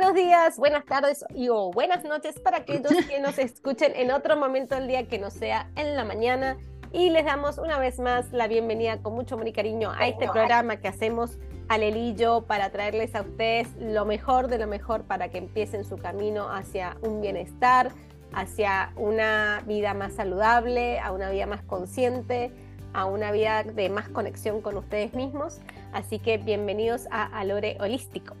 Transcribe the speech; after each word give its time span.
buenos 0.00 0.14
días, 0.14 0.56
buenas 0.56 0.86
tardes 0.86 1.26
y 1.34 1.50
o 1.50 1.70
buenas 1.72 2.04
noches 2.04 2.40
para 2.40 2.58
aquellos 2.58 2.90
que 3.06 3.20
nos 3.20 3.38
escuchen 3.38 3.92
en 3.94 4.10
otro 4.10 4.34
momento 4.34 4.74
del 4.74 4.88
día 4.88 5.06
que 5.06 5.18
no 5.18 5.30
sea 5.30 5.70
en 5.76 5.94
la 5.94 6.06
mañana. 6.06 6.56
Y 6.90 7.10
les 7.10 7.26
damos 7.26 7.58
una 7.58 7.78
vez 7.78 7.98
más 7.98 8.32
la 8.32 8.48
bienvenida 8.48 9.02
con 9.02 9.12
mucho 9.12 9.34
amor 9.34 9.48
y 9.48 9.52
cariño 9.52 9.92
a 9.92 10.08
este 10.08 10.26
programa 10.26 10.76
que 10.76 10.88
hacemos 10.88 11.38
Alelillo 11.68 12.46
para 12.46 12.70
traerles 12.70 13.14
a 13.14 13.20
ustedes 13.20 13.68
lo 13.78 14.06
mejor 14.06 14.48
de 14.48 14.56
lo 14.56 14.66
mejor 14.66 15.02
para 15.02 15.28
que 15.28 15.36
empiecen 15.36 15.84
su 15.84 15.98
camino 15.98 16.50
hacia 16.50 16.96
un 17.02 17.20
bienestar, 17.20 17.92
hacia 18.32 18.94
una 18.96 19.62
vida 19.66 19.92
más 19.92 20.14
saludable, 20.14 20.98
a 20.98 21.12
una 21.12 21.28
vida 21.28 21.44
más 21.44 21.62
consciente, 21.62 22.50
a 22.94 23.04
una 23.04 23.32
vida 23.32 23.64
de 23.64 23.90
más 23.90 24.08
conexión 24.08 24.62
con 24.62 24.78
ustedes 24.78 25.12
mismos. 25.12 25.60
Así 25.92 26.20
que 26.20 26.38
bienvenidos 26.38 27.06
a 27.10 27.24
Alore 27.38 27.76
Holístico. 27.80 28.34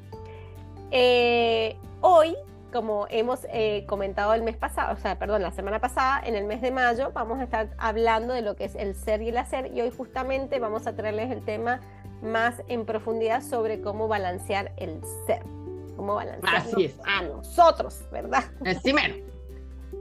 Eh, 0.90 1.76
hoy, 2.00 2.36
como 2.72 3.06
hemos 3.10 3.46
eh, 3.52 3.84
comentado 3.86 4.34
el 4.34 4.42
mes 4.42 4.56
pasado, 4.56 4.94
o 4.94 4.96
sea, 4.96 5.18
perdón, 5.18 5.42
la 5.42 5.52
semana 5.52 5.80
pasada, 5.80 6.20
en 6.24 6.34
el 6.34 6.44
mes 6.44 6.60
de 6.60 6.70
mayo, 6.70 7.12
vamos 7.12 7.38
a 7.38 7.44
estar 7.44 7.68
hablando 7.78 8.34
de 8.34 8.42
lo 8.42 8.56
que 8.56 8.64
es 8.64 8.74
el 8.74 8.94
ser 8.94 9.22
y 9.22 9.28
el 9.28 9.38
hacer 9.38 9.70
y 9.74 9.80
hoy 9.80 9.92
justamente 9.96 10.58
vamos 10.58 10.86
a 10.86 10.94
traerles 10.94 11.30
el 11.30 11.44
tema 11.44 11.80
más 12.22 12.62
en 12.68 12.84
profundidad 12.84 13.42
sobre 13.42 13.80
cómo 13.80 14.08
balancear 14.08 14.72
el 14.76 15.00
ser, 15.26 15.42
cómo 15.96 16.14
balancear 16.14 16.64
a 17.04 17.22
nosotros, 17.22 18.04
¿verdad? 18.10 18.44
Sí, 18.82 18.94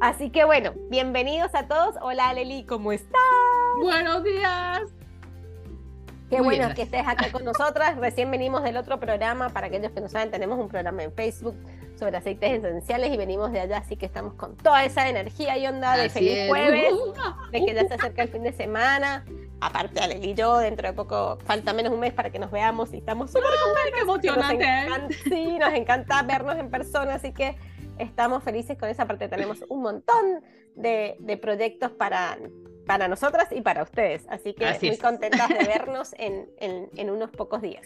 Así 0.01 0.29
que 0.29 0.45
bueno, 0.45 0.73
bienvenidos 0.89 1.53
a 1.55 1.67
todos. 1.67 1.95
Hola 2.01 2.33
Leli, 2.33 2.63
¿cómo 2.63 2.91
estás? 2.91 3.19
Buenos 3.81 4.23
días. 4.23 4.81
Qué 6.29 6.41
bueno 6.41 6.73
que 6.75 6.83
estés 6.83 7.07
acá 7.07 7.31
con 7.31 7.43
nosotras. 7.43 7.97
Recién 7.97 8.29
venimos 8.29 8.63
del 8.63 8.77
otro 8.77 8.99
programa. 8.99 9.49
Para 9.49 9.67
aquellos 9.67 9.91
que 9.91 10.01
no 10.01 10.09
saben, 10.09 10.29
tenemos 10.29 10.59
un 10.59 10.67
programa 10.67 11.03
en 11.03 11.11
Facebook 11.11 11.55
sobre 11.97 12.17
aceites 12.17 12.63
esenciales 12.63 13.11
y 13.11 13.17
venimos 13.17 13.51
de 13.51 13.59
allá, 13.59 13.77
así 13.77 13.97
que 13.97 14.05
estamos 14.05 14.33
con 14.35 14.55
toda 14.55 14.85
esa 14.85 15.09
energía 15.09 15.57
y 15.57 15.67
onda 15.67 15.97
de 15.97 16.09
feliz 16.09 16.47
jueves, 16.47 16.93
de 17.51 17.65
que 17.65 17.73
ya 17.73 17.87
se 17.87 17.95
acerca 17.95 18.21
el 18.21 18.29
fin 18.29 18.43
de 18.43 18.53
semana. 18.53 19.25
Aparte, 19.59 19.99
Ale 19.99 20.19
y 20.21 20.33
yo, 20.33 20.57
dentro 20.59 20.87
de 20.87 20.93
poco, 20.93 21.37
falta 21.43 21.73
menos 21.73 21.91
un 21.91 21.99
mes 21.99 22.13
para 22.13 22.29
que 22.29 22.39
nos 22.39 22.51
veamos 22.51 22.93
y 22.93 22.97
estamos 22.97 23.31
súper 23.31 23.49
contentos. 23.49 24.19
¡Qué 24.21 24.27
emocionante! 24.27 24.65
¿eh? 24.65 25.17
sí, 25.25 25.57
nos 25.59 25.73
encanta 25.73 26.21
vernos 26.21 26.55
en 26.57 26.69
persona, 26.69 27.15
así 27.15 27.33
que 27.33 27.57
estamos 27.97 28.43
felices 28.43 28.77
con 28.77 28.87
esa 28.87 29.05
parte. 29.05 29.27
Tenemos 29.27 29.65
un 29.67 29.81
montón 29.81 30.41
de, 30.75 31.17
de 31.19 31.37
proyectos 31.37 31.91
para 31.91 32.37
para 32.89 33.07
nosotras 33.07 33.49
y 33.51 33.61
para 33.61 33.83
ustedes. 33.83 34.25
Así 34.29 34.55
que 34.55 34.65
muy 34.81 34.97
contentas 34.97 35.47
de 35.47 35.63
vernos 35.67 36.15
en, 36.17 36.49
en, 36.57 37.09
unos 37.11 37.29
pocos 37.29 37.61
días. 37.61 37.85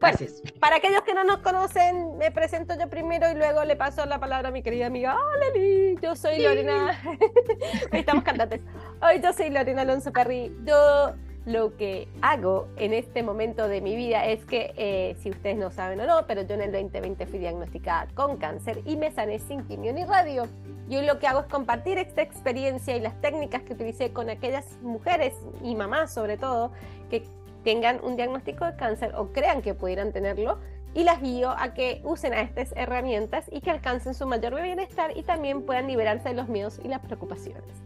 Bueno, 0.00 0.18
para 0.58 0.76
aquellos 0.76 1.02
que 1.02 1.14
no 1.14 1.22
nos 1.22 1.38
conocen, 1.38 2.18
me 2.18 2.32
presento 2.32 2.74
yo 2.76 2.90
primero 2.90 3.30
y 3.30 3.36
luego 3.36 3.64
le 3.64 3.76
paso 3.76 4.04
la 4.06 4.18
palabra 4.18 4.48
a 4.48 4.50
mi 4.50 4.64
querida 4.64 4.86
amiga. 4.86 5.14
Hola, 5.14 5.46
Lili, 5.54 5.96
yo 6.02 6.16
soy 6.16 6.42
Lorena. 6.42 7.00
Hoy 7.92 8.00
estamos 8.00 8.24
cantantes. 8.24 8.60
Hoy 9.00 9.20
yo 9.22 9.32
soy 9.32 9.50
Lorena 9.50 9.82
Alonso 9.82 10.10
Perry. 10.10 10.52
Yo 10.64 11.14
lo 11.46 11.76
que 11.76 12.08
hago 12.20 12.66
en 12.76 12.92
este 12.92 13.22
momento 13.22 13.68
de 13.68 13.80
mi 13.80 13.94
vida 13.94 14.26
es 14.26 14.44
que, 14.46 14.74
eh, 14.76 15.16
si 15.20 15.30
ustedes 15.30 15.58
no 15.58 15.70
saben 15.70 16.00
o 16.00 16.06
no, 16.06 16.26
pero 16.26 16.42
yo 16.42 16.56
en 16.56 16.62
el 16.62 16.72
2020 16.72 17.24
fui 17.26 17.38
diagnosticada 17.38 18.08
con 18.14 18.36
cáncer 18.36 18.82
y 18.84 18.96
me 18.96 19.12
sané 19.12 19.38
sin 19.38 19.64
quimio 19.64 19.92
ni 19.92 20.04
radio. 20.04 20.48
Y 20.90 20.96
hoy 20.96 21.06
lo 21.06 21.20
que 21.20 21.28
hago 21.28 21.38
es 21.38 21.46
compartir 21.46 21.98
esta 21.98 22.20
experiencia 22.20 22.96
y 22.96 23.00
las 23.00 23.18
técnicas 23.20 23.62
que 23.62 23.74
utilicé 23.74 24.12
con 24.12 24.28
aquellas 24.28 24.66
mujeres 24.82 25.34
y 25.62 25.76
mamás 25.76 26.12
sobre 26.12 26.36
todo 26.36 26.72
que 27.08 27.22
tengan 27.62 28.00
un 28.02 28.16
diagnóstico 28.16 28.64
de 28.64 28.74
cáncer 28.74 29.14
o 29.14 29.28
crean 29.28 29.62
que 29.62 29.72
pudieran 29.72 30.12
tenerlo 30.12 30.58
y 30.92 31.04
las 31.04 31.22
guío 31.22 31.50
a 31.50 31.74
que 31.74 32.00
usen 32.02 32.32
a 32.32 32.40
estas 32.40 32.72
herramientas 32.74 33.44
y 33.52 33.60
que 33.60 33.70
alcancen 33.70 34.14
su 34.14 34.26
mayor 34.26 34.60
bienestar 34.60 35.16
y 35.16 35.22
también 35.22 35.62
puedan 35.62 35.86
liberarse 35.86 36.30
de 36.30 36.34
los 36.34 36.48
miedos 36.48 36.80
y 36.82 36.88
las 36.88 36.98
preocupaciones. 36.98 37.84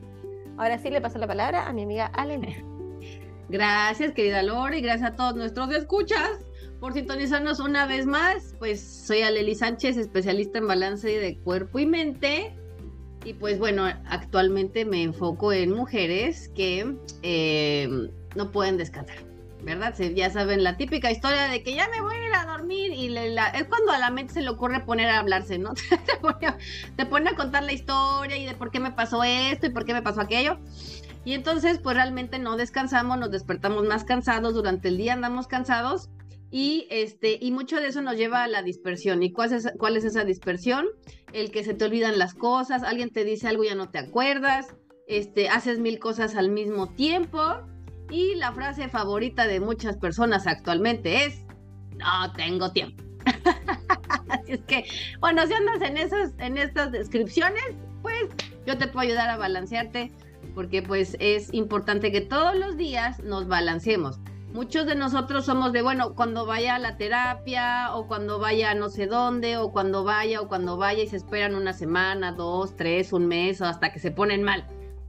Ahora 0.57 0.79
sí 0.79 0.89
le 0.89 1.03
paso 1.03 1.19
la 1.19 1.27
palabra 1.27 1.69
a 1.69 1.75
mi 1.75 1.83
amiga 1.83 2.07
Alene. 2.07 2.65
Gracias, 3.51 4.13
querida 4.13 4.43
Lore, 4.43 4.79
y 4.79 4.81
gracias 4.81 5.11
a 5.11 5.15
todos 5.17 5.37
nuestros 5.37 5.71
escuchas 5.75 6.47
por 6.81 6.95
sintonizarnos 6.95 7.61
una 7.61 7.87
vez 7.87 8.07
más. 8.07 8.55
Pues 8.59 8.81
soy 8.81 9.21
Aleli 9.21 9.55
Sánchez, 9.55 9.99
especialista 9.99 10.57
en 10.57 10.69
balance 10.69 11.07
de 11.07 11.39
cuerpo 11.41 11.79
y 11.79 11.85
mente. 11.85 12.64
Y 13.25 13.33
pues 13.33 13.59
bueno, 13.59 13.87
actualmente 14.07 14.85
me 14.85 15.03
enfoco 15.03 15.53
en 15.53 15.73
mujeres 15.73 16.51
que 16.55 16.95
eh, 17.23 17.89
no 18.35 18.53
pueden 18.53 18.77
descansar, 18.77 19.17
¿verdad? 19.63 19.95
Ya 20.15 20.29
saben 20.29 20.63
la 20.63 20.77
típica 20.77 21.11
historia 21.11 21.49
de 21.49 21.63
que 21.63 21.75
ya 21.75 21.89
me 21.89 22.03
voy 22.03 22.17
a 22.17 22.27
ir 22.27 22.35
a 22.35 22.45
dormir 22.45 22.93
y 22.93 23.07
es 23.17 23.65
cuando 23.65 23.93
a 23.93 23.99
la 23.99 24.11
mente 24.11 24.35
se 24.35 24.43
le 24.43 24.51
ocurre 24.51 24.81
poner 24.81 25.09
a 25.09 25.21
hablarse, 25.21 25.59
¿no? 25.59 25.73
te, 26.07 26.17
pone 26.21 26.55
te 26.97 27.07
pone 27.07 27.31
a 27.31 27.35
contar 27.35 27.63
la 27.63 27.73
historia 27.73 28.37
y 28.37 28.45
de 28.45 28.55
por 28.55 28.71
qué 28.71 28.79
me 28.79 28.93
pasó 28.93 29.25
esto 29.25 29.67
y 29.67 29.71
por 29.71 29.87
qué 29.87 29.95
me 29.95 30.03
pasó 30.03 30.21
aquello. 30.21 30.59
Y 31.25 31.33
entonces, 31.33 31.79
pues 31.79 31.97
realmente 31.97 32.39
no 32.39 32.59
descansamos, 32.59 33.17
nos 33.17 33.31
despertamos 33.31 33.85
más 33.85 34.05
cansados, 34.05 34.53
durante 34.53 34.89
el 34.89 34.99
día 34.99 35.15
andamos 35.15 35.47
cansados 35.47 36.11
y 36.55 36.87
este 36.89 37.37
y 37.41 37.51
mucho 37.51 37.81
de 37.81 37.89
eso 37.89 38.01
nos 38.01 38.17
lleva 38.17 38.45
a 38.45 38.47
la 38.47 38.63
dispersión. 38.63 39.25
¿Y 39.25 39.33
cuál 39.33 39.53
es, 39.53 39.73
cuál 39.77 39.97
es 39.97 40.05
esa 40.05 40.23
dispersión? 40.23 40.87
El 41.33 41.51
que 41.51 41.65
se 41.65 41.75
te 41.75 41.85
olvidan 41.85 42.17
las 42.17 42.33
cosas, 42.33 42.85
alguien 42.85 43.11
te 43.11 43.25
dice 43.25 43.49
algo 43.49 43.65
y 43.65 43.71
ya 43.71 43.75
no 43.75 43.91
te 43.91 43.99
acuerdas, 43.99 44.73
este 45.09 45.49
haces 45.49 45.81
mil 45.81 45.99
cosas 45.99 46.37
al 46.37 46.51
mismo 46.51 46.95
tiempo 46.95 47.43
y 48.09 48.37
la 48.37 48.53
frase 48.53 48.89
favorita 48.89 49.49
de 49.49 49.59
muchas 49.59 49.97
personas 49.97 50.47
actualmente 50.47 51.25
es 51.25 51.41
no 51.97 52.33
tengo 52.37 52.71
tiempo. 52.71 53.03
Así 54.29 54.53
es 54.53 54.61
que, 54.61 54.85
bueno, 55.19 55.45
si 55.49 55.55
andas 55.55 55.83
en 55.83 55.97
esas 55.97 56.35
en 56.39 56.57
estas 56.57 56.93
descripciones, 56.93 57.65
pues 58.01 58.29
yo 58.65 58.79
te 58.79 58.87
puedo 58.87 59.09
ayudar 59.09 59.29
a 59.29 59.37
balancearte 59.37 60.13
porque 60.55 60.83
pues 60.83 61.17
es 61.19 61.53
importante 61.53 62.13
que 62.13 62.21
todos 62.21 62.55
los 62.55 62.77
días 62.77 63.19
nos 63.25 63.49
balanceemos. 63.49 64.21
Muchos 64.55 64.87
de 64.87 64.95
nosotros 64.95 65.47
somos 65.47 65.73
de, 65.73 65.83
bueno, 65.83 66.15
cuando 66.15 66.47
vaya 66.47 66.77
a 66.77 66.79
la 66.79 66.97
terapia 66.97 67.93
o 67.93 68.07
cuando 68.07 68.39
vaya 68.39 68.71
a 68.71 68.75
no 68.77 68.89
sé 68.89 69.09
dónde 69.09 69.57
o 69.57 69.73
cuando 69.73 70.05
vaya 70.05 70.41
o 70.41 70.47
cuando 70.47 70.77
vaya 70.77 71.03
y 71.03 71.09
se 71.09 71.17
esperan 71.17 71.57
una 71.57 71.73
semana, 71.73 72.31
dos, 72.31 72.77
tres, 72.77 73.13
un 73.13 73.27
mes 73.27 73.61
o 73.61 73.65
hasta 73.65 73.93
que 73.93 73.99
se 73.99 74.13
ponen 74.13 74.45
mal. 74.45 74.65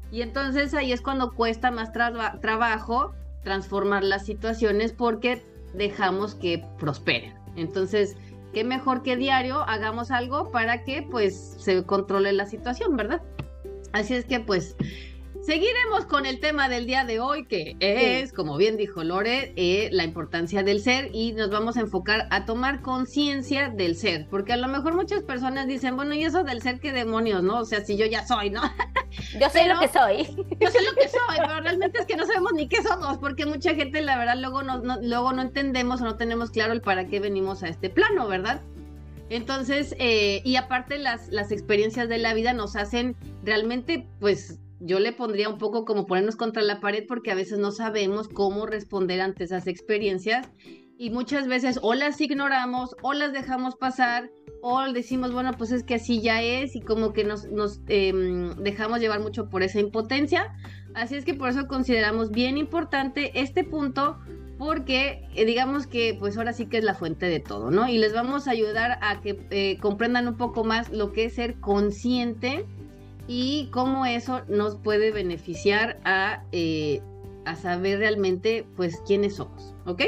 Y 0.09 0.23
entonces 0.23 0.73
ahí 0.73 0.91
es 0.91 1.01
cuando 1.01 1.31
cuesta 1.31 1.69
más 1.69 1.91
trabajo 1.94 3.13
transformar 3.44 4.03
las 4.03 4.25
situaciones 4.25 4.94
porque 4.94 5.44
dejamos 5.75 6.33
que 6.33 6.66
prosperen. 6.79 7.35
Entonces, 7.56 8.17
qué 8.51 8.63
mejor 8.63 9.03
que 9.03 9.16
diario 9.16 9.62
hagamos 9.69 10.09
algo 10.09 10.50
para 10.50 10.83
que 10.83 11.03
pues 11.03 11.56
se 11.59 11.83
controle 11.83 12.33
la 12.33 12.47
situación, 12.47 12.97
¿verdad? 12.97 13.22
Así 13.94 14.16
es 14.16 14.25
que 14.25 14.39
pues 14.39 14.75
Seguiremos 15.45 16.06
con 16.07 16.25
el 16.25 16.39
tema 16.39 16.69
del 16.69 16.88
día 16.88 17.06
de 17.06 17.19
hoy, 17.19 17.45
que 17.45 17.75
es, 17.79 18.33
como 18.33 18.57
bien 18.57 18.78
dijo 18.78 19.03
Lore, 19.03 19.53
eh, 19.56 19.89
la 19.91 20.03
importancia 20.03 20.63
del 20.63 20.81
ser 20.81 21.11
y 21.13 21.33
nos 21.33 21.51
vamos 21.51 21.78
a 21.78 21.81
enfocar 21.81 22.28
a 22.31 22.45
tomar 22.45 22.81
conciencia 22.81 23.69
del 23.69 23.95
ser, 23.95 24.25
porque 24.31 24.53
a 24.53 24.57
lo 24.57 24.67
mejor 24.67 24.95
muchas 24.95 25.22
personas 25.22 25.67
dicen, 25.67 25.95
bueno, 25.97 26.16
¿y 26.16 26.23
eso 26.23 26.44
del 26.44 26.63
ser 26.63 26.79
qué 26.79 26.91
demonios, 26.91 27.44
no? 27.44 27.59
O 27.59 27.66
sea, 27.66 27.85
si 27.85 27.95
yo 27.95 28.07
ya 28.07 28.25
soy, 28.25 28.50
¿no? 28.50 28.63
Yo 29.39 29.50
sé 29.50 29.66
lo 29.67 29.79
que 29.79 29.88
soy. 29.88 30.25
Yo 30.59 30.69
sé 30.69 30.81
lo 30.81 30.94
que 30.94 31.07
soy, 31.07 31.38
pero 31.38 31.62
realmente 31.62 32.00
es 32.00 32.06
que 32.06 32.17
no 32.17 32.25
sabemos 32.25 32.51
ni 32.53 32.67
qué 32.67 32.81
somos, 32.81 33.17
porque 33.19 33.45
mucha 33.45 33.75
gente, 33.75 34.01
la 34.01 34.17
verdad, 34.17 34.38
luego 34.38 34.63
no, 34.63 34.81
luego 35.01 35.31
no 35.31 35.44
entendemos 35.44 36.01
o 36.01 36.06
no 36.06 36.17
tenemos 36.17 36.50
claro 36.50 36.73
el 36.73 36.81
para 36.81 37.06
qué 37.06 37.19
venimos 37.19 37.62
a 37.62 37.69
este 37.69 37.89
plano, 37.91 38.27
¿verdad? 38.27 38.62
Entonces, 39.29 39.95
eh, 40.00 40.41
y 40.44 40.56
aparte 40.56 40.97
las, 40.97 41.29
las 41.29 41.51
experiencias 41.51 42.09
de 42.09 42.17
la 42.17 42.33
vida 42.33 42.51
nos 42.51 42.75
hacen 42.75 43.16
realmente, 43.44 44.07
pues, 44.19 44.59
yo 44.85 45.00
le 45.00 45.12
pondría 45.12 45.50
un 45.50 45.57
poco 45.57 45.84
como 45.84 46.06
ponernos 46.06 46.35
contra 46.35 46.62
la 46.62 46.79
pared 46.79 47.06
porque 47.07 47.31
a 47.31 47.35
veces 47.35 47.57
no 47.57 47.72
sabemos 47.72 48.28
cómo 48.28 48.68
responder 48.68 49.19
ante 49.19 49.44
esas 49.44 49.66
experiencias 49.68 50.47
y 50.98 51.10
muchas 51.10 51.48
veces 51.48 51.80
o 51.81 51.94
las 51.94 52.21
ignoramos 52.21 52.95
o 53.01 53.13
las 53.13 53.33
dejamos 53.33 53.75
pasar 53.75 54.30
o 54.62 54.81
decimos, 54.94 55.31
bueno, 55.33 55.51
pues 55.57 55.71
es 55.71 55.83
que 55.83 55.95
así 55.95 56.21
ya 56.21 56.42
es 56.42 56.75
y 56.75 56.81
como 56.81 57.13
que 57.13 57.24
nos, 57.24 57.45
em, 57.88 58.56
dejamos 58.56 59.00
llevar 59.00 59.19
mucho 59.19 59.50
por 59.50 59.62
esa 59.62 59.80
impotencia. 59.80 60.54
Así 60.94 61.15
es 61.15 61.25
que 61.25 61.33
por 61.33 61.50
eso 61.50 61.68
consideramos 61.68 62.31
bien 62.31 62.57
importante 62.57 63.39
este 63.39 63.63
punto 63.63 64.18
porque 64.57 65.27
eh, 65.36 65.45
digamos 65.45 65.86
que 65.86 66.15
pues 66.18 66.38
ahora 66.38 66.54
sí 66.54 66.68
que 66.68 66.77
es 66.77 66.83
la 66.83 66.94
fuente 66.94 67.25
de 67.27 67.39
todo, 67.39 67.71
¿no? 67.71 67.89
Y 67.89 67.98
les 67.98 68.13
vamos 68.13 68.48
a 68.48 68.51
ayudar 68.51 68.98
a 69.01 69.19
que 69.21 69.45
eh, 69.50 69.77
comprendan 69.81 70.27
un 70.27 70.38
poco 70.38 70.63
más 70.63 70.89
lo 70.92 71.12
que 71.12 71.25
es 71.25 71.36
ser 71.36 71.60
consciente 71.60 72.65
y 73.27 73.69
cómo 73.72 74.06
eso 74.06 74.42
nos 74.48 74.75
puede 74.75 75.12
beneficiar 75.12 76.00
a, 76.04 76.44
eh, 76.51 77.01
a 77.45 77.56
saber 77.56 78.00
realmente 78.00 78.66
pues 78.75 79.01
quiénes 79.06 79.36
somos, 79.36 79.74
¿ok? 79.86 80.01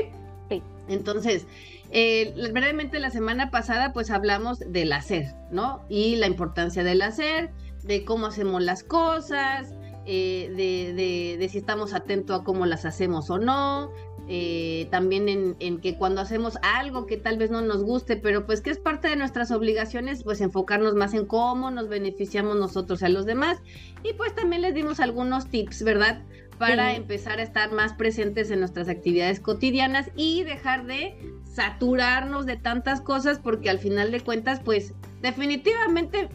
Sí. 0.50 0.64
Entonces, 0.88 1.48
eh, 1.92 2.34
brevemente 2.52 3.00
la 3.00 3.10
semana 3.10 3.50
pasada 3.50 3.94
pues 3.94 4.12
hablamos 4.12 4.60
del 4.60 4.92
hacer, 4.94 5.34
¿no? 5.52 5.86
Y 5.90 6.18
la 6.18 6.28
importancia 6.28 6.84
del 6.84 7.02
hacer, 7.02 7.52
de 7.84 8.04
cómo 8.06 8.28
hacemos 8.28 8.62
las 8.62 8.84
cosas, 8.84 9.74
eh, 10.06 10.52
de, 10.56 11.38
de, 11.38 11.50
si 11.50 11.58
estamos 11.58 11.94
atentos 11.94 12.40
a 12.40 12.44
cómo 12.44 12.66
las 12.66 12.86
hacemos 12.86 13.30
o 13.30 13.40
no, 13.40 13.92
eh, 14.30 14.88
también 14.92 15.30
en, 15.30 15.56
en, 15.60 15.80
que 15.80 15.96
cuando 15.96 16.20
hacemos 16.20 16.58
algo 16.62 17.06
que 17.06 17.16
tal 17.18 17.38
vez 17.38 17.50
no 17.50 17.62
nos 17.62 17.84
guste, 17.84 18.18
pero 18.18 18.46
pues 18.46 18.62
que 18.62 18.70
es 18.70 18.78
parte 18.78 19.08
de 19.08 19.16
nuestras 19.16 19.52
obligaciones, 19.52 20.24
pues 20.24 20.42
enfocarnos 20.42 20.96
más 20.96 21.14
en 21.14 21.26
cómo 21.26 21.72
nos 21.72 21.88
beneficiamos 21.88 22.58
nosotros 22.58 23.04
a 23.04 23.10
los 23.10 23.26
demás. 23.26 23.60
Y 24.04 24.14
pues 24.14 24.36
también 24.36 24.62
les 24.62 24.74
dimos 24.74 25.00
algunos 25.00 25.48
tips, 25.48 25.84
¿verdad? 25.84 26.22
Para 26.58 26.96
empezar 26.96 27.40
a 27.40 27.44
estar 27.44 27.72
más 27.72 27.94
presentes 27.94 28.52
en 28.52 28.60
nuestras 28.60 28.90
actividades 28.90 29.40
cotidianas 29.40 30.10
y 30.16 30.44
dejar 30.44 30.86
de 30.86 31.16
saturarnos 31.46 32.46
de 32.46 32.58
tantas 32.58 33.00
cosas, 33.00 33.40
porque 33.40 33.70
al 33.70 33.80
final 33.80 34.12
de 34.12 34.20
cuentas, 34.22 34.60
pues 34.64 34.94
definitivamente 35.22 36.30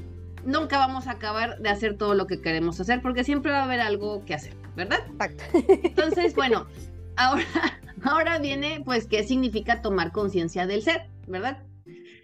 nunca 0.44 0.78
vamos 0.78 1.08
a 1.08 1.12
acabar 1.12 1.58
de 1.58 1.68
hacer 1.68 1.96
todo 1.96 2.14
lo 2.14 2.26
que 2.26 2.40
queremos 2.40 2.80
hacer, 2.80 3.02
porque 3.02 3.24
siempre 3.24 3.52
va 3.52 3.60
a 3.60 3.64
haber 3.64 3.80
algo 3.80 4.24
que 4.24 4.34
hacer, 4.34 4.54
¿verdad? 4.76 5.00
Exacto. 5.10 5.44
Entonces, 5.82 6.34
bueno, 6.34 6.66
ahora, 7.16 7.44
ahora 8.04 8.38
viene, 8.38 8.82
pues, 8.84 9.06
qué 9.06 9.24
significa 9.24 9.82
tomar 9.82 10.12
conciencia 10.12 10.66
del 10.66 10.82
ser, 10.82 11.08
¿verdad? 11.26 11.62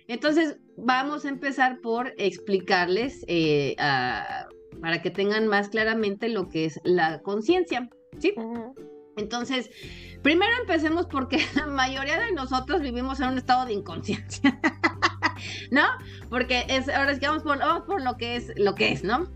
Entonces, 0.07 0.57
vamos 0.77 1.25
a 1.25 1.29
empezar 1.29 1.81
por 1.81 2.15
explicarles 2.17 3.25
eh, 3.29 3.77
para 4.81 5.03
que 5.03 5.11
tengan 5.11 5.47
más 5.47 5.69
claramente 5.69 6.29
lo 6.29 6.49
que 6.49 6.65
es 6.65 6.81
la 6.85 7.21
conciencia, 7.21 7.89
¿sí? 8.19 8.33
Entonces, 9.19 9.71
primero 10.23 10.53
empecemos 10.61 11.07
porque 11.07 11.39
la 11.55 11.67
mayoría 11.67 12.19
de 12.19 12.33
nosotros 12.33 12.81
vivimos 12.81 13.21
en 13.21 13.29
un 13.29 13.39
estado 13.39 13.67
de 13.67 13.75
inconsciencia, 13.75 14.59
¿no? 15.71 15.85
Porque 16.31 16.65
es, 16.69 16.89
ahora 16.89 17.13
es 17.13 17.19
que 17.19 17.29
vamos 17.29 17.43
por, 17.43 17.59
vamos 17.59 17.85
por 17.85 18.03
lo 18.03 18.17
que 18.17 18.37
es, 18.37 18.53
lo 18.57 18.75
que 18.75 18.93
es, 18.93 19.05
¿no? 19.05 19.29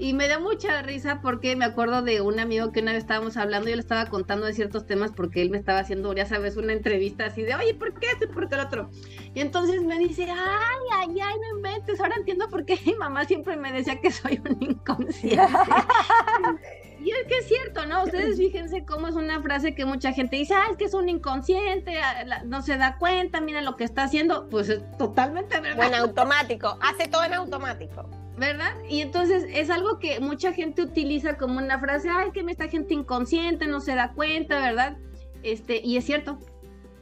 Y 0.00 0.12
me 0.12 0.28
da 0.28 0.38
mucha 0.38 0.80
risa 0.82 1.20
porque 1.20 1.56
me 1.56 1.64
acuerdo 1.64 2.02
de 2.02 2.20
un 2.20 2.38
amigo 2.38 2.70
que 2.70 2.80
una 2.80 2.92
vez 2.92 3.02
estábamos 3.02 3.36
hablando 3.36 3.68
y 3.68 3.72
yo 3.72 3.76
le 3.76 3.82
estaba 3.82 4.06
contando 4.06 4.46
de 4.46 4.52
ciertos 4.52 4.86
temas 4.86 5.10
porque 5.10 5.42
él 5.42 5.50
me 5.50 5.58
estaba 5.58 5.80
haciendo, 5.80 6.12
ya 6.12 6.24
sabes, 6.24 6.56
una 6.56 6.72
entrevista 6.72 7.26
así 7.26 7.42
de, 7.42 7.56
oye, 7.56 7.74
¿por 7.74 7.98
qué 7.98 8.06
esto 8.12 8.26
y 8.26 8.28
por 8.28 8.48
qué 8.48 8.54
el 8.54 8.60
otro? 8.60 8.90
Y 9.34 9.40
entonces 9.40 9.82
me 9.82 9.98
dice, 9.98 10.22
ay, 10.30 10.78
ay, 10.92 11.20
ay, 11.20 11.34
no 11.40 11.56
inventes, 11.56 12.00
ahora 12.00 12.14
entiendo 12.16 12.48
por 12.48 12.64
qué 12.64 12.78
mi 12.86 12.94
mamá 12.94 13.24
siempre 13.24 13.56
me 13.56 13.72
decía 13.72 14.00
que 14.00 14.12
soy 14.12 14.40
un 14.48 14.62
inconsciente. 14.62 15.42
y 17.00 17.10
es 17.10 17.26
que 17.26 17.38
es 17.38 17.48
cierto, 17.48 17.84
¿no? 17.86 18.04
Ustedes 18.04 18.38
fíjense 18.38 18.84
cómo 18.84 19.08
es 19.08 19.16
una 19.16 19.42
frase 19.42 19.74
que 19.74 19.84
mucha 19.84 20.12
gente 20.12 20.36
dice, 20.36 20.54
ah, 20.54 20.66
es 20.70 20.76
que 20.76 20.84
es 20.84 20.94
un 20.94 21.08
inconsciente, 21.08 21.98
ah, 22.00 22.44
no 22.44 22.62
se 22.62 22.76
da 22.76 22.98
cuenta, 22.98 23.40
mira 23.40 23.62
lo 23.62 23.74
que 23.74 23.82
está 23.82 24.04
haciendo, 24.04 24.48
pues 24.48 24.68
es 24.68 24.80
totalmente 24.96 25.58
verdad. 25.58 25.76
Bueno, 25.76 25.96
automático, 25.96 26.78
hace 26.80 27.08
todo 27.08 27.24
en 27.24 27.34
automático. 27.34 28.08
¿Verdad? 28.38 28.74
Y 28.88 29.00
entonces 29.00 29.44
es 29.48 29.70
algo 29.70 29.98
que 29.98 30.20
mucha 30.20 30.52
gente 30.52 30.82
utiliza 30.82 31.36
como 31.36 31.58
una 31.58 31.78
frase, 31.78 32.08
ay, 32.08 32.30
que 32.32 32.40
esta 32.48 32.68
gente 32.68 32.94
inconsciente 32.94 33.66
no 33.66 33.80
se 33.80 33.94
da 33.94 34.12
cuenta, 34.12 34.60
¿verdad? 34.60 34.96
Este, 35.42 35.80
y 35.84 35.96
es 35.96 36.04
cierto, 36.04 36.38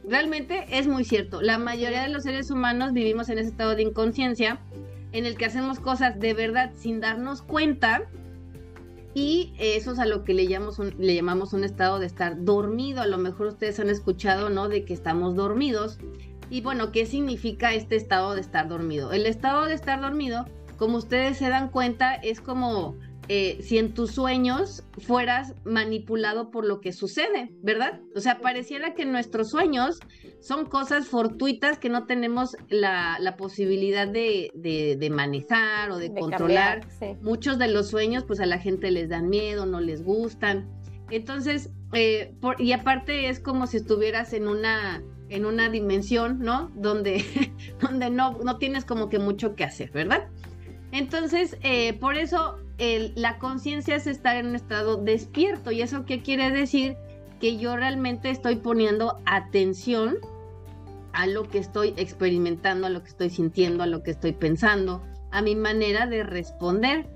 realmente 0.03 0.65
es 0.69 0.87
muy 0.87 1.03
cierto. 1.03 1.41
La 1.41 1.57
mayoría 1.57 2.01
de 2.01 2.09
los 2.09 2.23
seres 2.23 2.51
humanos 2.51 2.93
vivimos 2.93 3.29
en 3.29 3.37
ese 3.37 3.49
estado 3.49 3.75
de 3.75 3.83
inconsciencia 3.83 4.59
en 5.11 5.25
el 5.25 5.37
que 5.37 5.45
hacemos 5.45 5.79
cosas 5.79 6.19
de 6.19 6.33
verdad 6.33 6.71
sin 6.75 6.99
darnos 6.99 7.41
cuenta 7.41 8.09
y 9.13 9.53
eso 9.57 9.93
es 9.93 9.99
a 9.99 10.05
lo 10.05 10.23
que 10.23 10.35
le 10.35 10.47
llamamos 10.47 10.77
un, 10.77 10.93
le 10.99 11.15
llamamos 11.15 11.53
un 11.53 11.63
estado 11.63 11.97
de 11.97 12.05
estar 12.05 12.43
dormido. 12.43 13.01
A 13.01 13.07
lo 13.07 13.17
mejor 13.17 13.47
ustedes 13.47 13.79
han 13.79 13.89
escuchado, 13.89 14.51
¿no? 14.51 14.69
De 14.69 14.85
que 14.85 14.93
estamos 14.93 15.35
dormidos. 15.35 15.97
Y 16.51 16.61
bueno, 16.61 16.91
¿qué 16.91 17.07
significa 17.07 17.73
este 17.73 17.95
estado 17.95 18.35
de 18.35 18.41
estar 18.41 18.67
dormido? 18.67 19.11
El 19.13 19.25
estado 19.25 19.65
de 19.65 19.73
estar 19.73 19.99
dormido 20.01 20.45
como 20.77 20.97
ustedes 20.97 21.37
se 21.37 21.49
dan 21.49 21.69
cuenta, 21.69 22.15
es 22.15 22.39
como 22.41 22.95
eh, 23.29 23.57
si 23.61 23.77
en 23.77 23.93
tus 23.93 24.11
sueños 24.11 24.83
fueras 24.99 25.53
manipulado 25.65 26.49
por 26.49 26.65
lo 26.65 26.79
que 26.79 26.93
sucede, 26.93 27.51
¿verdad? 27.61 27.99
O 28.15 28.21
sea, 28.21 28.39
pareciera 28.39 28.93
que 28.93 29.05
nuestros 29.05 29.49
sueños 29.49 29.99
son 30.39 30.65
cosas 30.65 31.07
fortuitas 31.07 31.77
que 31.77 31.89
no 31.89 32.05
tenemos 32.05 32.55
la, 32.69 33.35
posibilidad 33.37 34.07
de, 34.07 35.09
manejar 35.11 35.91
o 35.91 35.97
de, 35.97 36.13
controlar. 36.13 36.87
Muchos 37.21 37.59
de 37.59 37.67
los 37.67 37.89
sueños, 37.89 38.23
pues 38.23 38.39
a 38.39 38.45
la 38.45 38.59
gente 38.59 38.91
les 38.91 39.09
dan 39.09 39.27
miedo, 39.27 39.65
no 39.65 39.81
les 39.81 40.03
gustan. 40.03 40.69
Entonces, 41.09 41.69
eh, 41.91 42.33
y 42.59 42.71
aparte 42.71 43.27
es 43.27 43.41
como 43.41 43.67
si 43.67 43.77
estuvieras 43.77 44.31
en 44.31 44.47
una 44.47 45.03
en 45.29 45.45
una 45.45 45.69
dimensión, 45.69 46.39
¿no? 46.39 46.71
Donde, 46.75 47.25
donde 47.81 48.09
no, 48.09 48.37
no 48.43 48.57
tienes 48.57 48.85
como 48.85 49.09
que 49.09 49.19
mucho 49.19 49.55
que 49.55 49.65
hacer, 49.65 49.91
¿verdad? 49.91 50.29
Entonces, 50.91 51.57
eh, 51.61 51.93
por 51.93 52.15
eso 52.15 52.57
la 52.77 53.39
conciencia 53.39 53.95
es 53.95 54.07
estar 54.07 54.37
en 54.37 54.47
un 54.47 54.55
estado 54.55 54.97
despierto. 54.97 55.71
¿Y 55.71 55.81
eso 55.81 56.05
qué 56.05 56.21
quiere 56.21 56.51
decir? 56.51 56.95
Que 57.39 57.57
yo 57.57 57.75
realmente 57.75 58.29
estoy 58.29 58.57
poniendo 58.57 59.19
atención 59.25 60.17
a 61.13 61.25
lo 61.25 61.49
que 61.49 61.57
estoy 61.57 61.93
experimentando, 61.97 62.87
a 62.87 62.89
lo 62.89 63.01
que 63.01 63.09
estoy 63.09 63.29
sintiendo, 63.29 63.83
a 63.83 63.87
lo 63.87 64.03
que 64.03 64.11
estoy 64.11 64.33
pensando, 64.33 65.01
a 65.31 65.41
mi 65.41 65.55
manera 65.55 66.05
de 66.05 66.23
responder. 66.23 67.07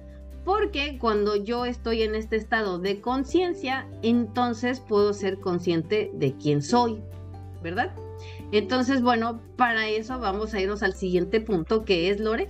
Porque 0.44 0.98
cuando 0.98 1.36
yo 1.36 1.66
estoy 1.66 2.02
en 2.02 2.16
este 2.16 2.36
estado 2.36 2.80
de 2.80 3.00
conciencia, 3.00 3.88
entonces 4.02 4.80
puedo 4.80 5.14
ser 5.14 5.40
consciente 5.40 6.10
de 6.16 6.36
quién 6.36 6.64
soy, 6.64 7.00
¿verdad? 7.62 7.94
Entonces, 8.52 9.04
bueno, 9.04 9.40
para 9.56 9.88
eso 9.88 10.20
vamos 10.20 10.56
a 10.56 10.60
irnos 10.60 10.82
al 10.82 10.96
siguiente 10.96 11.40
punto 11.42 11.86
que 11.86 12.10
es 12.10 12.20
Lore. 12.20 12.48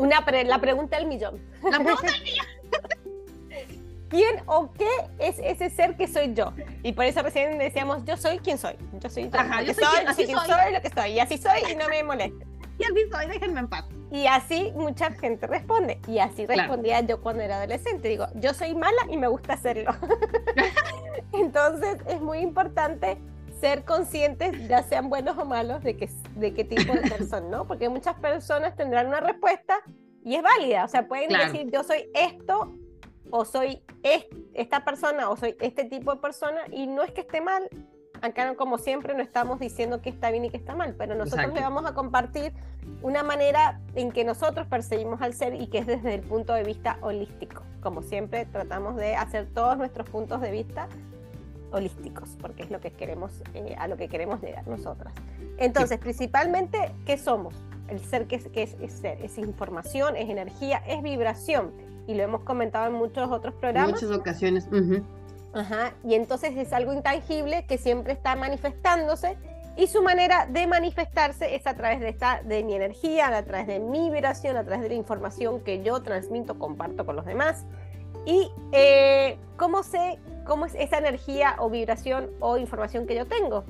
Una 0.00 0.24
la 0.44 0.58
pregunta 0.58 0.96
del 0.96 1.06
millón. 1.06 1.38
La 1.62 1.78
pregunta 1.78 2.10
del 2.10 2.22
millón. 2.22 2.46
¿Quién 4.08 4.42
o 4.46 4.72
qué 4.72 4.88
es 5.18 5.38
ese 5.40 5.68
ser 5.68 5.94
que 5.98 6.08
soy 6.08 6.32
yo? 6.32 6.54
Y 6.82 6.92
por 6.92 7.04
eso 7.04 7.20
recién 7.20 7.58
decíamos, 7.58 8.02
yo 8.06 8.16
soy 8.16 8.38
quien 8.38 8.56
soy. 8.56 8.76
Yo 8.98 9.10
soy, 9.10 9.28
Ajá, 9.30 9.60
yo 9.60 9.74
soy, 9.74 9.84
soy, 9.84 10.04
así 10.06 10.24
soy. 10.24 10.34
soy, 10.46 10.72
lo 10.72 10.80
que 10.80 10.88
soy. 10.88 11.10
Y 11.10 11.20
así 11.20 11.36
soy 11.36 11.60
y 11.70 11.76
no 11.76 11.86
me 11.88 12.02
moleste. 12.02 12.46
Y 12.78 12.84
así 12.84 13.10
soy, 13.12 13.26
déjenme 13.26 13.60
en 13.60 13.68
paz. 13.68 13.84
Y 14.10 14.26
así 14.26 14.72
mucha 14.74 15.10
gente 15.12 15.46
responde. 15.46 16.00
Y 16.08 16.18
así 16.18 16.46
respondía 16.46 17.02
yo 17.02 17.20
cuando 17.20 17.42
era 17.42 17.58
adolescente. 17.58 18.08
Digo, 18.08 18.26
yo 18.36 18.54
soy 18.54 18.74
mala 18.74 19.02
y 19.10 19.18
me 19.18 19.28
gusta 19.28 19.52
hacerlo. 19.52 19.94
Entonces 21.34 21.98
es 22.08 22.22
muy 22.22 22.38
importante 22.38 23.18
ser 23.60 23.84
conscientes, 23.84 24.68
ya 24.68 24.82
sean 24.82 25.10
buenos 25.10 25.36
o 25.38 25.44
malos, 25.44 25.82
de, 25.82 25.96
que, 25.96 26.08
de 26.36 26.54
qué 26.54 26.64
tipo 26.64 26.92
de 26.92 27.02
persona, 27.10 27.48
¿no? 27.48 27.66
Porque 27.66 27.88
muchas 27.88 28.14
personas 28.16 28.74
tendrán 28.76 29.08
una 29.08 29.20
respuesta 29.20 29.76
y 30.24 30.34
es 30.34 30.42
válida, 30.42 30.84
o 30.84 30.88
sea, 30.88 31.06
pueden 31.06 31.30
decir 31.30 31.70
yo 31.72 31.82
soy 31.82 32.10
esto 32.14 32.74
o 33.30 33.44
soy 33.44 33.82
esta 34.54 34.84
persona 34.84 35.30
o 35.30 35.36
soy 35.36 35.56
este 35.60 35.84
tipo 35.84 36.12
de 36.12 36.20
persona 36.20 36.62
y 36.70 36.86
no 36.86 37.02
es 37.02 37.12
que 37.12 37.22
esté 37.22 37.40
mal. 37.40 37.68
Acá 38.22 38.54
como 38.54 38.76
siempre 38.76 39.14
no 39.14 39.22
estamos 39.22 39.60
diciendo 39.60 40.02
que 40.02 40.10
está 40.10 40.30
bien 40.30 40.44
y 40.44 40.50
que 40.50 40.58
está 40.58 40.74
mal, 40.74 40.94
pero 40.98 41.14
nosotros 41.14 41.54
le 41.54 41.60
vamos 41.60 41.86
a 41.86 41.94
compartir 41.94 42.52
una 43.00 43.22
manera 43.22 43.80
en 43.94 44.12
que 44.12 44.24
nosotros 44.24 44.66
percibimos 44.66 45.22
al 45.22 45.32
ser 45.32 45.54
y 45.54 45.68
que 45.68 45.78
es 45.78 45.86
desde 45.86 46.16
el 46.16 46.20
punto 46.20 46.52
de 46.52 46.64
vista 46.64 46.98
holístico. 47.00 47.62
Como 47.80 48.02
siempre 48.02 48.44
tratamos 48.44 48.96
de 48.96 49.16
hacer 49.16 49.46
todos 49.54 49.78
nuestros 49.78 50.10
puntos 50.10 50.42
de 50.42 50.50
vista 50.50 50.86
holísticos, 51.72 52.36
porque 52.40 52.62
es 52.62 52.70
lo 52.70 52.80
que 52.80 52.92
queremos, 52.92 53.32
eh, 53.54 53.74
a 53.78 53.88
lo 53.88 53.96
que 53.96 54.08
queremos 54.08 54.40
llegar 54.40 54.66
nosotras. 54.66 55.12
Entonces, 55.58 55.98
principalmente, 55.98 56.92
¿qué 57.06 57.18
somos? 57.18 57.54
El 57.88 58.00
ser 58.00 58.26
que 58.26 58.36
es, 58.36 58.48
que 58.48 58.62
es, 58.62 58.92
ser, 58.92 59.22
es 59.22 59.38
información, 59.38 60.16
es 60.16 60.28
energía, 60.28 60.82
es 60.86 61.02
vibración. 61.02 61.72
Y 62.06 62.14
lo 62.14 62.22
hemos 62.22 62.42
comentado 62.42 62.86
en 62.86 62.94
muchos 62.94 63.30
otros 63.30 63.54
programas. 63.54 64.02
En 64.02 64.08
muchas 64.08 64.18
ocasiones. 64.18 64.68
Ajá, 65.52 65.94
y 66.04 66.14
entonces 66.14 66.56
es 66.56 66.72
algo 66.72 66.92
intangible 66.92 67.66
que 67.66 67.76
siempre 67.76 68.12
está 68.12 68.36
manifestándose 68.36 69.36
y 69.76 69.86
su 69.86 70.02
manera 70.02 70.46
de 70.46 70.66
manifestarse 70.66 71.54
es 71.54 71.66
a 71.66 71.74
través 71.74 72.00
de, 72.00 72.08
esta, 72.10 72.42
de 72.42 72.62
mi 72.64 72.74
energía, 72.74 73.28
a 73.36 73.42
través 73.42 73.66
de 73.66 73.80
mi 73.80 74.10
vibración, 74.10 74.56
a 74.56 74.64
través 74.64 74.82
de 74.82 74.90
la 74.90 74.94
información 74.94 75.60
que 75.60 75.82
yo 75.82 76.02
transmito, 76.02 76.58
comparto 76.58 77.06
con 77.06 77.16
los 77.16 77.24
demás. 77.24 77.64
Y 78.26 78.50
eh, 78.72 79.38
cómo 79.56 79.82
sé 79.82 80.18
cómo 80.50 80.66
es 80.66 80.74
esa 80.74 80.98
energía 80.98 81.54
o 81.60 81.70
vibración 81.70 82.28
o 82.40 82.58
información 82.58 83.06
que 83.06 83.14
yo 83.14 83.24
tengo. 83.24 83.62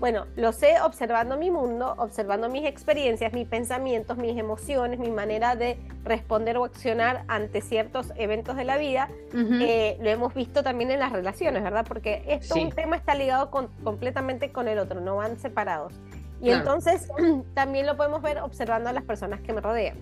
Bueno, 0.00 0.26
lo 0.34 0.50
sé 0.50 0.80
observando 0.80 1.36
mi 1.36 1.48
mundo, 1.48 1.94
observando 1.96 2.48
mis 2.48 2.66
experiencias, 2.66 3.32
mis 3.32 3.46
pensamientos, 3.46 4.18
mis 4.18 4.36
emociones, 4.36 4.98
mi 4.98 5.12
manera 5.12 5.54
de 5.54 5.78
responder 6.02 6.58
o 6.58 6.64
accionar 6.64 7.22
ante 7.28 7.60
ciertos 7.60 8.12
eventos 8.16 8.56
de 8.56 8.64
la 8.64 8.78
vida. 8.78 9.08
Eh, 9.32 9.96
lo 10.00 10.10
hemos 10.10 10.34
visto 10.34 10.64
también 10.64 10.90
en 10.90 10.98
las 10.98 11.12
relaciones, 11.12 11.62
¿verdad? 11.62 11.86
Porque 11.86 12.24
esto 12.26 12.56
un 12.56 12.72
tema 12.72 12.96
está 12.96 13.14
ligado 13.14 13.52
completamente 13.52 14.50
con 14.50 14.66
el 14.66 14.80
otro, 14.80 15.00
no 15.00 15.14
van 15.14 15.38
separados. 15.38 15.92
Y 16.40 16.50
entonces 16.50 17.06
también 17.54 17.86
lo 17.86 17.96
podemos 17.96 18.22
ver 18.22 18.40
observando 18.40 18.90
a 18.90 18.92
las 18.92 19.04
personas 19.04 19.40
que 19.40 19.52
me 19.52 19.60
rodean. 19.60 19.98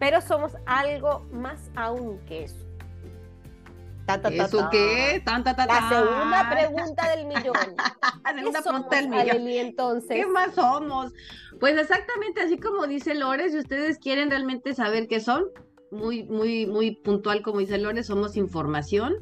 Pero 0.00 0.20
somos 0.20 0.56
algo 0.66 1.28
más 1.30 1.70
aún 1.76 2.18
que 2.26 2.42
eso. 2.42 2.67
¿Eso 4.14 4.68
qué? 4.70 5.22
la 5.24 5.88
segunda 5.88 6.50
pregunta 6.50 7.08
del 7.10 7.26
millón. 7.26 7.54
la 8.24 8.34
segunda 8.34 8.62
pregunta 8.62 8.96
del 8.96 9.08
millón. 9.08 9.48
entonces? 9.48 10.16
¿Qué 10.16 10.26
más 10.26 10.54
somos? 10.54 11.12
Pues 11.60 11.76
exactamente 11.76 12.40
así 12.40 12.58
como 12.58 12.86
dice 12.86 13.14
Lores, 13.14 13.52
si 13.52 13.58
ustedes 13.58 13.98
quieren 13.98 14.30
realmente 14.30 14.74
saber 14.74 15.08
qué 15.08 15.20
son, 15.20 15.44
muy, 15.90 16.24
muy, 16.24 16.66
muy 16.66 16.92
puntual 16.92 17.42
como 17.42 17.58
dice 17.60 17.78
Lores, 17.78 18.06
somos 18.06 18.36
información. 18.36 19.16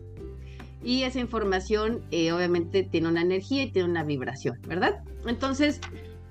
y 0.83 1.03
esa 1.03 1.19
información 1.19 2.05
eh, 2.13 2.33
obviamente 2.33 2.85
tiene 2.85 3.09
una 3.09 3.23
energía 3.23 3.65
y 3.65 3.73
tiene 3.73 3.89
una 3.89 4.05
vibración, 4.05 4.61
¿verdad? 4.69 5.03
Entonces, 5.27 5.81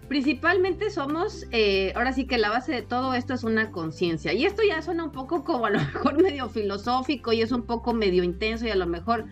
principalmente 0.07 0.89
somos, 0.89 1.45
eh, 1.51 1.93
ahora 1.95 2.13
sí 2.13 2.27
que 2.27 2.37
la 2.37 2.49
base 2.49 2.71
de 2.71 2.81
todo 2.81 3.13
esto 3.13 3.33
es 3.33 3.43
una 3.43 3.71
conciencia. 3.71 4.33
Y 4.33 4.45
esto 4.45 4.61
ya 4.67 4.81
suena 4.81 5.03
un 5.03 5.11
poco 5.11 5.43
como 5.43 5.65
a 5.65 5.69
lo 5.69 5.79
mejor 5.93 6.21
medio 6.21 6.49
filosófico 6.49 7.33
y 7.33 7.41
es 7.41 7.51
un 7.51 7.65
poco 7.65 7.93
medio 7.93 8.23
intenso 8.23 8.65
y 8.65 8.71
a 8.71 8.75
lo 8.75 8.85
mejor 8.85 9.25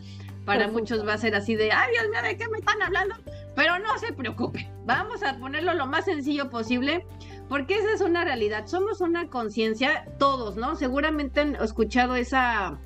para 0.46 0.68
muchos 0.68 1.08
va 1.08 1.14
a 1.14 1.18
ser 1.18 1.36
así 1.36 1.56
de, 1.56 1.72
ay 1.72 1.92
Dios 1.94 2.10
mío, 2.10 2.22
¿de 2.22 2.38
qué 2.38 2.50
me 2.50 2.58
están 2.58 2.82
hablando? 2.82 3.16
Pero 3.56 3.80
no 3.80 3.98
se 3.98 4.12
preocupe, 4.12 4.70
vamos 4.86 5.24
a 5.24 5.38
ponerlo 5.38 5.74
lo 5.74 5.88
más 5.88 6.06
sencillo 6.06 6.50
posible, 6.50 7.06
porque 7.48 7.76
esa 7.76 7.94
es 7.94 8.02
una 8.02 8.26
realidad. 8.26 8.68
Somos 8.68 9.00
una 9.00 9.30
conciencia, 9.30 10.06
todos, 10.20 10.58
¿no? 10.58 10.76
Seguramente 10.76 11.42
han 11.42 11.56
escuchado 11.56 12.16
esa 12.16 12.80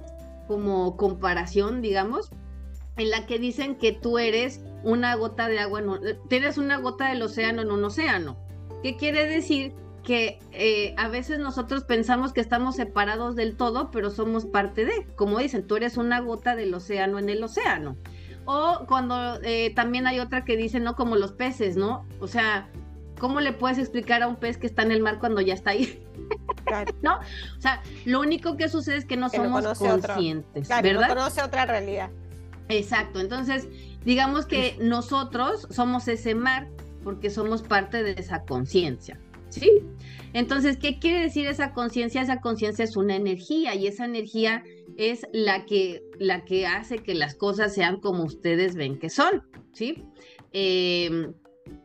como 0.47 0.97
comparación, 0.97 1.81
digamos, 1.81 2.31
en 2.97 3.09
la 3.09 3.25
que 3.25 3.39
dicen 3.39 3.75
que 3.75 3.91
tú 3.91 4.19
eres 4.19 4.61
una 4.83 5.15
gota 5.15 5.47
de 5.47 5.59
agua, 5.59 5.79
en 5.79 6.17
tienes 6.29 6.57
una 6.57 6.77
gota 6.77 7.09
del 7.09 7.21
océano 7.21 7.61
en 7.61 7.71
un 7.71 7.83
océano. 7.83 8.37
¿Qué 8.83 8.95
quiere 8.95 9.27
decir? 9.27 9.73
que 10.07 10.39
eh, 10.53 10.95
a 10.95 11.09
veces 11.09 11.37
nosotros 11.37 11.83
pensamos 11.83 12.31
que 12.31 12.39
estamos 12.39 12.77
separados 12.77 13.35
del 13.35 13.57
todo, 13.57 13.91
pero 13.91 14.09
somos 14.09 14.45
parte 14.45 14.85
de, 14.85 15.05
como 15.17 15.37
dicen, 15.39 15.67
tú 15.67 15.75
eres 15.75 15.97
una 15.97 16.21
gota 16.21 16.55
del 16.55 16.73
océano 16.73 17.19
en 17.19 17.27
el 17.27 17.43
océano. 17.43 17.97
O 18.45 18.85
cuando 18.87 19.37
eh, 19.43 19.73
también 19.75 20.07
hay 20.07 20.21
otra 20.21 20.45
que 20.45 20.55
dice, 20.55 20.79
¿no? 20.79 20.95
Como 20.95 21.17
los 21.17 21.33
peces, 21.33 21.75
¿no? 21.75 22.05
O 22.21 22.27
sea, 22.27 22.69
¿cómo 23.19 23.41
le 23.41 23.51
puedes 23.51 23.79
explicar 23.79 24.23
a 24.23 24.29
un 24.29 24.37
pez 24.37 24.57
que 24.57 24.65
está 24.65 24.83
en 24.83 24.93
el 24.93 25.01
mar 25.01 25.19
cuando 25.19 25.41
ya 25.41 25.53
está 25.53 25.71
ahí? 25.71 26.01
¿No? 27.01 27.17
O 27.17 27.61
sea, 27.61 27.81
lo 28.05 28.21
único 28.21 28.55
que 28.55 28.69
sucede 28.69 28.95
es 28.95 29.05
que 29.05 29.17
no 29.17 29.27
somos 29.27 29.77
conscientes, 29.77 30.69
¿verdad? 30.69 31.09
No 31.09 31.15
conoce 31.15 31.41
otra 31.41 31.65
realidad. 31.65 32.11
Exacto. 32.69 33.19
Entonces, 33.19 33.67
digamos 34.05 34.45
que 34.45 34.75
nosotros 34.79 35.67
somos 35.69 36.07
ese 36.07 36.35
mar 36.35 36.67
porque 37.03 37.29
somos 37.29 37.61
parte 37.61 38.03
de 38.03 38.11
esa 38.17 38.43
conciencia. 38.43 39.19
¿sí? 39.49 39.71
Entonces, 40.33 40.77
¿qué 40.77 40.99
quiere 40.99 41.21
decir 41.21 41.47
esa 41.47 41.73
conciencia? 41.73 42.21
Esa 42.21 42.41
conciencia 42.41 42.83
es 42.83 42.97
una 42.97 43.15
energía 43.15 43.75
y 43.75 43.87
esa 43.87 44.05
energía 44.05 44.63
es 44.97 45.25
la 45.31 45.65
que, 45.65 46.03
la 46.19 46.45
que 46.45 46.67
hace 46.67 46.99
que 46.99 47.15
las 47.15 47.35
cosas 47.35 47.73
sean 47.73 47.99
como 47.99 48.23
ustedes 48.23 48.75
ven 48.75 48.99
que 48.99 49.09
son, 49.09 49.43
¿sí? 49.73 50.03
Em, 50.51 51.33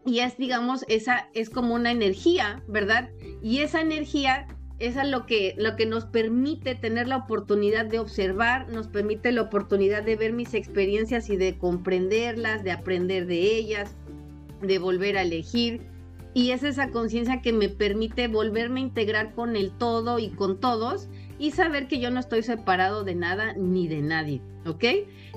y 0.05 0.21
es, 0.21 0.37
digamos, 0.37 0.85
esa 0.89 1.29
es 1.35 1.51
como 1.51 1.75
una 1.75 1.91
energía, 1.91 2.63
¿verdad? 2.69 3.11
Y 3.43 3.59
esa 3.59 3.81
energía 3.81 4.47
es 4.87 5.09
lo 5.09 5.27
que, 5.27 5.55
lo 5.59 5.77
que 5.77 5.87
nos 5.87 6.07
permite 6.07 6.75
tener 6.75 7.07
la 7.09 7.19
oportunidad 7.19 7.87
de 7.87 7.99
observar, 7.99 8.69
nos 8.69 8.89
permite 8.89 9.31
la 9.33 9.43
oportunidad 9.43 10.03
de 10.03 10.17
ver 10.17 10.33
mis 10.33 10.55
experiencias 10.55 11.31
y 11.31 11.37
de 11.37 11.57
comprenderlas, 11.57 12.65
de 12.65 12.73
aprender 12.73 13.27
de 13.27 13.57
ellas, 13.57 13.95
de 14.61 14.79
volver 14.79 15.17
a 15.17 15.23
elegir, 15.23 15.83
y 16.35 16.51
es 16.51 16.63
esa 16.63 16.91
conciencia 16.91 17.43
que 17.43 17.53
me 17.53 17.69
permite 17.69 18.27
volverme 18.27 18.81
a 18.81 18.85
integrar 18.85 19.35
con 19.35 19.55
el 19.55 19.71
todo 19.71 20.19
y 20.19 20.31
con 20.31 20.59
todos 20.59 21.09
y 21.39 21.51
saber 21.51 21.89
que 21.89 22.01
yo 22.01 22.11
no 22.11 22.21
estoy 22.21 22.43
separado 22.43 23.05
de 23.05 23.15
nada 23.15 23.53
ni 23.55 23.87
de 23.89 24.01
nadie, 24.01 24.41
¿ok? 24.65 24.85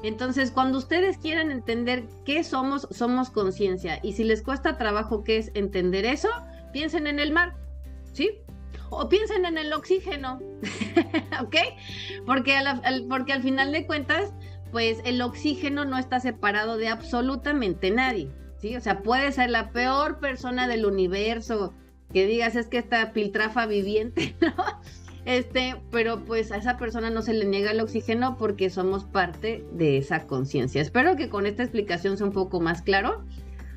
Entonces, 0.03 0.51
cuando 0.51 0.77
ustedes 0.77 1.17
quieran 1.17 1.51
entender 1.51 2.05
qué 2.25 2.43
somos, 2.43 2.87
somos 2.91 3.29
conciencia. 3.29 3.99
Y 4.03 4.13
si 4.13 4.23
les 4.23 4.41
cuesta 4.41 4.77
trabajo 4.77 5.23
qué 5.23 5.37
es 5.37 5.51
entender 5.53 6.05
eso, 6.05 6.29
piensen 6.71 7.07
en 7.07 7.19
el 7.19 7.31
mar, 7.31 7.55
¿sí? 8.13 8.39
O 8.89 9.09
piensen 9.09 9.45
en 9.45 9.57
el 9.57 9.73
oxígeno, 9.73 10.39
¿ok? 11.41 11.55
Porque, 12.25 12.57
porque 13.09 13.33
al 13.33 13.41
final 13.41 13.71
de 13.71 13.85
cuentas, 13.85 14.33
pues 14.71 14.99
el 15.05 15.21
oxígeno 15.21 15.85
no 15.85 15.97
está 15.97 16.19
separado 16.19 16.77
de 16.77 16.87
absolutamente 16.89 17.91
nadie. 17.91 18.29
O 18.75 18.79
sea, 18.79 19.03
puede 19.03 19.31
ser 19.31 19.51
la 19.51 19.71
peor 19.71 20.19
persona 20.19 20.67
del 20.67 20.85
universo, 20.85 21.73
que 22.11 22.25
digas 22.25 22.55
es 22.55 22.67
que 22.67 22.79
esta 22.79 23.13
piltrafa 23.13 23.67
viviente, 23.67 24.35
¿no? 24.41 24.55
Este, 25.25 25.81
pero 25.91 26.23
pues 26.23 26.51
a 26.51 26.57
esa 26.57 26.77
persona 26.77 27.09
no 27.09 27.21
se 27.21 27.33
le 27.33 27.45
niega 27.45 27.71
el 27.71 27.79
oxígeno 27.79 28.37
porque 28.37 28.69
somos 28.69 29.05
parte 29.05 29.65
de 29.71 29.97
esa 29.97 30.27
conciencia. 30.27 30.81
Espero 30.81 31.15
que 31.15 31.29
con 31.29 31.45
esta 31.45 31.63
explicación 31.63 32.17
sea 32.17 32.27
un 32.27 32.33
poco 32.33 32.59
más 32.59 32.81
claro. 32.83 33.25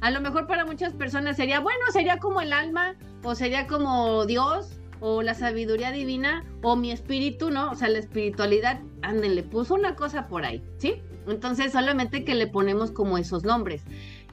A 0.01 0.11
lo 0.11 0.21
mejor 0.21 0.47
para 0.47 0.65
muchas 0.65 0.93
personas 0.93 1.37
sería, 1.37 1.61
bueno, 1.61 1.81
sería 1.91 2.19
como 2.19 2.41
el 2.41 2.53
alma, 2.53 2.95
o 3.25 3.35
sería 3.35 3.67
como 3.67 4.27
Dios, 4.27 4.78
o 5.01 5.23
la 5.23 5.35
sabiduría 5.35 5.93
divina, 5.93 6.45
o 6.63 6.77
mi 6.77 6.91
espíritu, 6.91 7.51
¿no? 7.51 7.71
O 7.71 7.75
sea, 7.75 7.89
la 7.89 7.99
espiritualidad, 7.99 8.81
anden, 9.03 9.35
le 9.35 9.43
puso 9.43 9.75
una 9.75 9.95
cosa 9.95 10.29
por 10.29 10.45
ahí, 10.45 10.63
¿sí? 10.79 10.95
Entonces 11.27 11.73
solamente 11.73 12.25
que 12.25 12.35
le 12.35 12.47
ponemos 12.47 12.91
como 12.91 13.19
esos 13.19 13.45
nombres. 13.45 13.85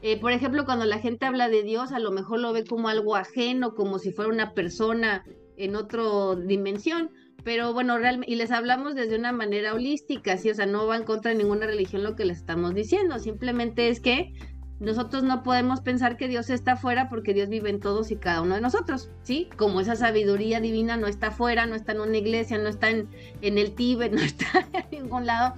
Eh, 0.01 0.19
por 0.19 0.31
ejemplo, 0.31 0.65
cuando 0.65 0.85
la 0.85 0.99
gente 0.99 1.25
habla 1.25 1.49
de 1.49 1.63
Dios, 1.63 1.91
a 1.91 1.99
lo 1.99 2.11
mejor 2.11 2.39
lo 2.39 2.53
ve 2.53 2.63
como 2.63 2.89
algo 2.89 3.15
ajeno, 3.15 3.73
como 3.73 3.99
si 3.99 4.11
fuera 4.11 4.31
una 4.31 4.53
persona 4.53 5.23
en 5.57 5.75
otra 5.75 6.03
dimensión, 6.35 7.11
pero 7.43 7.73
bueno, 7.73 7.97
realmente, 7.97 8.31
y 8.31 8.35
les 8.35 8.51
hablamos 8.51 8.95
desde 8.95 9.17
una 9.17 9.31
manera 9.31 9.73
holística, 9.73 10.37
¿sí? 10.37 10.49
O 10.49 10.55
sea, 10.55 10.65
no 10.65 10.87
va 10.87 10.97
en 10.97 11.03
contra 11.03 11.31
de 11.31 11.37
ninguna 11.37 11.67
religión 11.67 12.03
lo 12.03 12.15
que 12.15 12.25
les 12.25 12.37
estamos 12.37 12.73
diciendo, 12.73 13.19
simplemente 13.19 13.89
es 13.89 13.99
que 13.99 14.33
nosotros 14.79 15.23
no 15.23 15.41
podemos 15.41 15.79
pensar 15.79 16.17
que 16.17 16.27
Dios 16.27 16.49
está 16.49 16.73
afuera 16.73 17.07
porque 17.09 17.33
Dios 17.33 17.47
vive 17.47 17.69
en 17.69 17.79
todos 17.79 18.11
y 18.11 18.17
cada 18.17 18.41
uno 18.41 18.55
de 18.55 18.61
nosotros, 18.61 19.09
¿sí? 19.23 19.49
Como 19.55 19.79
esa 19.79 19.95
sabiduría 19.95 20.59
divina 20.59 20.97
no 20.97 21.07
está 21.07 21.27
afuera, 21.27 21.65
no 21.65 21.75
está 21.75 21.93
en 21.93 22.01
una 22.01 22.17
iglesia, 22.17 22.57
no 22.57 22.67
está 22.67 22.89
en, 22.89 23.07
en 23.41 23.57
el 23.57 23.73
Tíbet, 23.73 24.11
no 24.13 24.21
está 24.21 24.67
en 24.73 24.85
ningún 24.91 25.25
lado, 25.25 25.55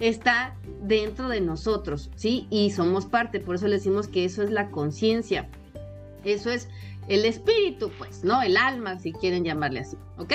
está 0.00 0.56
dentro 0.82 1.28
de 1.28 1.40
nosotros, 1.40 2.10
¿sí? 2.16 2.46
Y 2.50 2.70
somos 2.70 3.04
parte, 3.04 3.38
por 3.38 3.56
eso 3.56 3.68
le 3.68 3.76
decimos 3.76 4.08
que 4.08 4.24
eso 4.24 4.42
es 4.42 4.50
la 4.50 4.70
conciencia. 4.70 5.48
Eso 6.24 6.50
es 6.50 6.68
el 7.08 7.26
espíritu, 7.26 7.90
pues, 7.98 8.24
¿no? 8.24 8.40
El 8.42 8.56
alma, 8.56 8.98
si 8.98 9.12
quieren 9.12 9.44
llamarle 9.44 9.80
así, 9.80 9.98
¿ok? 10.16 10.32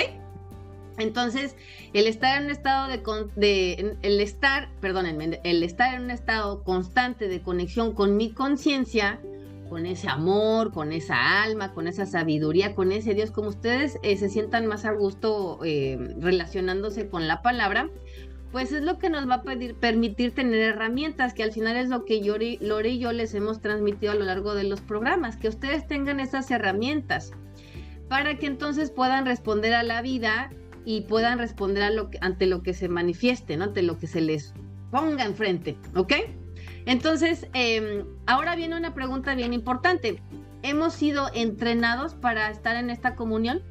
Entonces, 1.00 1.56
el 1.92 2.06
estar 2.06 2.38
en 2.38 2.44
un 2.44 2.50
estado 2.50 2.88
de, 2.88 3.02
de 3.36 3.96
el 4.02 4.20
estar, 4.20 4.68
perdónenme, 4.80 5.40
el 5.44 5.62
estar 5.62 5.94
en 5.94 6.04
un 6.04 6.10
estado 6.10 6.62
constante 6.62 7.28
de 7.28 7.40
conexión 7.42 7.94
con 7.94 8.16
mi 8.16 8.32
conciencia, 8.32 9.20
con 9.70 9.86
ese 9.86 10.08
amor, 10.08 10.72
con 10.72 10.92
esa 10.92 11.42
alma, 11.42 11.72
con 11.72 11.86
esa 11.86 12.04
sabiduría, 12.04 12.74
con 12.74 12.90
ese 12.90 13.14
Dios, 13.14 13.30
como 13.30 13.48
ustedes 13.48 13.98
eh, 14.02 14.16
se 14.16 14.28
sientan 14.28 14.66
más 14.66 14.84
a 14.84 14.90
gusto 14.90 15.60
eh, 15.64 15.96
relacionándose 16.18 17.08
con 17.08 17.28
la 17.28 17.40
palabra, 17.40 17.88
pues 18.50 18.72
es 18.72 18.82
lo 18.82 18.98
que 18.98 19.10
nos 19.10 19.28
va 19.30 19.36
a 19.36 19.42
permitir 19.42 20.34
tener 20.34 20.60
herramientas, 20.60 21.34
que 21.34 21.44
al 21.44 21.52
final 21.52 21.76
es 21.76 21.88
lo 21.88 22.04
que 22.04 22.20
Lore 22.60 22.88
y 22.88 22.98
yo 22.98 23.12
les 23.12 23.32
hemos 23.34 23.60
transmitido 23.60 24.10
a 24.12 24.16
lo 24.16 24.24
largo 24.24 24.54
de 24.54 24.64
los 24.64 24.80
programas, 24.80 25.36
que 25.36 25.48
ustedes 25.48 25.86
tengan 25.86 26.18
esas 26.18 26.50
herramientas 26.50 27.32
para 28.08 28.38
que 28.38 28.46
entonces 28.46 28.90
puedan 28.90 29.24
responder 29.24 29.72
a 29.72 29.84
la 29.84 30.02
vida 30.02 30.50
y 30.84 31.02
puedan 31.02 31.38
responder 31.38 31.82
a 31.82 31.90
lo 31.90 32.10
que, 32.10 32.18
ante 32.20 32.46
lo 32.46 32.62
que 32.62 32.74
se 32.74 32.88
manifieste, 32.88 33.54
ante 33.54 33.82
lo 33.82 33.98
que 33.98 34.06
se 34.06 34.20
les 34.20 34.54
ponga 34.90 35.24
enfrente, 35.24 35.78
¿ok? 35.94 36.12
Entonces, 36.86 37.46
em, 37.52 38.04
ahora 38.26 38.56
viene 38.56 38.76
una 38.76 38.94
pregunta 38.94 39.34
bien 39.34 39.52
importante. 39.52 40.22
¿Hemos 40.62 40.94
sido 40.94 41.28
entrenados 41.34 42.14
para 42.14 42.50
estar 42.50 42.76
en 42.76 42.90
esta 42.90 43.14
comunión? 43.14 43.62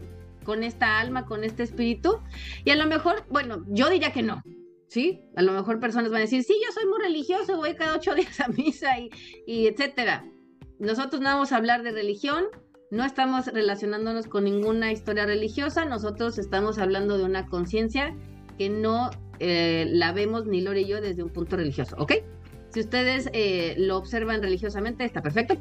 con 0.49 0.63
esta 0.63 0.99
alma, 0.99 1.27
con 1.27 1.43
este 1.43 1.61
espíritu? 1.61 2.21
Y 2.65 2.71
a 2.71 2.75
lo 2.75 2.87
mejor, 2.87 3.23
bueno, 3.29 3.63
yo 3.67 3.87
diría 3.87 4.11
que 4.11 4.23
no, 4.23 4.41
¿sí? 4.87 5.21
A 5.35 5.43
lo 5.43 5.53
mejor 5.53 5.79
personas 5.79 6.09
van 6.09 6.19
a 6.19 6.21
decir, 6.21 6.43
sí, 6.43 6.55
yo 6.65 6.71
soy 6.71 6.87
muy 6.87 6.99
religioso, 6.99 7.57
voy 7.57 7.75
cada 7.75 7.95
ocho 7.95 8.15
días 8.15 8.39
a 8.39 8.47
misa 8.47 8.97
y, 9.45 9.67
etcétera. 9.67 10.25
Nosotros 10.79 11.21
no 11.21 11.29
vamos 11.29 11.51
a 11.51 11.57
hablar 11.57 11.83
de 11.83 11.91
religión, 11.91 12.45
no 12.91 13.05
estamos 13.05 13.47
relacionándonos 13.47 14.27
con 14.27 14.45
ninguna 14.45 14.91
historia 14.91 15.25
religiosa, 15.25 15.85
nosotros 15.85 16.37
estamos 16.39 16.79
hablando 16.79 17.17
de 17.17 17.23
una 17.23 17.45
conciencia 17.45 18.15
que 18.57 18.69
no 18.69 19.11
eh, 19.39 19.85
la 19.89 20.11
vemos 20.11 20.45
ni 20.47 20.61
Lore 20.61 20.81
y 20.81 20.87
yo 20.87 21.01
desde 21.01 21.23
un 21.23 21.29
punto 21.29 21.55
religioso, 21.55 21.95
¿ok? 21.99 22.13
Si 22.71 22.79
ustedes 22.81 23.29
eh, 23.33 23.75
lo 23.77 23.97
observan 23.97 24.41
religiosamente, 24.41 25.03
está 25.05 25.21
perfecto. 25.21 25.55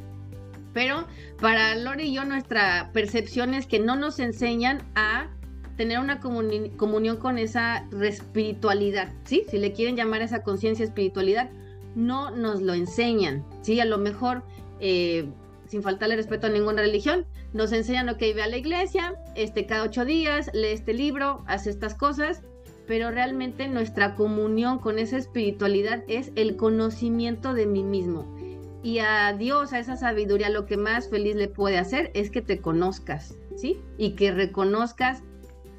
Pero 0.75 1.07
para 1.41 1.75
Lore 1.75 2.05
y 2.05 2.15
yo, 2.15 2.25
nuestra 2.25 2.91
percepción 2.93 3.55
es 3.55 3.67
que 3.67 3.79
no 3.79 3.97
nos 3.97 4.19
enseñan 4.19 4.83
a 4.95 5.31
tener 5.77 5.99
una 6.01 6.21
comunión 6.21 7.17
con 7.17 7.39
esa 7.39 7.87
espiritualidad, 8.03 9.13
¿sí? 9.25 9.45
Si 9.49 9.59
le 9.59 9.73
quieren 9.73 9.97
llamar 9.97 10.23
esa 10.23 10.43
conciencia 10.43 10.85
espiritualidad, 10.85 11.51
no 11.95 12.31
nos 12.31 12.61
lo 12.61 12.75
enseñan, 12.75 13.45
¿sí? 13.63 13.81
A 13.81 13.85
lo 13.85 13.97
mejor, 13.97 14.43
eh, 14.81 15.29
sin 15.69 15.83
faltarle 15.83 16.17
respeto 16.17 16.49
a 16.49 16.51
ninguna 16.51 16.83
religión, 16.83 17.27
nos 17.53 17.73
enseñan, 17.73 18.09
ok, 18.09 18.21
ve 18.21 18.43
a 18.43 18.49
la 18.49 18.57
iglesia, 18.57 19.15
este, 19.35 19.67
cada 19.67 19.85
ocho 19.85 20.05
días, 20.05 20.51
lee 20.53 20.69
este 20.69 20.95
libro, 20.95 21.45
hace 21.47 21.71
estas 21.71 21.95
cosas, 21.95 22.43
pero 22.87 23.11
realmente 23.11 23.69
nuestra 23.69 24.15
comunión 24.15 24.79
con 24.79 24.99
esa 24.99 25.19
espiritualidad 25.19 26.03
es 26.09 26.33
el 26.37 26.57
conocimiento 26.57 27.55
de 27.55 27.67
mí 27.67 27.85
mismo. 27.85 28.35
Y 28.83 29.01
a 29.01 29.33
Dios, 29.35 29.73
a 29.73 29.79
esa 29.79 29.97
sabiduría, 29.97 30.49
lo 30.49 30.65
que 30.65 30.77
más 30.77 31.11
feliz 31.11 31.37
le 31.37 31.49
puede 31.49 31.79
hacer 31.79 32.11
es 32.15 32.31
que 32.31 32.41
te 32.41 32.61
conozcas, 32.61 33.37
¿sí? 33.57 33.79
Y 33.99 34.13
que 34.13 34.31
reconozcas 34.31 35.23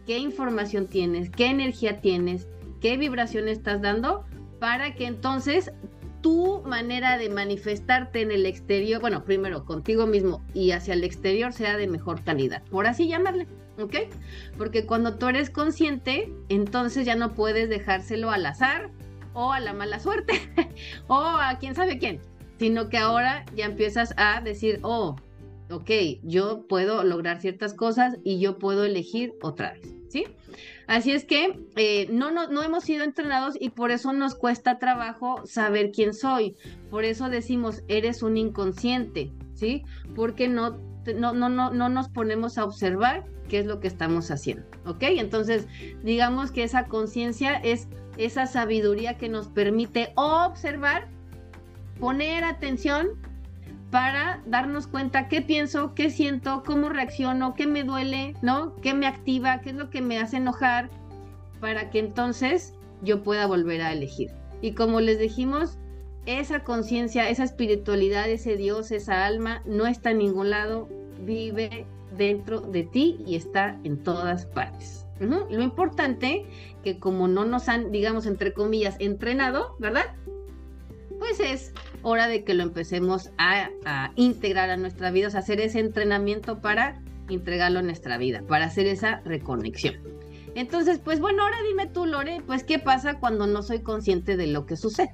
qué 0.05 0.19
información 0.19 0.87
tienes, 0.87 1.29
qué 1.29 1.47
energía 1.47 2.01
tienes, 2.01 2.47
qué 2.81 2.97
vibración 2.97 3.47
estás 3.47 3.81
dando 3.81 4.25
para 4.59 4.93
que 4.95 5.05
entonces 5.05 5.71
tu 6.21 6.61
manera 6.65 7.17
de 7.17 7.29
manifestarte 7.29 8.21
en 8.21 8.31
el 8.31 8.45
exterior, 8.45 9.01
bueno, 9.01 9.23
primero 9.23 9.65
contigo 9.65 10.05
mismo 10.05 10.43
y 10.53 10.71
hacia 10.71 10.93
el 10.93 11.03
exterior 11.03 11.53
sea 11.53 11.77
de 11.77 11.87
mejor 11.87 12.23
calidad, 12.23 12.63
por 12.69 12.87
así 12.87 13.07
llamarle, 13.07 13.47
¿ok? 13.79 13.95
Porque 14.57 14.85
cuando 14.85 15.15
tú 15.15 15.27
eres 15.27 15.49
consciente, 15.49 16.31
entonces 16.49 17.05
ya 17.05 17.15
no 17.15 17.33
puedes 17.33 17.69
dejárselo 17.69 18.31
al 18.31 18.45
azar 18.45 18.89
o 19.33 19.53
a 19.53 19.59
la 19.59 19.73
mala 19.73 19.99
suerte 19.99 20.33
o 21.07 21.15
a 21.15 21.57
quién 21.59 21.75
sabe 21.75 21.97
quién, 21.97 22.19
sino 22.57 22.89
que 22.89 22.97
ahora 22.97 23.45
ya 23.55 23.65
empiezas 23.65 24.13
a 24.17 24.41
decir, 24.41 24.79
oh, 24.83 25.15
ok, 25.69 25.91
yo 26.23 26.67
puedo 26.67 27.03
lograr 27.03 27.39
ciertas 27.39 27.73
cosas 27.73 28.17
y 28.23 28.39
yo 28.39 28.57
puedo 28.57 28.83
elegir 28.83 29.33
otra 29.41 29.73
vez, 29.73 29.95
¿sí? 30.09 30.25
Así 30.87 31.11
es 31.11 31.23
que 31.23 31.59
eh, 31.75 32.07
no, 32.11 32.31
no, 32.31 32.49
no 32.49 32.63
hemos 32.63 32.83
sido 32.83 33.03
entrenados 33.03 33.55
y 33.59 33.69
por 33.69 33.91
eso 33.91 34.11
nos 34.11 34.35
cuesta 34.35 34.79
trabajo 34.79 35.45
saber 35.45 35.91
quién 35.91 36.13
soy. 36.13 36.55
Por 36.89 37.05
eso 37.05 37.29
decimos, 37.29 37.83
eres 37.87 38.23
un 38.23 38.37
inconsciente, 38.37 39.31
¿sí? 39.53 39.83
Porque 40.15 40.47
no, 40.47 40.77
no, 41.15 41.33
no, 41.33 41.49
no, 41.49 41.71
no 41.71 41.89
nos 41.89 42.09
ponemos 42.09 42.57
a 42.57 42.65
observar 42.65 43.25
qué 43.47 43.59
es 43.59 43.65
lo 43.65 43.79
que 43.79 43.87
estamos 43.87 44.29
haciendo, 44.31 44.65
¿ok? 44.85 45.01
Entonces, 45.01 45.67
digamos 46.03 46.51
que 46.51 46.63
esa 46.63 46.85
conciencia 46.85 47.55
es 47.55 47.87
esa 48.17 48.45
sabiduría 48.47 49.17
que 49.17 49.29
nos 49.29 49.47
permite 49.47 50.11
observar, 50.15 51.07
poner 51.99 52.43
atención 52.43 53.09
para 53.91 54.41
darnos 54.45 54.87
cuenta 54.87 55.27
qué 55.27 55.41
pienso, 55.41 55.95
qué 55.95 56.09
siento, 56.09 56.63
cómo 56.65 56.89
reacciono, 56.89 57.55
qué 57.55 57.65
me 57.65 57.83
duele, 57.83 58.35
¿no? 58.41 58.75
¿Qué 58.77 58.93
me 58.93 59.07
activa? 59.07 59.61
¿Qué 59.61 59.71
es 59.71 59.75
lo 59.75 59.89
que 59.89 60.01
me 60.01 60.19
hace 60.19 60.37
enojar? 60.37 60.89
Para 61.59 61.89
que 61.89 61.99
entonces 61.99 62.73
yo 63.01 63.23
pueda 63.23 63.47
volver 63.47 63.81
a 63.81 63.91
elegir. 63.91 64.31
Y 64.61 64.73
como 64.73 64.99
les 64.99 65.19
dijimos, 65.19 65.77
esa 66.25 66.63
conciencia, 66.63 67.29
esa 67.29 67.43
espiritualidad, 67.43 68.29
ese 68.29 68.57
Dios, 68.57 68.91
esa 68.91 69.25
alma, 69.25 69.63
no 69.65 69.87
está 69.87 70.11
en 70.11 70.19
ningún 70.19 70.51
lado, 70.51 70.87
vive 71.25 71.87
dentro 72.17 72.61
de 72.61 72.83
ti 72.83 73.17
y 73.25 73.35
está 73.35 73.79
en 73.83 74.03
todas 74.03 74.45
partes. 74.45 75.05
Lo 75.19 75.61
importante 75.61 76.45
que 76.83 76.97
como 76.97 77.27
no 77.27 77.43
nos 77.43 77.67
han, 77.67 77.91
digamos, 77.91 78.25
entre 78.25 78.53
comillas, 78.53 78.95
entrenado, 78.99 79.75
¿verdad? 79.79 80.15
Pues 81.19 81.41
es 81.41 81.73
hora 82.01 82.27
de 82.27 82.43
que 82.43 82.53
lo 82.53 82.63
empecemos 82.63 83.31
a, 83.37 83.69
integrar 84.15 84.69
a 84.69 84.77
nuestra 84.77 85.11
vida, 85.11 85.27
o 85.27 85.31
sea, 85.31 85.41
hacer 85.41 85.59
ese 85.61 85.79
entrenamiento 85.79 86.59
para 86.59 87.01
entregarlo 87.29 87.79
a 87.79 87.81
nuestra 87.81 88.17
vida, 88.17 88.41
para 88.47 88.65
hacer 88.65 88.87
esa 88.87 89.21
reconexión. 89.25 89.95
Entonces, 90.55 90.99
pues 90.99 91.19
bueno, 91.19 91.43
ahora 91.43 91.57
dime 91.67 91.87
tú, 91.87 92.05
Lore, 92.05 92.41
pues 92.45 92.63
qué 92.63 92.79
pasa 92.79 93.19
cuando 93.19 93.45
no 93.47 93.61
soy 93.61 93.81
consciente 93.81 94.35
de 94.35 94.47
lo 94.47 94.65
que 94.65 94.75
sucede. 94.75 95.13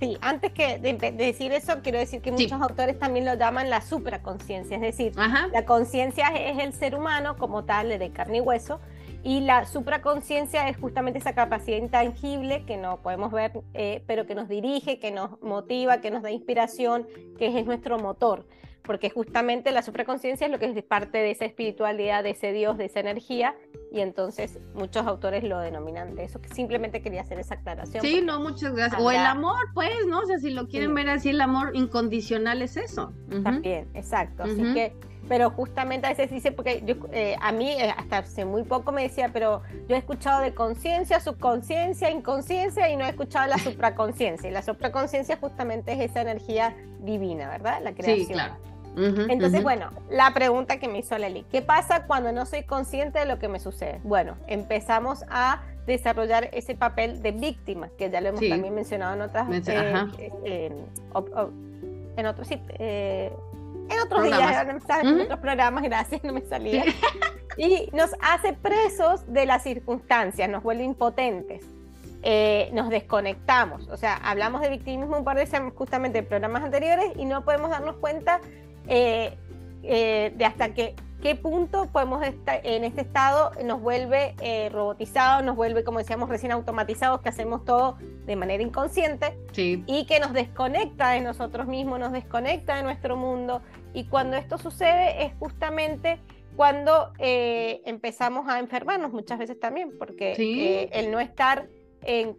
Sí, 0.00 0.18
antes 0.20 0.52
que 0.52 0.78
de, 0.78 0.94
decir 1.12 1.52
eso, 1.52 1.80
quiero 1.82 1.98
decir 1.98 2.20
que 2.20 2.32
muchos 2.32 2.60
autores 2.60 2.98
también 2.98 3.24
lo 3.24 3.34
llaman 3.34 3.70
la 3.70 3.80
supraconciencia, 3.80 4.76
es 4.76 4.82
decir, 4.82 5.12
la 5.16 5.64
conciencia 5.64 6.26
es 6.28 6.58
el 6.58 6.72
ser 6.72 6.94
humano 6.94 7.36
como 7.38 7.64
tal, 7.64 7.88
de 7.88 8.10
carne 8.10 8.38
y 8.38 8.40
hueso, 8.40 8.80
y 9.24 9.40
la 9.40 9.64
supraconciencia 9.64 10.68
es 10.68 10.76
justamente 10.76 11.18
esa 11.18 11.34
capacidad 11.34 11.78
intangible 11.78 12.64
que 12.66 12.76
no 12.76 13.00
podemos 13.00 13.32
ver, 13.32 13.52
eh, 13.72 14.04
pero 14.06 14.26
que 14.26 14.34
nos 14.34 14.48
dirige, 14.50 14.98
que 14.98 15.10
nos 15.10 15.40
motiva, 15.40 16.02
que 16.02 16.10
nos 16.10 16.22
da 16.22 16.30
inspiración, 16.30 17.06
que 17.38 17.58
es 17.58 17.64
nuestro 17.64 17.98
motor. 17.98 18.46
Porque 18.82 19.08
justamente 19.08 19.72
la 19.72 19.80
supraconciencia 19.80 20.46
es 20.46 20.52
lo 20.52 20.58
que 20.58 20.66
es 20.66 20.84
parte 20.84 21.16
de 21.16 21.30
esa 21.30 21.46
espiritualidad, 21.46 22.22
de 22.22 22.30
ese 22.30 22.52
Dios, 22.52 22.76
de 22.76 22.84
esa 22.84 23.00
energía, 23.00 23.54
y 23.90 24.00
entonces 24.00 24.58
muchos 24.74 25.06
autores 25.06 25.42
lo 25.42 25.58
denominan 25.58 26.14
de 26.16 26.24
eso, 26.24 26.42
que 26.42 26.50
simplemente 26.50 27.00
quería 27.00 27.22
hacer 27.22 27.38
esa 27.40 27.54
aclaración. 27.54 28.04
Sí, 28.04 28.20
no, 28.20 28.40
muchas 28.40 28.74
gracias. 28.74 29.00
O 29.00 29.10
el 29.10 29.16
amor, 29.16 29.56
pues, 29.72 30.06
¿no? 30.06 30.18
O 30.18 30.26
sea, 30.26 30.38
si 30.38 30.50
lo 30.50 30.68
quieren 30.68 30.94
ver 30.94 31.08
así, 31.08 31.30
el 31.30 31.40
amor 31.40 31.74
incondicional 31.74 32.60
es 32.60 32.76
eso. 32.76 33.14
También, 33.42 33.88
exacto. 33.94 34.42
Así 34.42 34.74
que 34.74 34.92
pero 35.28 35.50
justamente 35.50 36.06
a 36.06 36.10
veces 36.10 36.30
dice, 36.30 36.52
porque 36.52 36.82
yo, 36.84 36.94
eh, 37.12 37.36
a 37.40 37.52
mí 37.52 37.70
eh, 37.70 37.92
hasta 37.96 38.18
hace 38.18 38.44
muy 38.44 38.62
poco 38.62 38.92
me 38.92 39.02
decía, 39.02 39.30
pero 39.32 39.62
yo 39.88 39.94
he 39.94 39.98
escuchado 39.98 40.42
de 40.42 40.54
conciencia, 40.54 41.20
subconsciencia, 41.20 42.10
inconsciencia 42.10 42.88
y 42.90 42.96
no 42.96 43.04
he 43.04 43.08
escuchado 43.08 43.46
la 43.48 43.58
supraconciencia. 43.58 44.48
Y 44.48 44.52
la 44.52 44.62
supraconciencia 44.62 45.36
justamente 45.36 45.92
es 45.92 46.10
esa 46.10 46.22
energía 46.22 46.74
divina, 47.00 47.48
¿verdad? 47.48 47.80
La 47.82 47.92
creación. 47.92 48.26
Sí, 48.26 48.32
claro. 48.32 48.54
Entonces, 48.96 49.60
bueno, 49.62 49.90
la 50.08 50.32
pregunta 50.34 50.78
que 50.78 50.86
me 50.86 51.00
hizo 51.00 51.18
Leli, 51.18 51.44
¿qué 51.50 51.62
pasa 51.62 52.06
cuando 52.06 52.30
no 52.30 52.46
soy 52.46 52.62
consciente 52.62 53.18
de 53.18 53.26
lo 53.26 53.40
que 53.40 53.48
me 53.48 53.58
sucede? 53.58 54.00
Bueno, 54.04 54.36
empezamos 54.46 55.24
a 55.28 55.62
desarrollar 55.84 56.48
ese 56.52 56.76
papel 56.76 57.20
de 57.20 57.32
víctima, 57.32 57.88
que 57.98 58.08
ya 58.08 58.20
lo 58.20 58.28
hemos 58.28 58.48
también 58.48 58.74
mencionado 58.74 59.14
en 59.14 59.22
otras, 59.22 59.48
eh, 60.44 60.72
en 62.16 62.26
otros 62.26 62.48
en 63.88 64.00
otros 64.00 64.24
días, 64.24 64.66
en 65.02 65.20
otros 65.20 65.40
programas, 65.40 65.82
gracias, 65.84 66.22
no 66.24 66.32
me 66.32 66.42
salía. 66.42 66.84
Y 67.56 67.88
nos 67.92 68.10
hace 68.20 68.52
presos 68.52 69.32
de 69.32 69.46
las 69.46 69.62
circunstancias, 69.62 70.48
nos 70.48 70.64
vuelve 70.64 70.82
impotentes. 70.82 71.64
Eh, 72.22 72.70
nos 72.72 72.88
desconectamos. 72.88 73.86
O 73.88 73.96
sea, 73.96 74.16
hablamos 74.16 74.62
de 74.62 74.70
victimismo 74.70 75.18
un 75.18 75.24
par 75.24 75.36
de 75.36 75.44
veces 75.44 75.60
justamente 75.74 76.18
en 76.18 76.26
programas 76.26 76.64
anteriores 76.64 77.12
y 77.16 77.26
no 77.26 77.44
podemos 77.44 77.70
darnos 77.70 77.96
cuenta 77.96 78.40
eh, 78.88 79.36
eh, 79.82 80.32
de 80.34 80.44
hasta 80.46 80.72
qué, 80.72 80.96
qué 81.24 81.34
punto 81.34 81.88
podemos 81.90 82.22
estar 82.22 82.60
en 82.64 82.84
este 82.84 83.00
estado, 83.00 83.50
nos 83.64 83.80
vuelve 83.80 84.34
robotizado, 84.70 85.42
nos 85.42 85.56
vuelve, 85.56 85.82
como 85.82 85.98
decíamos 85.98 86.28
recién, 86.28 86.52
automatizados, 86.52 87.22
que 87.22 87.30
hacemos 87.30 87.64
todo 87.64 87.96
de 88.26 88.36
manera 88.36 88.62
inconsciente 88.62 89.34
y 89.56 90.04
que 90.04 90.20
nos 90.20 90.34
desconecta 90.34 91.12
de 91.12 91.22
nosotros 91.22 91.66
mismos, 91.66 91.98
nos 91.98 92.12
desconecta 92.12 92.76
de 92.76 92.82
nuestro 92.82 93.16
mundo. 93.16 93.62
Y 93.94 94.04
cuando 94.04 94.36
esto 94.36 94.58
sucede 94.58 95.24
es 95.24 95.32
justamente 95.38 96.20
cuando 96.56 97.12
eh, 97.18 97.80
empezamos 97.86 98.46
a 98.46 98.58
enfermarnos 98.58 99.10
muchas 99.10 99.38
veces 99.38 99.58
también, 99.58 99.96
porque 99.98 100.34
eh, 100.38 100.90
el 100.92 101.10
no 101.10 101.20
estar 101.20 101.68
en, 102.02 102.36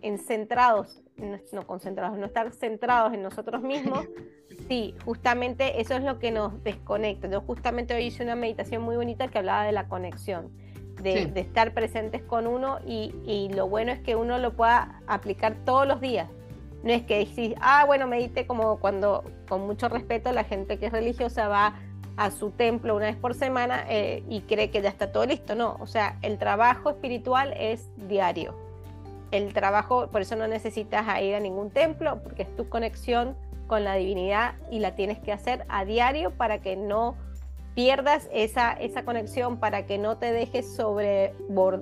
en, 0.00 0.18
centrados, 0.18 1.02
no, 1.52 1.66
concentrados, 1.66 2.18
no 2.18 2.26
estar 2.26 2.52
centrados 2.52 3.14
en 3.14 3.22
nosotros 3.22 3.62
mismos, 3.62 4.06
sí, 4.68 4.94
justamente 5.04 5.80
eso 5.80 5.94
es 5.94 6.02
lo 6.02 6.18
que 6.18 6.30
nos 6.30 6.62
desconecta. 6.62 7.28
Yo 7.28 7.40
justamente 7.40 7.94
hoy 7.94 8.06
hice 8.06 8.22
una 8.22 8.36
meditación 8.36 8.82
muy 8.82 8.96
bonita 8.96 9.28
que 9.28 9.38
hablaba 9.38 9.64
de 9.64 9.72
la 9.72 9.88
conexión 9.88 10.50
de, 11.02 11.40
estar 11.40 11.74
presentes 11.74 12.22
con 12.22 12.46
uno 12.46 12.78
y, 12.86 13.50
lo 13.54 13.68
bueno 13.68 13.92
es 13.92 14.00
que 14.00 14.16
uno 14.16 14.38
lo 14.38 14.54
pueda 14.54 15.02
aplicar 15.06 15.56
todos 15.64 15.86
los 15.86 16.00
días. 16.00 16.28
No 16.82 16.92
es 16.92 17.02
que 17.02 17.18
decís, 17.18 17.54
ah, 17.60 17.84
bueno, 17.86 18.06
medite 18.06 18.46
como 18.46 18.78
cuando, 18.78 19.24
con 19.48 19.66
mucho 19.66 19.88
respeto, 19.88 20.30
la 20.32 20.44
gente 20.44 20.78
que 20.78 20.86
es 20.86 20.92
religiosa 20.92 21.48
va 21.48 21.74
a 22.16 22.30
su 22.30 22.50
templo 22.50 22.96
una 22.96 23.06
vez 23.06 23.16
por 23.16 23.34
semana 23.34 23.84
eh, 23.88 24.22
y 24.28 24.42
cree 24.42 24.70
que 24.70 24.80
ya 24.80 24.88
está 24.88 25.10
todo 25.12 25.26
listo. 25.26 25.54
No, 25.54 25.76
o 25.80 25.86
sea, 25.86 26.18
el 26.22 26.38
trabajo 26.38 26.90
espiritual 26.90 27.52
es 27.58 27.90
diario. 28.08 28.65
El 29.30 29.52
trabajo, 29.52 30.08
por 30.08 30.22
eso 30.22 30.36
no 30.36 30.46
necesitas 30.46 31.06
ir 31.20 31.34
a 31.34 31.40
ningún 31.40 31.70
templo, 31.70 32.22
porque 32.22 32.42
es 32.42 32.56
tu 32.56 32.68
conexión 32.68 33.36
con 33.66 33.84
la 33.84 33.94
divinidad 33.94 34.54
y 34.70 34.78
la 34.78 34.94
tienes 34.94 35.18
que 35.18 35.32
hacer 35.32 35.64
a 35.68 35.84
diario 35.84 36.30
para 36.30 36.60
que 36.60 36.76
no 36.76 37.16
pierdas 37.74 38.28
esa, 38.32 38.72
esa 38.72 39.04
conexión 39.04 39.58
para 39.58 39.84
que 39.84 39.98
no 39.98 40.16
te 40.16 40.32
dejes 40.32 40.74
sobre 40.74 41.34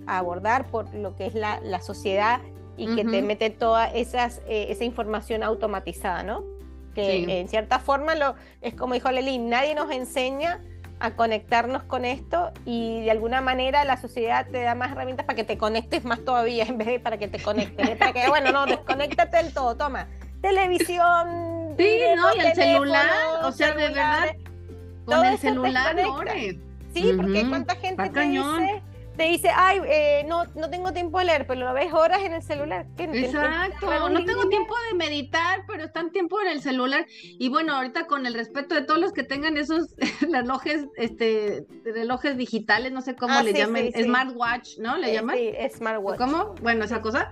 abordar 0.06 0.66
por 0.66 0.92
lo 0.92 1.14
que 1.14 1.26
es 1.26 1.34
la, 1.34 1.60
la 1.60 1.80
sociedad 1.80 2.40
y 2.76 2.96
que 2.96 3.04
te 3.04 3.22
mete 3.22 3.50
toda 3.50 3.86
esas, 3.86 4.42
eh, 4.48 4.66
esa 4.70 4.82
información 4.82 5.44
automatizada, 5.44 6.24
¿no? 6.24 6.42
Que 6.92 7.40
en 7.40 7.48
cierta 7.48 7.78
forma 7.78 8.14
lo, 8.16 8.34
es 8.60 8.74
como 8.74 8.94
dijo 8.94 9.10
Leli, 9.10 9.38
nadie 9.38 9.74
nos 9.74 9.90
enseña 9.90 10.60
a 11.04 11.16
conectarnos 11.16 11.82
con 11.82 12.04
esto 12.04 12.52
y 12.64 13.02
de 13.02 13.10
alguna 13.10 13.40
manera 13.40 13.84
la 13.84 13.96
sociedad 13.96 14.46
te 14.50 14.62
da 14.62 14.74
más 14.74 14.92
herramientas 14.92 15.26
para 15.26 15.36
que 15.36 15.44
te 15.44 15.58
conectes 15.58 16.04
más 16.04 16.24
todavía 16.24 16.64
en 16.68 16.78
vez 16.78 16.88
de 16.88 17.00
para 17.00 17.18
que 17.18 17.28
te 17.28 17.40
conectes. 17.40 17.96
Para 17.96 18.12
que, 18.12 18.28
bueno, 18.28 18.52
no, 18.52 18.66
desconéctate 18.66 19.36
del 19.36 19.52
todo, 19.52 19.76
toma. 19.76 20.08
Televisión. 20.40 21.74
Sí, 21.76 21.98
no, 22.16 22.34
y 22.36 22.40
el 22.40 22.54
celular, 22.54 23.06
o 23.42 23.52
sea, 23.52 23.72
de 23.74 23.88
verdad 23.88 24.36
con 25.04 25.24
el 25.24 25.38
celular, 25.38 25.96
Sí, 26.94 27.12
porque 27.16 27.48
cuánta 27.48 27.74
gente 27.74 28.08
te 28.08 28.20
dice, 28.20 28.82
te 29.16 29.24
dice, 29.24 29.48
ay, 29.54 29.80
eh, 29.86 30.24
no, 30.28 30.44
no 30.56 30.70
tengo 30.70 30.92
tiempo 30.92 31.18
de 31.18 31.26
leer, 31.26 31.46
pero 31.46 31.60
lo 31.60 31.72
ves 31.72 31.92
horas 31.92 32.22
en 32.22 32.32
el 32.32 32.42
celular. 32.42 32.86
Exacto, 32.98 34.08
no 34.08 34.24
tengo 34.24 34.48
tiempo 34.48 34.74
de 34.90 34.96
meditar, 34.96 35.64
pero 35.66 35.84
están 35.84 36.10
tiempo 36.10 36.40
en 36.40 36.48
el 36.48 36.60
celular. 36.60 37.06
Y 37.22 37.48
bueno, 37.48 37.74
ahorita 37.74 38.06
con 38.06 38.26
el 38.26 38.34
respeto 38.34 38.74
de 38.74 38.82
todos 38.82 39.00
los 39.00 39.12
que 39.12 39.22
tengan 39.22 39.56
esos 39.56 39.94
relojes, 40.32 40.86
este, 40.96 41.66
relojes 41.84 42.36
digitales, 42.36 42.92
no 42.92 43.02
sé 43.02 43.14
cómo 43.14 43.34
ah, 43.34 43.42
le 43.42 43.52
llamen, 43.52 43.92
smartwatch, 43.92 44.78
¿no? 44.78 44.96
¿Le 44.96 45.12
llaman? 45.12 45.36
Sí, 45.36 45.52
smartwatch. 45.76 46.18
¿Cómo? 46.18 46.54
Bueno, 46.62 46.84
esa 46.84 47.00
cosa 47.00 47.30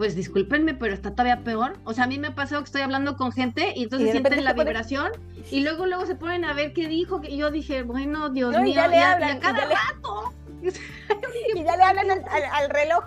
pues 0.00 0.16
discúlpenme, 0.16 0.72
pero 0.72 0.94
está 0.94 1.10
todavía 1.10 1.44
peor. 1.44 1.74
O 1.84 1.92
sea, 1.92 2.04
a 2.04 2.06
mí 2.06 2.18
me 2.18 2.28
ha 2.28 2.34
pasado 2.34 2.62
que 2.62 2.68
estoy 2.68 2.80
hablando 2.80 3.18
con 3.18 3.32
gente 3.32 3.74
y 3.76 3.82
entonces 3.82 4.12
sienten 4.12 4.44
la 4.44 4.54
vibración 4.54 5.12
y 5.50 5.60
luego 5.60 5.84
luego 5.84 6.06
se 6.06 6.14
ponen 6.14 6.46
a 6.46 6.54
ver 6.54 6.72
qué 6.72 6.88
dijo. 6.88 7.20
Y 7.22 7.36
yo 7.36 7.50
dije, 7.50 7.82
bueno, 7.82 8.30
Dios 8.30 8.56
mío, 8.56 8.64
y 8.64 8.72
ya 8.72 8.88
le 8.88 8.98
hablan, 8.98 9.40
cada 9.40 9.66
rato. 9.66 10.32
y 11.54 11.64
ya 11.64 11.76
le 11.76 11.82
hablan 11.82 12.10
al, 12.10 12.70
reloj. 12.70 13.04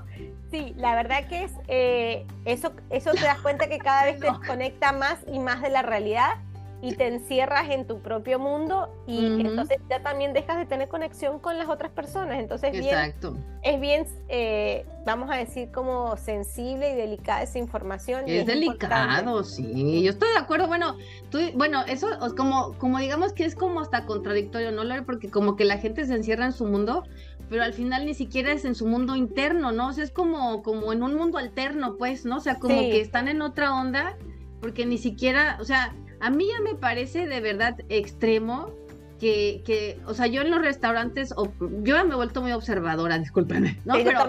Sí, 0.51 0.73
la 0.77 0.95
verdad 0.95 1.27
que 1.27 1.45
es 1.45 1.51
eh, 1.67 2.27
eso, 2.45 2.73
eso 2.89 3.11
te 3.11 3.21
das 3.21 3.39
cuenta 3.39 3.67
que 3.67 3.79
cada 3.79 4.05
vez 4.05 4.19
te 4.19 4.27
desconecta 4.31 4.91
más 4.91 5.19
y 5.31 5.39
más 5.39 5.61
de 5.61 5.69
la 5.69 5.81
realidad 5.81 6.35
y 6.83 6.95
te 6.95 7.07
encierras 7.07 7.69
en 7.69 7.87
tu 7.87 8.01
propio 8.01 8.39
mundo 8.39 8.93
y 9.07 9.25
entonces 9.39 9.77
ya 9.89 10.03
también 10.03 10.33
dejas 10.33 10.57
de 10.57 10.65
tener 10.65 10.89
conexión 10.89 11.39
con 11.39 11.57
las 11.57 11.69
otras 11.69 11.93
personas. 11.93 12.39
Entonces 12.39 12.75
Exacto. 12.75 13.37
es 13.61 13.79
bien, 13.79 14.05
eh, 14.27 14.85
vamos 15.05 15.29
a 15.31 15.37
decir, 15.37 15.71
como 15.71 16.17
sensible 16.17 16.91
y 16.91 16.95
delicada 16.95 17.41
esa 17.41 17.57
información. 17.57 18.25
Es, 18.27 18.45
delicado, 18.45 19.45
sí. 19.45 20.03
Yo 20.03 20.09
estoy 20.09 20.29
de 20.33 20.39
acuerdo. 20.39 20.67
Bueno, 20.67 20.97
tú, 21.29 21.39
bueno, 21.55 21.85
eso 21.87 22.09
como, 22.35 22.73
como 22.79 22.99
digamos 22.99 23.31
que 23.31 23.45
es 23.45 23.55
como 23.55 23.79
hasta 23.79 24.05
contradictorio, 24.05 24.73
¿no? 24.73 24.83
Porque 25.05 25.29
como 25.29 25.55
que 25.55 25.63
la 25.63 25.77
gente 25.77 26.05
se 26.05 26.13
encierra 26.13 26.43
en 26.43 26.51
su 26.51 26.65
mundo, 26.65 27.05
pero 27.53 27.65
al 27.65 27.73
final 27.73 28.07
ni 28.07 28.15
siquiera 28.15 28.51
es 28.51 28.65
en 28.65 28.73
su 28.73 28.87
mundo 28.87 29.15
interno, 29.15 29.71
¿no? 29.71 29.89
O 29.89 29.93
sea, 29.93 30.03
es 30.03 30.09
como, 30.09 30.63
como 30.63 30.91
en 30.91 31.03
un 31.03 31.13
mundo 31.13 31.37
alterno, 31.37 31.97
pues, 31.97 32.25
¿no? 32.25 32.37
O 32.37 32.39
sea, 32.39 32.55
como 32.55 32.73
que 32.73 32.99
están 32.99 33.27
en 33.27 33.43
otra 33.43 33.75
onda, 33.75 34.17
porque 34.59 34.87
ni 34.87 34.97
siquiera, 34.97 35.59
o 35.61 35.63
sea, 35.63 35.93
a 36.19 36.31
mí 36.31 36.47
ya 36.47 36.59
me 36.61 36.73
parece 36.73 37.27
de 37.27 37.41
verdad 37.41 37.75
extremo 37.89 38.71
que, 39.19 39.61
que 39.67 39.99
o 40.07 40.15
sea, 40.15 40.25
yo 40.25 40.41
en 40.41 40.49
los 40.49 40.63
restaurantes, 40.63 41.31
yo 41.59 41.95
ya 41.95 42.03
me 42.03 42.13
he 42.13 42.15
vuelto 42.15 42.41
muy 42.41 42.53
observadora, 42.53 43.19
discúlpenme, 43.19 43.79
¿no? 43.85 43.93
Pero 44.03 44.21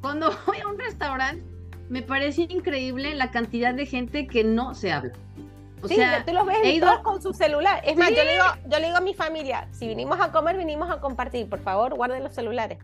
cuando 0.00 0.32
voy 0.46 0.56
a 0.60 0.66
un 0.66 0.78
restaurante, 0.78 1.44
me 1.90 2.00
parece 2.00 2.46
increíble 2.48 3.14
la 3.14 3.30
cantidad 3.30 3.74
de 3.74 3.84
gente 3.84 4.26
que 4.26 4.44
no 4.44 4.74
se 4.74 4.92
habla. 4.92 5.12
O 5.82 5.88
sí, 5.88 5.96
sea, 5.96 6.24
tú 6.24 6.32
los 6.32 6.46
ves 6.46 6.64
ido... 6.64 7.02
con 7.02 7.20
su 7.20 7.32
celular. 7.32 7.82
Es 7.84 7.96
más, 7.96 8.10
yo 8.10 8.22
le, 8.24 8.32
digo, 8.32 8.44
yo 8.68 8.78
le 8.78 8.86
digo 8.86 8.98
a 8.98 9.00
mi 9.00 9.14
familia, 9.14 9.68
si 9.72 9.88
vinimos 9.88 10.20
a 10.20 10.30
comer, 10.30 10.56
vinimos 10.56 10.90
a 10.90 11.00
compartir, 11.00 11.48
por 11.48 11.60
favor, 11.60 11.94
guarden 11.94 12.22
los 12.22 12.34
celulares. 12.34 12.78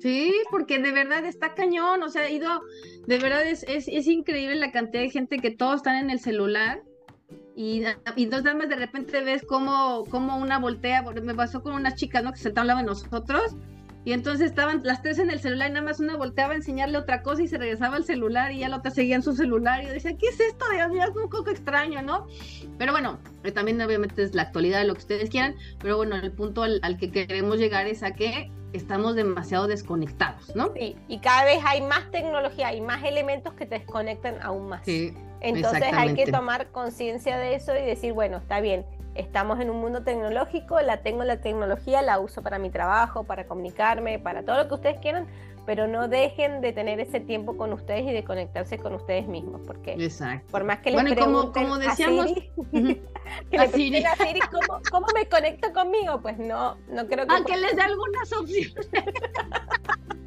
Sí, 0.00 0.32
porque 0.50 0.78
de 0.78 0.92
verdad 0.92 1.24
está 1.24 1.54
cañón, 1.54 2.02
o 2.02 2.08
sea, 2.08 2.28
ido, 2.30 2.62
de 3.06 3.18
verdad 3.18 3.42
es, 3.46 3.64
es, 3.64 3.88
es 3.88 4.06
increíble 4.06 4.56
la 4.56 4.70
cantidad 4.70 5.02
de 5.02 5.10
gente 5.10 5.38
que 5.38 5.50
todos 5.50 5.76
están 5.76 5.96
en 5.96 6.10
el 6.10 6.20
celular 6.20 6.82
y, 7.56 7.82
y 8.16 8.24
entonces 8.24 8.54
más 8.54 8.68
de 8.68 8.76
repente 8.76 9.22
ves 9.22 9.42
cómo, 9.48 10.04
cómo 10.10 10.36
una 10.36 10.58
voltea, 10.58 11.02
me 11.02 11.34
pasó 11.34 11.62
con 11.62 11.74
unas 11.74 11.94
chicas, 11.94 12.22
¿no? 12.22 12.32
Que 12.32 12.38
se 12.38 12.52
al 12.54 12.66
lado 12.66 12.80
de 12.80 12.84
nosotros, 12.84 13.56
y 14.06 14.12
entonces 14.12 14.46
estaban 14.46 14.82
las 14.84 15.02
tres 15.02 15.18
en 15.18 15.30
el 15.30 15.40
celular 15.40 15.68
y 15.68 15.72
nada 15.72 15.84
más 15.84 15.98
una 15.98 16.16
volteaba 16.16 16.52
a 16.52 16.56
enseñarle 16.56 16.96
otra 16.96 17.22
cosa 17.22 17.42
y 17.42 17.48
se 17.48 17.58
regresaba 17.58 17.96
al 17.96 18.04
celular 18.04 18.52
y 18.52 18.60
ya 18.60 18.68
la 18.68 18.76
otra 18.76 18.92
seguía 18.92 19.16
en 19.16 19.22
su 19.22 19.32
celular 19.32 19.82
y 19.82 19.86
decía, 19.86 20.16
¿qué 20.16 20.28
es 20.28 20.38
esto? 20.38 20.64
Dios 20.72 20.88
mío, 20.90 21.02
es 21.02 21.16
un 21.16 21.28
poco 21.28 21.50
extraño, 21.50 22.00
¿no? 22.02 22.28
Pero 22.78 22.92
bueno, 22.92 23.18
eh, 23.42 23.50
también 23.50 23.82
obviamente 23.82 24.22
es 24.22 24.32
la 24.32 24.42
actualidad 24.42 24.78
de 24.78 24.84
lo 24.84 24.94
que 24.94 25.00
ustedes 25.00 25.28
quieran, 25.28 25.56
pero 25.80 25.96
bueno, 25.96 26.14
el 26.14 26.30
punto 26.30 26.62
al, 26.62 26.78
al 26.84 26.98
que 26.98 27.10
queremos 27.10 27.58
llegar 27.58 27.88
es 27.88 28.04
a 28.04 28.12
que 28.12 28.48
estamos 28.72 29.16
demasiado 29.16 29.66
desconectados, 29.66 30.54
¿no? 30.54 30.72
Sí, 30.74 30.94
y 31.08 31.18
cada 31.18 31.42
vez 31.42 31.58
hay 31.66 31.80
más 31.80 32.08
tecnología, 32.12 32.68
hay 32.68 32.80
más 32.80 33.02
elementos 33.02 33.54
que 33.54 33.66
te 33.66 33.80
desconectan 33.80 34.36
aún 34.40 34.68
más. 34.68 34.84
Sí, 34.84 35.14
entonces 35.40 35.82
hay 35.92 36.14
que 36.14 36.30
tomar 36.30 36.68
conciencia 36.70 37.38
de 37.38 37.56
eso 37.56 37.76
y 37.76 37.84
decir, 37.84 38.12
bueno, 38.12 38.36
está 38.36 38.60
bien, 38.60 38.86
estamos 39.18 39.60
en 39.60 39.70
un 39.70 39.80
mundo 39.80 40.02
tecnológico, 40.02 40.80
la 40.80 41.02
tengo 41.02 41.24
la 41.24 41.40
tecnología, 41.40 42.02
la 42.02 42.18
uso 42.18 42.42
para 42.42 42.58
mi 42.58 42.70
trabajo, 42.70 43.24
para 43.24 43.46
comunicarme, 43.46 44.18
para 44.18 44.44
todo 44.44 44.56
lo 44.56 44.68
que 44.68 44.74
ustedes 44.74 44.98
quieran, 45.00 45.26
pero 45.66 45.88
no 45.88 46.08
dejen 46.08 46.60
de 46.60 46.72
tener 46.72 47.00
ese 47.00 47.20
tiempo 47.20 47.56
con 47.56 47.72
ustedes 47.72 48.04
y 48.04 48.12
de 48.12 48.24
conectarse 48.24 48.78
con 48.78 48.94
ustedes 48.94 49.26
mismos, 49.26 49.60
porque 49.66 49.94
Exacto. 49.94 50.46
por 50.52 50.64
más 50.64 50.78
que 50.78 50.90
les 50.92 51.02
bueno, 51.02 51.20
como, 51.20 51.52
como 51.52 51.78
decíamos, 51.78 52.26
a 52.26 52.28
Siri, 52.28 52.52
que 53.50 53.58
le 53.58 53.68
Siri. 53.68 54.04
a 54.04 54.14
Siri 54.16 54.40
¿cómo, 54.40 54.80
¿cómo, 54.90 55.06
me 55.14 55.28
conecto 55.28 55.72
conmigo, 55.72 56.20
pues 56.22 56.38
no, 56.38 56.76
no 56.88 57.06
creo 57.06 57.26
que... 57.26 57.34
Aunque 57.34 57.56
les 57.56 57.74
dé 57.74 57.82
algunas 57.82 58.32
opciones. 58.32 58.88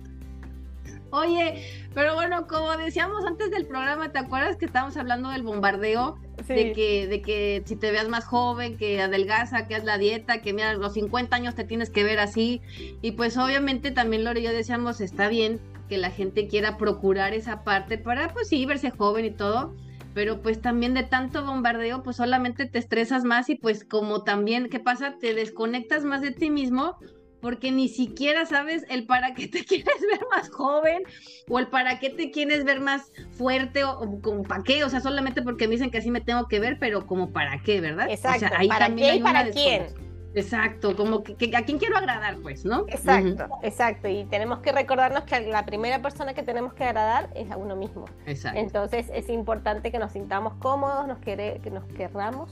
Oye, 1.11 1.63
pero 1.93 2.13
bueno, 2.13 2.45
como 2.47 2.75
decíamos 2.77 3.25
antes 3.25 3.49
del 3.49 3.65
programa, 3.65 4.11
¿te 4.11 4.19
acuerdas 4.19 4.57
que 4.57 4.65
estábamos 4.65 4.95
hablando 4.97 5.29
del 5.29 5.41
bombardeo? 5.41 6.17
De, 6.47 6.71
que, 6.73 7.07
de 7.07 7.21
que 7.21 7.63
si 7.65 7.75
te 7.75 7.91
veas 7.91 8.07
más 8.09 8.25
joven, 8.25 8.77
que 8.77 9.01
adelgaza, 9.01 9.67
que 9.67 9.75
haz 9.75 9.83
la 9.83 9.97
dieta, 9.97 10.41
que 10.41 10.53
mira, 10.53 10.71
a 10.71 10.73
los 10.73 10.93
50 10.93 11.35
años 11.35 11.55
te 11.55 11.63
tienes 11.63 11.89
que 11.89 12.03
ver 12.03 12.19
así. 12.19 12.61
Y 13.01 13.11
pues 13.11 13.37
obviamente 13.37 13.91
también 13.91 14.23
Lore 14.23 14.39
y 14.39 14.43
yo 14.43 14.51
decíamos, 14.51 15.01
está 15.01 15.27
bien 15.27 15.59
que 15.89 15.97
la 15.97 16.11
gente 16.11 16.47
quiera 16.47 16.77
procurar 16.77 17.33
esa 17.33 17.63
parte 17.63 17.97
para, 17.97 18.31
pues 18.33 18.47
sí, 18.47 18.65
verse 18.65 18.91
joven 18.91 19.25
y 19.25 19.31
todo. 19.31 19.75
Pero 20.13 20.41
pues 20.41 20.61
también 20.61 20.93
de 20.93 21.03
tanto 21.03 21.45
bombardeo, 21.45 22.03
pues 22.03 22.15
solamente 22.15 22.65
te 22.65 22.79
estresas 22.79 23.23
más 23.23 23.49
y 23.49 23.55
pues 23.55 23.83
como 23.83 24.23
también, 24.23 24.69
¿qué 24.69 24.79
pasa? 24.79 25.17
Te 25.19 25.33
desconectas 25.33 26.03
más 26.03 26.21
de 26.21 26.31
ti 26.31 26.49
mismo 26.49 26.97
porque 27.41 27.71
ni 27.71 27.87
siquiera 27.87 28.45
sabes 28.45 28.85
el 28.89 29.05
para 29.05 29.33
qué 29.33 29.47
te 29.47 29.63
quieres 29.65 30.01
ver 30.01 30.21
más 30.31 30.49
joven 30.49 31.03
o 31.47 31.59
el 31.59 31.67
para 31.67 31.99
qué 31.99 32.09
te 32.09 32.31
quieres 32.31 32.63
ver 32.63 32.79
más 32.79 33.11
fuerte 33.31 33.83
o, 33.83 34.21
como 34.21 34.43
para 34.43 34.63
qué, 34.63 34.83
o 34.83 34.89
sea, 34.89 35.01
solamente 35.01 35.41
porque 35.41 35.67
me 35.67 35.73
dicen 35.73 35.91
que 35.91 35.99
así 35.99 36.11
me 36.11 36.21
tengo 36.21 36.47
que 36.47 36.59
ver, 36.59 36.77
pero 36.79 37.05
como 37.07 37.31
para 37.31 37.61
qué, 37.61 37.81
¿verdad? 37.81 38.09
Exacto, 38.09 38.45
o 38.45 38.49
sea, 38.49 38.59
ahí 38.59 38.67
¿para 38.67 38.93
qué 38.95 39.15
y 39.15 39.21
para 39.21 39.49
quién? 39.49 40.09
Exacto, 40.35 40.95
como 40.95 41.23
que, 41.23 41.33
a 41.55 41.63
quién 41.63 41.79
quiero 41.79 41.97
agradar, 41.97 42.37
pues, 42.37 42.63
¿no? 42.63 42.85
Exacto, 42.87 43.47
exacto. 43.63 44.07
Y 44.07 44.25
tenemos 44.25 44.59
que 44.59 44.71
recordarnos 44.71 45.23
que 45.23 45.39
la 45.41 45.65
primera 45.65 46.01
persona 46.01 46.33
que 46.33 46.43
tenemos 46.43 46.73
que 46.73 46.83
agradar 46.83 47.29
es 47.35 47.49
a 47.49 47.57
uno 47.57 47.75
mismo. 47.75 48.05
Exacto. 48.27 48.59
Entonces 48.59 49.07
es 49.13 49.29
importante 49.29 49.91
que 49.91 49.97
nos 49.97 50.11
sintamos 50.11 50.53
cómodos, 50.55 51.07
nos 51.07 51.17
que 51.19 51.59
nos 51.71 51.83
querramos 51.85 52.51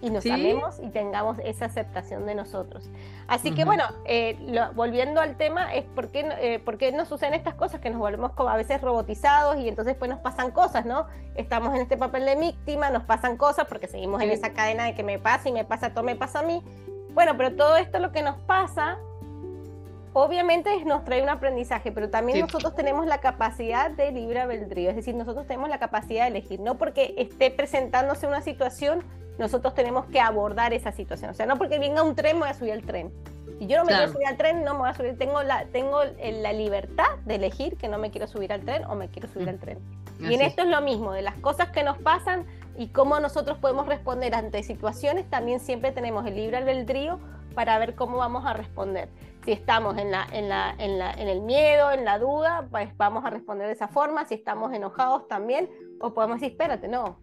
y 0.00 0.10
nos 0.10 0.24
amemos 0.26 0.78
y 0.82 0.88
tengamos 0.90 1.38
esa 1.44 1.66
aceptación 1.66 2.26
de 2.26 2.34
nosotros. 2.34 2.88
Así 3.26 3.52
que 3.52 3.64
bueno, 3.64 3.84
eh, 4.04 4.38
volviendo 4.74 5.20
al 5.20 5.36
tema, 5.36 5.74
es 5.74 5.84
por 5.84 6.08
qué, 6.08 6.28
eh, 6.40 6.58
por 6.60 6.78
qué 6.78 6.92
nos 6.92 7.08
suceden 7.08 7.34
estas 7.34 7.54
cosas, 7.54 7.80
que 7.80 7.90
nos 7.90 7.98
volvemos 7.98 8.32
como 8.32 8.48
a 8.48 8.56
veces 8.56 8.80
robotizados 8.80 9.56
y 9.58 9.68
entonces 9.68 9.96
pues 9.96 10.10
nos 10.10 10.20
pasan 10.20 10.50
cosas, 10.50 10.84
¿no? 10.86 11.06
Estamos 11.34 11.74
en 11.74 11.82
este 11.82 11.96
papel 11.96 12.24
de 12.24 12.36
víctima, 12.36 12.90
nos 12.90 13.04
pasan 13.04 13.36
cosas 13.36 13.66
porque 13.68 13.88
seguimos 13.88 14.22
en 14.22 14.30
esa 14.30 14.52
cadena 14.52 14.84
de 14.84 14.94
que 14.94 15.02
me 15.02 15.18
pasa 15.18 15.48
y 15.48 15.52
me 15.52 15.64
pasa 15.64 15.90
todo, 15.90 16.04
me 16.04 16.16
pasa 16.16 16.40
a 16.40 16.42
mí. 16.42 16.62
Bueno, 17.10 17.36
pero 17.36 17.56
todo 17.56 17.76
esto 17.76 17.98
lo 17.98 18.12
que 18.12 18.22
nos 18.22 18.36
pasa, 18.42 18.98
obviamente 20.24 20.84
nos 20.84 21.04
trae 21.04 21.22
un 21.22 21.28
aprendizaje, 21.28 21.92
pero 21.92 22.10
también 22.10 22.40
nosotros 22.40 22.74
tenemos 22.74 23.06
la 23.06 23.18
capacidad 23.18 23.90
de 23.90 24.12
libre 24.12 24.40
albedrío, 24.40 24.90
es 24.90 24.96
decir, 24.96 25.14
nosotros 25.14 25.46
tenemos 25.46 25.68
la 25.68 25.78
capacidad 25.78 26.22
de 26.22 26.28
elegir, 26.28 26.60
no 26.60 26.76
porque 26.76 27.14
esté 27.16 27.50
presentándose 27.50 28.26
una 28.26 28.40
situación 28.40 29.04
nosotros 29.38 29.74
tenemos 29.74 30.06
que 30.06 30.20
abordar 30.20 30.72
esa 30.72 30.92
situación. 30.92 31.30
O 31.30 31.34
sea, 31.34 31.46
no 31.46 31.56
porque 31.56 31.78
venga 31.78 32.02
un 32.02 32.14
tren 32.14 32.36
me 32.36 32.40
voy 32.40 32.48
a 32.50 32.54
subir 32.54 32.72
al 32.72 32.82
tren. 32.82 33.12
Si 33.58 33.66
yo 33.66 33.78
no 33.78 33.84
me 33.84 33.92
quiero 33.92 34.12
subir 34.12 34.26
al 34.26 34.36
tren, 34.36 34.64
no 34.64 34.74
me 34.74 34.80
voy 34.80 34.90
a 34.90 34.94
subir. 34.94 35.16
Tengo 35.16 35.42
la, 35.42 35.64
tengo 35.66 36.00
la 36.04 36.52
libertad 36.52 37.16
de 37.24 37.36
elegir 37.36 37.76
que 37.76 37.88
no 37.88 37.98
me 37.98 38.10
quiero 38.10 38.26
subir 38.26 38.52
al 38.52 38.62
tren 38.62 38.84
o 38.84 38.94
me 38.94 39.08
quiero 39.08 39.28
subir 39.28 39.46
mm. 39.46 39.50
al 39.50 39.58
tren. 39.58 39.78
Y 40.20 40.34
en 40.34 40.40
esto 40.40 40.62
es 40.62 40.68
lo 40.68 40.80
mismo, 40.80 41.12
de 41.12 41.22
las 41.22 41.36
cosas 41.36 41.70
que 41.70 41.84
nos 41.84 41.96
pasan 41.98 42.44
y 42.76 42.88
cómo 42.88 43.20
nosotros 43.20 43.58
podemos 43.58 43.86
responder 43.86 44.34
ante 44.34 44.62
situaciones, 44.64 45.30
también 45.30 45.60
siempre 45.60 45.92
tenemos 45.92 46.26
el 46.26 46.34
libre 46.34 46.56
albedrío 46.56 47.20
para 47.54 47.78
ver 47.78 47.94
cómo 47.94 48.18
vamos 48.18 48.44
a 48.44 48.52
responder. 48.52 49.08
Si 49.48 49.52
estamos 49.52 49.96
en, 49.96 50.10
la, 50.10 50.26
en, 50.30 50.50
la, 50.50 50.74
en, 50.76 50.98
la, 50.98 51.10
en 51.10 51.26
el 51.26 51.40
miedo, 51.40 51.90
en 51.90 52.04
la 52.04 52.18
duda, 52.18 52.68
pues 52.70 52.94
vamos 52.98 53.24
a 53.24 53.30
responder 53.30 53.66
de 53.66 53.72
esa 53.72 53.88
forma. 53.88 54.26
Si 54.26 54.34
estamos 54.34 54.74
enojados 54.74 55.26
también, 55.26 55.70
o 56.02 56.12
podemos 56.12 56.38
decir, 56.38 56.52
espérate, 56.52 56.86
no, 56.86 57.18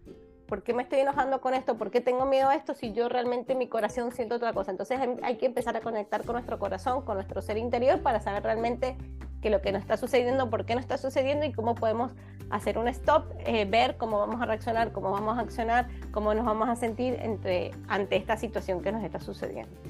¿por 0.48 0.64
qué 0.64 0.74
me 0.74 0.82
estoy 0.82 0.98
enojando 0.98 1.40
con 1.40 1.54
esto? 1.54 1.78
¿Por 1.78 1.92
qué 1.92 2.00
tengo 2.00 2.26
miedo 2.26 2.48
a 2.48 2.56
esto 2.56 2.74
si 2.74 2.92
yo 2.92 3.08
realmente 3.08 3.52
en 3.52 3.60
mi 3.60 3.68
corazón 3.68 4.10
siento 4.10 4.34
otra 4.34 4.52
cosa? 4.52 4.72
Entonces 4.72 4.98
hay 5.22 5.36
que 5.36 5.46
empezar 5.46 5.76
a 5.76 5.80
conectar 5.80 6.24
con 6.24 6.32
nuestro 6.32 6.58
corazón, 6.58 7.04
con 7.04 7.14
nuestro 7.14 7.40
ser 7.42 7.58
interior 7.58 8.02
para 8.02 8.18
saber 8.18 8.42
realmente 8.42 8.96
que 9.40 9.48
lo 9.48 9.62
que 9.62 9.70
nos 9.70 9.82
está 9.82 9.96
sucediendo, 9.96 10.50
por 10.50 10.66
qué 10.66 10.74
no 10.74 10.80
está 10.80 10.98
sucediendo 10.98 11.46
y 11.46 11.52
cómo 11.52 11.76
podemos 11.76 12.10
hacer 12.50 12.76
un 12.76 12.88
stop, 12.88 13.30
eh, 13.38 13.66
ver 13.66 13.98
cómo 13.98 14.18
vamos 14.18 14.42
a 14.42 14.46
reaccionar, 14.46 14.90
cómo 14.90 15.12
vamos 15.12 15.38
a 15.38 15.42
accionar, 15.42 15.86
cómo 16.10 16.34
nos 16.34 16.44
vamos 16.44 16.68
a 16.68 16.74
sentir 16.74 17.20
entre, 17.20 17.70
ante 17.86 18.16
esta 18.16 18.36
situación 18.36 18.82
que 18.82 18.90
nos 18.90 19.04
está 19.04 19.20
sucediendo. 19.20 19.80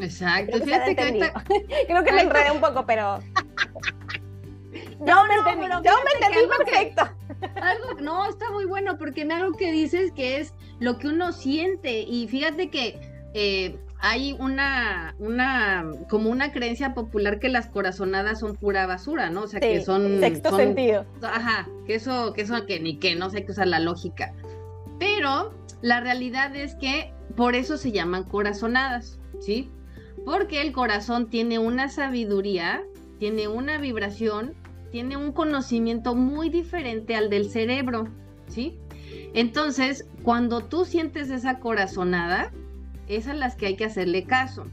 Exacto. 0.00 0.60
Creo 0.60 0.84
que, 0.84 0.94
Creo 1.86 2.04
que 2.04 2.12
me 2.12 2.22
enredé 2.22 2.50
un 2.50 2.60
poco, 2.60 2.84
pero... 2.86 3.18
No, 5.00 5.06
no, 5.06 5.26
me 5.26 5.34
entendí, 5.34 5.66
yo 5.66 5.92
me 6.04 6.26
entendí 6.26 6.48
perfecto. 6.56 7.08
algo, 7.60 8.00
no, 8.00 8.28
está 8.28 8.50
muy 8.50 8.64
bueno 8.64 8.96
porque 8.98 9.22
algo 9.22 9.56
que 9.56 9.70
dices 9.70 10.12
que 10.12 10.40
es 10.40 10.52
lo 10.80 10.98
que 10.98 11.08
uno 11.08 11.32
siente 11.32 12.00
y 12.00 12.26
fíjate 12.28 12.70
que 12.70 12.98
eh, 13.34 13.76
hay 14.00 14.36
una, 14.38 15.14
una, 15.18 15.90
como 16.10 16.28
una 16.28 16.52
creencia 16.52 16.92
popular 16.92 17.38
que 17.40 17.48
las 17.48 17.68
corazonadas 17.68 18.40
son 18.40 18.54
pura 18.54 18.86
basura, 18.86 19.30
¿no? 19.30 19.42
O 19.42 19.46
sea, 19.46 19.60
que 19.60 19.80
son... 19.80 20.20
Sexto 20.20 20.54
sentido. 20.56 21.06
Ajá, 21.22 21.66
que 21.86 21.94
eso, 21.94 22.34
que 22.34 22.42
eso 22.42 22.66
que 22.66 22.80
ni 22.80 22.98
que, 22.98 23.16
no 23.16 23.30
sé 23.30 23.44
qué 23.44 23.52
usar 23.52 23.68
la 23.68 23.80
lógica. 23.80 24.34
Pero 24.98 25.54
la 25.80 26.00
realidad 26.00 26.54
es 26.54 26.74
que 26.74 27.14
por 27.34 27.54
eso 27.54 27.78
se 27.78 27.92
llaman 27.92 28.24
corazonadas, 28.24 29.18
¿sí? 29.40 29.70
Porque 30.24 30.62
el 30.62 30.72
corazón 30.72 31.28
tiene 31.28 31.58
una 31.58 31.88
sabiduría, 31.88 32.82
tiene 33.18 33.48
una 33.48 33.78
vibración 33.78 34.54
tiene 34.94 35.16
un 35.16 35.32
conocimiento 35.32 36.14
muy 36.14 36.50
diferente 36.50 37.16
al 37.16 37.28
del 37.28 37.50
cerebro, 37.50 38.06
¿sí? 38.46 38.78
Entonces, 39.34 40.06
cuando 40.22 40.60
tú 40.60 40.84
sientes 40.84 41.30
esa 41.30 41.58
corazonada, 41.58 42.52
es 43.08 43.26
a 43.26 43.34
las 43.34 43.56
que 43.56 43.66
hay 43.66 43.74
que 43.74 43.86
hacerle 43.86 44.22
caso. 44.22 44.66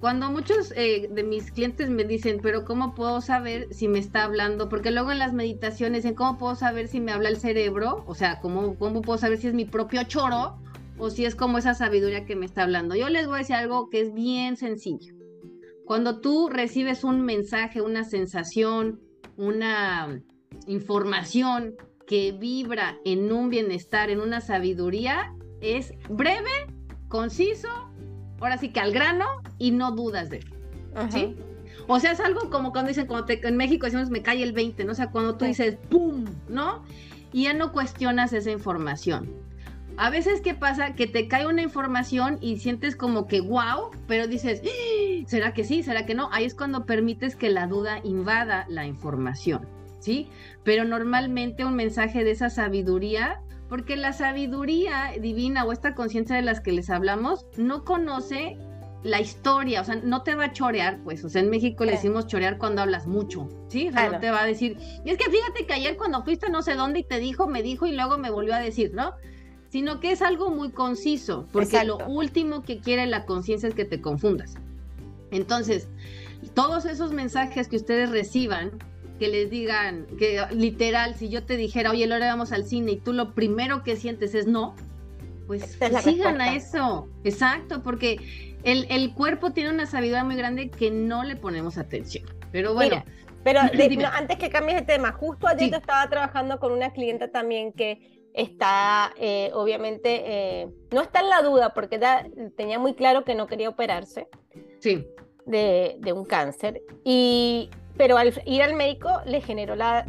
cuando 0.00 0.30
muchos 0.30 0.72
eh, 0.76 1.10
de 1.12 1.22
mis 1.22 1.52
clientes 1.52 1.90
me 1.90 2.04
dicen, 2.04 2.40
pero 2.42 2.64
¿cómo 2.64 2.94
puedo 2.94 3.20
saber 3.20 3.68
si 3.70 3.86
me 3.86 3.98
está 3.98 4.24
hablando? 4.24 4.70
Porque 4.70 4.90
luego 4.90 5.12
en 5.12 5.18
las 5.18 5.34
meditaciones 5.34 6.04
dicen, 6.04 6.14
¿cómo 6.14 6.38
puedo 6.38 6.54
saber 6.54 6.88
si 6.88 6.98
me 6.98 7.12
habla 7.12 7.28
el 7.28 7.36
cerebro? 7.36 8.02
O 8.06 8.14
sea, 8.14 8.40
¿cómo, 8.40 8.76
¿cómo 8.76 9.02
puedo 9.02 9.18
saber 9.18 9.36
si 9.36 9.48
es 9.48 9.52
mi 9.52 9.66
propio 9.66 10.04
choro 10.04 10.56
o 10.98 11.10
si 11.10 11.24
es 11.24 11.34
como 11.34 11.58
esa 11.58 11.74
sabiduría 11.74 12.24
que 12.24 12.36
me 12.36 12.46
está 12.46 12.62
hablando? 12.62 12.94
Yo 12.94 13.08
les 13.08 13.26
voy 13.26 13.36
a 13.36 13.38
decir 13.38 13.56
algo 13.56 13.90
que 13.90 14.00
es 14.00 14.14
bien 14.14 14.56
sencillo. 14.56 15.14
Cuando 15.84 16.20
tú 16.20 16.48
recibes 16.48 17.04
un 17.04 17.20
mensaje, 17.20 17.80
una 17.80 18.04
sensación, 18.04 19.00
una 19.36 20.20
información 20.66 21.74
que 22.06 22.32
vibra 22.32 22.98
en 23.04 23.30
un 23.32 23.50
bienestar, 23.50 24.10
en 24.10 24.20
una 24.20 24.40
sabiduría, 24.40 25.34
es 25.60 25.92
breve, 26.08 26.50
conciso, 27.08 27.68
ahora 28.40 28.58
sí 28.58 28.70
que 28.70 28.80
al 28.80 28.92
grano 28.92 29.26
y 29.58 29.70
no 29.70 29.92
dudas 29.92 30.30
de 30.30 30.38
él. 30.38 30.46
¿Sí? 31.10 31.36
O 31.88 32.00
sea, 32.00 32.12
es 32.12 32.20
algo 32.20 32.50
como 32.50 32.72
cuando 32.72 32.88
dicen, 32.88 33.06
cuando 33.06 33.32
en 33.32 33.56
México 33.56 33.86
decimos 33.86 34.10
me 34.10 34.22
cae 34.22 34.42
el 34.42 34.52
20, 34.52 34.84
¿no? 34.84 34.92
O 34.92 34.94
sea, 34.94 35.10
cuando 35.10 35.36
tú 35.36 35.44
dices 35.44 35.76
¡pum! 35.90 36.24
¿No? 36.48 36.82
Y 37.32 37.44
ya 37.44 37.54
no 37.54 37.72
cuestionas 37.72 38.32
esa 38.32 38.50
información. 38.50 39.45
A 39.98 40.10
veces, 40.10 40.42
¿qué 40.42 40.54
pasa? 40.54 40.94
Que 40.94 41.06
te 41.06 41.26
cae 41.26 41.46
una 41.46 41.62
información 41.62 42.38
y 42.42 42.58
sientes 42.58 42.96
como 42.96 43.26
que 43.26 43.40
wow, 43.40 43.90
pero 44.06 44.26
dices, 44.26 44.60
¡Ah! 44.64 45.24
¿será 45.26 45.54
que 45.54 45.64
sí? 45.64 45.82
¿Será 45.82 46.04
que 46.04 46.14
no? 46.14 46.28
Ahí 46.32 46.44
es 46.44 46.54
cuando 46.54 46.84
permites 46.84 47.34
que 47.34 47.48
la 47.48 47.66
duda 47.66 48.00
invada 48.04 48.66
la 48.68 48.84
información, 48.86 49.66
¿sí? 50.00 50.28
Pero 50.64 50.84
normalmente 50.84 51.64
un 51.64 51.76
mensaje 51.76 52.24
de 52.24 52.32
esa 52.32 52.50
sabiduría 52.50 53.40
porque 53.70 53.96
la 53.96 54.12
sabiduría 54.12 55.12
divina 55.20 55.64
o 55.64 55.72
esta 55.72 55.94
conciencia 55.94 56.36
de 56.36 56.42
las 56.42 56.60
que 56.60 56.72
les 56.72 56.90
hablamos 56.90 57.46
no 57.56 57.84
conoce 57.84 58.58
la 59.02 59.20
historia, 59.20 59.80
o 59.80 59.84
sea, 59.84 59.96
no 59.96 60.22
te 60.22 60.34
va 60.34 60.46
a 60.46 60.52
chorear, 60.52 60.98
pues, 61.04 61.24
o 61.24 61.28
sea, 61.28 61.40
en 61.40 61.48
México 61.48 61.84
le 61.84 61.92
decimos 61.92 62.26
chorear 62.26 62.58
cuando 62.58 62.82
hablas 62.82 63.06
mucho, 63.06 63.48
¿sí? 63.68 63.88
O 63.88 63.92
sea, 63.92 64.10
no 64.10 64.18
te 64.18 64.30
va 64.30 64.42
a 64.42 64.46
decir, 64.46 64.78
y 65.04 65.10
es 65.10 65.16
que 65.16 65.30
fíjate 65.30 65.64
que 65.64 65.74
ayer 65.74 65.96
cuando 65.96 66.24
fuiste 66.24 66.50
no 66.50 66.62
sé 66.62 66.74
dónde 66.74 67.00
y 67.00 67.04
te 67.04 67.20
dijo, 67.20 67.46
me 67.46 67.62
dijo 67.62 67.86
y 67.86 67.92
luego 67.92 68.18
me 68.18 68.30
volvió 68.30 68.54
a 68.54 68.58
decir, 68.58 68.92
¿no? 68.94 69.14
Sino 69.76 70.00
que 70.00 70.10
es 70.10 70.22
algo 70.22 70.48
muy 70.48 70.70
conciso, 70.70 71.46
porque 71.52 71.84
lo 71.84 71.98
último 71.98 72.62
que 72.62 72.78
quiere 72.78 73.04
la 73.04 73.26
conciencia 73.26 73.68
es 73.68 73.74
que 73.74 73.84
te 73.84 74.00
confundas. 74.00 74.54
Entonces, 75.30 75.86
todos 76.54 76.86
esos 76.86 77.12
mensajes 77.12 77.68
que 77.68 77.76
ustedes 77.76 78.08
reciban, 78.08 78.70
que 79.18 79.28
les 79.28 79.50
digan, 79.50 80.06
que 80.18 80.40
literal, 80.50 81.14
si 81.14 81.28
yo 81.28 81.44
te 81.44 81.58
dijera, 81.58 81.90
oye, 81.90 82.10
ahora 82.10 82.28
vamos 82.28 82.52
al 82.52 82.64
cine 82.64 82.92
y 82.92 82.96
tú 82.96 83.12
lo 83.12 83.34
primero 83.34 83.82
que 83.82 83.96
sientes 83.96 84.34
es 84.34 84.46
no, 84.46 84.74
pues 85.46 85.78
sigan 86.02 86.40
a 86.40 86.54
eso. 86.54 87.06
Exacto, 87.24 87.82
porque 87.82 88.56
el, 88.64 88.86
el, 88.88 89.12
cuerpo 89.12 89.52
tiene 89.52 89.68
una 89.68 89.84
sabiduría 89.84 90.24
muy 90.24 90.36
grande 90.36 90.70
que 90.70 90.90
no 90.90 91.22
le 91.22 91.36
ponemos 91.36 91.76
atención. 91.76 92.24
Pero 92.50 92.72
bueno. 92.72 93.04
pero 93.44 93.60
antes 94.10 94.38
que 94.38 94.48
cambies 94.48 94.78
de 94.78 94.86
tema, 94.86 95.12
justo 95.12 95.46
ayer 95.46 95.74
estaba 95.74 96.08
trabajando 96.08 96.58
con 96.58 96.72
una 96.72 96.94
clienta 96.94 97.28
también 97.28 97.74
que 97.74 98.15
está, 98.36 99.12
eh, 99.18 99.50
obviamente, 99.54 100.22
eh, 100.26 100.68
no 100.92 101.00
está 101.00 101.20
en 101.20 101.30
la 101.30 101.42
duda 101.42 101.74
porque 101.74 101.98
tenía 102.56 102.78
muy 102.78 102.94
claro 102.94 103.24
que 103.24 103.34
no 103.34 103.46
quería 103.46 103.68
operarse. 103.68 104.28
Sí. 104.78 105.08
De, 105.46 105.96
de 106.00 106.12
un 106.12 106.24
cáncer. 106.24 106.82
Y 107.02 107.70
pero 107.96 108.18
al 108.18 108.32
ir 108.44 108.62
al 108.62 108.74
médico 108.74 109.10
le 109.24 109.40
generó 109.40 109.74
la, 109.74 110.04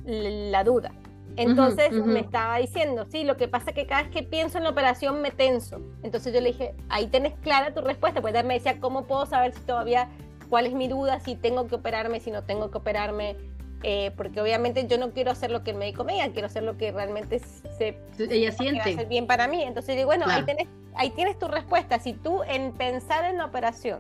duda. 0.66 0.92
Entonces 1.38 1.92
me 1.92 2.20
estaba 2.20 2.58
diciendo, 2.58 3.06
sí, 3.06 3.24
lo 3.24 3.38
que 3.38 3.48
pasa 3.48 3.70
es 3.70 3.76
que 3.76 3.86
cada 3.86 4.04
vez 4.04 4.12
que 4.12 4.24
pienso 4.24 4.58
en 4.58 4.64
la 4.64 4.72
operación 4.72 5.22
me 5.22 5.32
tenso. 5.32 5.80
Entonces 6.02 6.34
yo 6.34 6.42
le 6.42 6.50
dije, 6.50 6.76
ahí 6.90 7.08
tenés 7.08 7.34
clara 7.42 7.74
tu 7.74 7.82
respuesta. 7.82 8.22
Pues 8.22 8.34
me 8.44 8.56
decía, 8.56 8.80
¿cómo 8.80 9.06
puedo 9.06 9.26
saber 9.26 9.54
si 9.54 9.62
todavía, 9.62 10.10
cuál 10.50 10.66
es 10.66 10.74
mi 10.74 10.88
duda, 10.88 11.20
si 11.20 11.36
tengo 11.36 11.68
que 11.68 11.76
operarme, 11.76 12.20
si 12.20 12.32
no 12.32 12.44
tengo 12.44 12.72
que 12.72 12.80
operarme? 12.80 13.38
Eh, 13.84 14.12
porque 14.18 14.42
obviamente 14.42 14.88
yo 14.88 14.98
no 14.98 15.12
quiero 15.12 15.32
hacer 15.32 15.52
lo 15.52 15.64
que 15.64 15.72
el 15.72 15.78
médico 15.78 16.04
me 16.04 16.14
diga, 16.14 16.30
quiero 16.30 16.48
hacer 16.48 16.64
lo 16.64 16.78
que 16.78 16.92
realmente 16.92 17.40
se 17.40 18.00
ella 18.18 18.52
siente 18.52 18.96
va 18.96 19.04
bien 19.04 19.28
para 19.28 19.48
mí. 19.48 19.62
Entonces 19.64 19.96
digo, 19.96 20.08
bueno, 20.08 20.26
ahí, 20.28 20.44
tenés, 20.44 20.68
ahí 20.96 21.12
tienes 21.12 21.38
tu 21.38 21.48
respuesta. 21.48 22.00
Si 22.00 22.14
tú 22.14 22.42
en 22.44 22.74
pensar 22.74 23.26
en 23.26 23.38
la 23.38 23.46
operación 23.46 24.00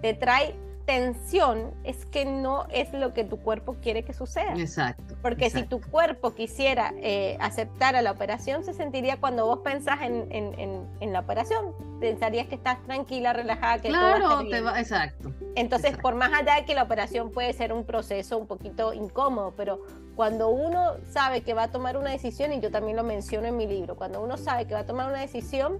te 0.00 0.14
trae 0.14 0.54
tensión 0.90 1.72
es 1.84 2.04
que 2.04 2.24
no 2.24 2.66
es 2.68 2.92
lo 2.92 3.14
que 3.14 3.22
tu 3.22 3.38
cuerpo 3.38 3.76
quiere 3.80 4.02
que 4.02 4.12
suceda. 4.12 4.54
Exacto. 4.56 5.14
Porque 5.22 5.48
si 5.48 5.62
tu 5.62 5.80
cuerpo 5.80 6.34
quisiera 6.34 6.92
eh, 6.96 7.36
aceptar 7.40 7.94
a 7.94 8.02
la 8.02 8.10
operación, 8.10 8.64
se 8.64 8.74
sentiría 8.74 9.20
cuando 9.20 9.46
vos 9.46 9.60
pensás 9.60 10.00
en, 10.02 10.26
en, 10.32 11.12
la 11.12 11.20
operación, 11.20 11.74
pensarías 12.00 12.48
que 12.48 12.56
estás 12.56 12.82
tranquila, 12.82 13.32
relajada, 13.32 13.78
que 13.78 13.88
claro, 13.88 14.28
todo 14.28 14.48
te 14.48 14.60
va, 14.60 14.80
exacto. 14.80 15.32
Entonces, 15.54 15.96
por 15.96 16.16
más 16.16 16.32
allá 16.32 16.56
de 16.56 16.64
que 16.64 16.74
la 16.74 16.82
operación 16.82 17.30
puede 17.30 17.52
ser 17.52 17.72
un 17.72 17.84
proceso 17.84 18.36
un 18.36 18.48
poquito 18.48 18.92
incómodo, 18.92 19.54
pero 19.56 19.82
cuando 20.16 20.48
uno 20.48 20.94
sabe 21.08 21.42
que 21.42 21.54
va 21.54 21.64
a 21.64 21.70
tomar 21.70 21.98
una 21.98 22.10
decisión, 22.10 22.52
y 22.52 22.60
yo 22.60 22.72
también 22.72 22.96
lo 22.96 23.04
menciono 23.04 23.46
en 23.46 23.56
mi 23.56 23.68
libro, 23.68 23.94
cuando 23.94 24.20
uno 24.20 24.36
sabe 24.36 24.66
que 24.66 24.74
va 24.74 24.80
a 24.80 24.86
tomar 24.86 25.08
una 25.08 25.20
decisión, 25.20 25.78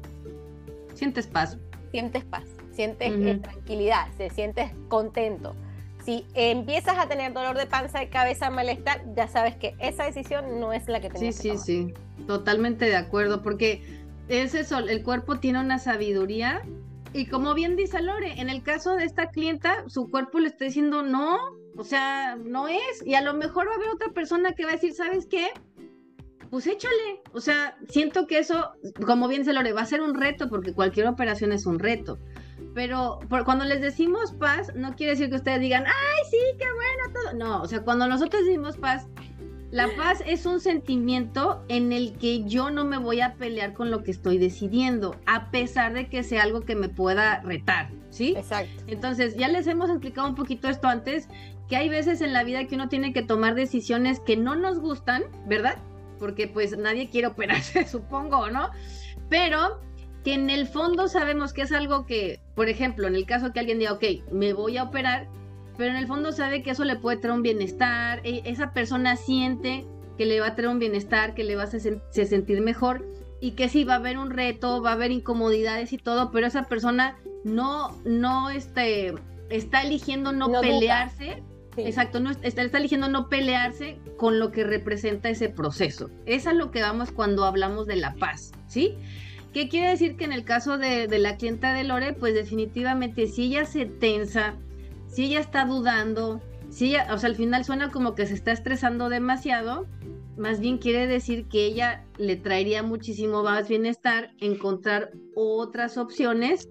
sientes 0.94 1.26
paz. 1.26 1.58
Sientes 1.90 2.24
paz 2.24 2.59
sientes 2.80 3.12
eh, 3.12 3.38
tranquilidad, 3.42 4.06
se 4.16 4.30
sientes 4.30 4.70
contento. 4.88 5.54
Si 6.02 6.24
empiezas 6.32 6.96
a 6.96 7.06
tener 7.08 7.34
dolor 7.34 7.58
de 7.58 7.66
panza, 7.66 7.98
de 7.98 8.08
cabeza, 8.08 8.48
malestar, 8.48 9.02
ya 9.14 9.28
sabes 9.28 9.54
que 9.56 9.74
esa 9.80 10.04
decisión 10.04 10.58
no 10.60 10.72
es 10.72 10.88
la 10.88 10.98
que 10.98 11.10
tenías 11.10 11.36
sí, 11.36 11.42
que 11.42 11.48
tomar. 11.50 11.64
Sí, 11.66 11.88
sí, 11.88 12.24
totalmente 12.26 12.86
de 12.86 12.96
acuerdo, 12.96 13.42
porque 13.42 13.82
es 14.28 14.54
eso, 14.54 14.78
el 14.78 15.02
cuerpo 15.02 15.40
tiene 15.40 15.60
una 15.60 15.78
sabiduría 15.78 16.62
y 17.12 17.26
como 17.26 17.52
bien 17.52 17.76
dice 17.76 18.00
Lore, 18.00 18.40
en 18.40 18.48
el 18.48 18.62
caso 18.62 18.96
de 18.96 19.04
esta 19.04 19.28
clienta, 19.28 19.84
su 19.88 20.08
cuerpo 20.08 20.38
le 20.38 20.48
está 20.48 20.64
diciendo 20.64 21.02
no, 21.02 21.36
o 21.76 21.84
sea, 21.84 22.36
no 22.36 22.66
es, 22.66 23.04
y 23.04 23.14
a 23.14 23.20
lo 23.20 23.34
mejor 23.34 23.68
va 23.68 23.72
a 23.72 23.74
haber 23.74 23.90
otra 23.90 24.08
persona 24.12 24.52
que 24.52 24.64
va 24.64 24.70
a 24.70 24.74
decir, 24.74 24.94
¿sabes 24.94 25.26
qué? 25.26 25.48
Pues 26.48 26.66
échale, 26.66 27.20
o 27.34 27.42
sea, 27.42 27.76
siento 27.90 28.26
que 28.26 28.38
eso, 28.38 28.70
como 29.04 29.28
bien 29.28 29.42
dice 29.42 29.52
Lore, 29.52 29.74
va 29.74 29.82
a 29.82 29.86
ser 29.86 30.00
un 30.00 30.14
reto, 30.14 30.48
porque 30.48 30.72
cualquier 30.72 31.08
operación 31.08 31.52
es 31.52 31.66
un 31.66 31.78
reto 31.78 32.18
pero 32.88 33.44
cuando 33.44 33.66
les 33.66 33.82
decimos 33.82 34.32
paz, 34.32 34.72
no 34.74 34.96
quiere 34.96 35.12
decir 35.12 35.28
que 35.28 35.36
ustedes 35.36 35.60
digan, 35.60 35.84
ay, 35.86 36.24
sí, 36.30 36.38
qué 36.58 36.64
bueno 36.64 37.12
todo. 37.12 37.32
No, 37.34 37.62
o 37.62 37.66
sea, 37.66 37.82
cuando 37.82 38.08
nosotros 38.08 38.46
decimos 38.46 38.78
paz, 38.78 39.06
la 39.70 39.86
paz 39.98 40.22
es 40.26 40.46
un 40.46 40.60
sentimiento 40.60 41.62
en 41.68 41.92
el 41.92 42.14
que 42.14 42.44
yo 42.44 42.70
no 42.70 42.86
me 42.86 42.96
voy 42.96 43.20
a 43.20 43.34
pelear 43.34 43.74
con 43.74 43.90
lo 43.90 44.02
que 44.02 44.10
estoy 44.10 44.38
decidiendo, 44.38 45.14
a 45.26 45.50
pesar 45.50 45.92
de 45.92 46.08
que 46.08 46.22
sea 46.22 46.42
algo 46.42 46.62
que 46.62 46.74
me 46.74 46.88
pueda 46.88 47.42
retar, 47.42 47.90
¿sí? 48.08 48.34
Exacto. 48.34 48.82
Entonces, 48.86 49.36
ya 49.36 49.48
les 49.48 49.66
hemos 49.66 49.90
explicado 49.90 50.26
un 50.26 50.34
poquito 50.34 50.68
esto 50.68 50.88
antes, 50.88 51.28
que 51.68 51.76
hay 51.76 51.90
veces 51.90 52.22
en 52.22 52.32
la 52.32 52.44
vida 52.44 52.66
que 52.66 52.76
uno 52.76 52.88
tiene 52.88 53.12
que 53.12 53.22
tomar 53.22 53.54
decisiones 53.54 54.20
que 54.20 54.38
no 54.38 54.56
nos 54.56 54.80
gustan, 54.80 55.24
¿verdad? 55.46 55.76
Porque 56.18 56.48
pues 56.48 56.78
nadie 56.78 57.10
quiere 57.10 57.26
operarse, 57.26 57.86
supongo, 57.86 58.48
¿no? 58.50 58.70
Pero 59.28 59.78
que 60.24 60.34
en 60.34 60.50
el 60.50 60.66
fondo 60.66 61.08
sabemos 61.08 61.52
que 61.52 61.62
es 61.62 61.72
algo 61.72 62.06
que, 62.06 62.40
por 62.54 62.68
ejemplo, 62.68 63.06
en 63.06 63.14
el 63.14 63.26
caso 63.26 63.52
que 63.52 63.60
alguien 63.60 63.78
diga, 63.78 63.92
ok, 63.92 64.04
me 64.32 64.52
voy 64.52 64.76
a 64.76 64.84
operar, 64.84 65.28
pero 65.78 65.90
en 65.90 65.96
el 65.96 66.06
fondo 66.06 66.32
sabe 66.32 66.62
que 66.62 66.70
eso 66.70 66.84
le 66.84 66.96
puede 66.96 67.16
traer 67.16 67.34
un 67.34 67.42
bienestar, 67.42 68.20
e, 68.24 68.42
esa 68.44 68.72
persona 68.72 69.16
siente 69.16 69.86
que 70.18 70.26
le 70.26 70.40
va 70.40 70.48
a 70.48 70.54
traer 70.54 70.68
un 70.68 70.78
bienestar, 70.78 71.34
que 71.34 71.44
le 71.44 71.56
va 71.56 71.62
a 71.62 71.66
hacer 71.66 72.02
sentir 72.10 72.60
mejor 72.60 73.06
y 73.40 73.52
que 73.52 73.70
sí 73.70 73.84
va 73.84 73.94
a 73.94 73.96
haber 73.96 74.18
un 74.18 74.30
reto, 74.30 74.82
va 74.82 74.90
a 74.90 74.92
haber 74.92 75.10
incomodidades 75.10 75.94
y 75.94 75.96
todo, 75.96 76.30
pero 76.30 76.46
esa 76.46 76.64
persona 76.64 77.16
no, 77.42 77.96
no 78.04 78.50
este, 78.50 79.14
está 79.48 79.82
eligiendo 79.82 80.32
no, 80.32 80.60
pelearse. 80.60 81.42
Exacto, 81.76 82.20
no, 82.20 82.30
está, 82.30 82.62
está, 82.62 82.78
eligiendo 82.78 83.08
no 83.08 83.28
pelearse 83.28 83.98
con 84.18 84.38
lo 84.38 84.52
que 84.52 84.64
representa 84.64 85.30
ese 85.30 85.48
proceso. 85.48 86.10
Es 86.26 86.46
a 86.46 86.52
lo 86.52 86.70
que 86.70 86.82
vamos 86.82 87.12
cuando 87.12 87.44
hablamos 87.44 87.86
de 87.86 87.96
la 87.96 88.14
paz, 88.16 88.52
¿sí? 88.66 88.98
¿Qué 89.52 89.68
quiere 89.68 89.90
decir 89.90 90.16
que 90.16 90.24
en 90.24 90.32
el 90.32 90.44
caso 90.44 90.78
de, 90.78 91.06
la 91.18 91.36
clienta 91.36 91.74
de 91.74 91.82
Lore, 91.82 92.12
pues 92.12 92.34
definitivamente 92.34 93.26
si 93.26 93.44
ella 93.44 93.64
se 93.64 93.84
tensa, 93.84 94.54
si 95.08 95.24
ella 95.24 95.40
está 95.40 95.64
dudando, 95.64 96.40
si 96.68 96.90
ella, 96.90 97.08
o 97.12 97.18
sea, 97.18 97.30
al 97.30 97.36
final 97.36 97.64
suena 97.64 97.90
como 97.90 98.14
que 98.14 98.26
se 98.26 98.34
está 98.34 98.52
estresando 98.52 99.08
demasiado, 99.08 99.88
más 100.36 100.60
bien 100.60 100.78
quiere 100.78 101.08
decir 101.08 101.46
que 101.48 101.66
ella 101.66 102.04
le 102.16 102.36
traería 102.36 102.84
muchísimo 102.84 103.42
más 103.42 103.68
bienestar 103.68 104.32
encontrar 104.38 105.10
otras 105.34 105.98
opciones 105.98 106.68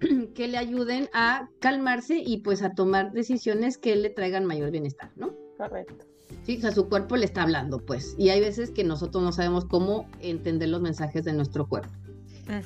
que 0.34 0.48
le 0.48 0.58
ayuden 0.58 1.08
a 1.12 1.48
calmarse 1.60 2.18
y 2.18 2.38
pues 2.38 2.62
a 2.62 2.74
tomar 2.74 3.12
decisiones 3.12 3.78
que 3.78 3.94
le 3.94 4.10
traigan 4.10 4.44
mayor 4.44 4.72
bienestar, 4.72 5.12
¿no? 5.14 5.36
Correcto. 5.56 6.04
Sí, 6.42 6.56
o 6.58 6.60
sea, 6.60 6.72
su 6.72 6.88
cuerpo 6.88 7.16
le 7.16 7.24
está 7.24 7.42
hablando, 7.42 7.78
pues. 7.78 8.14
Y 8.18 8.30
hay 8.30 8.40
veces 8.40 8.70
que 8.70 8.84
nosotros 8.84 9.22
no 9.22 9.32
sabemos 9.32 9.64
cómo 9.66 10.08
entender 10.20 10.68
los 10.68 10.80
mensajes 10.80 11.24
de 11.24 11.32
nuestro 11.32 11.66
cuerpo. 11.68 11.92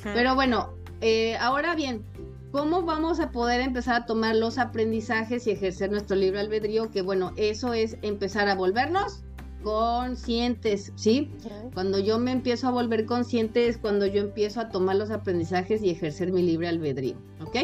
Pero 0.02 0.34
bueno, 0.34 0.74
eh, 1.00 1.36
ahora 1.36 1.74
bien, 1.74 2.04
¿cómo 2.50 2.82
vamos 2.82 3.20
a 3.20 3.30
poder 3.30 3.60
empezar 3.60 4.02
a 4.02 4.06
tomar 4.06 4.36
los 4.36 4.58
aprendizajes 4.58 5.46
y 5.46 5.50
ejercer 5.50 5.90
nuestro 5.90 6.16
libre 6.16 6.40
albedrío? 6.40 6.90
Que 6.90 7.02
bueno, 7.02 7.32
eso 7.36 7.74
es 7.74 7.96
empezar 8.02 8.48
a 8.48 8.54
volvernos 8.54 9.24
conscientes, 9.62 10.92
¿sí? 10.96 11.30
Cuando 11.74 11.98
yo 11.98 12.18
me 12.18 12.32
empiezo 12.32 12.68
a 12.68 12.70
volver 12.70 13.06
consciente 13.06 13.68
es 13.68 13.78
cuando 13.78 14.06
yo 14.06 14.20
empiezo 14.20 14.60
a 14.60 14.68
tomar 14.70 14.96
los 14.96 15.10
aprendizajes 15.10 15.82
y 15.82 15.90
ejercer 15.90 16.32
mi 16.32 16.42
libre 16.42 16.68
albedrío, 16.68 17.16
¿ok? 17.40 17.56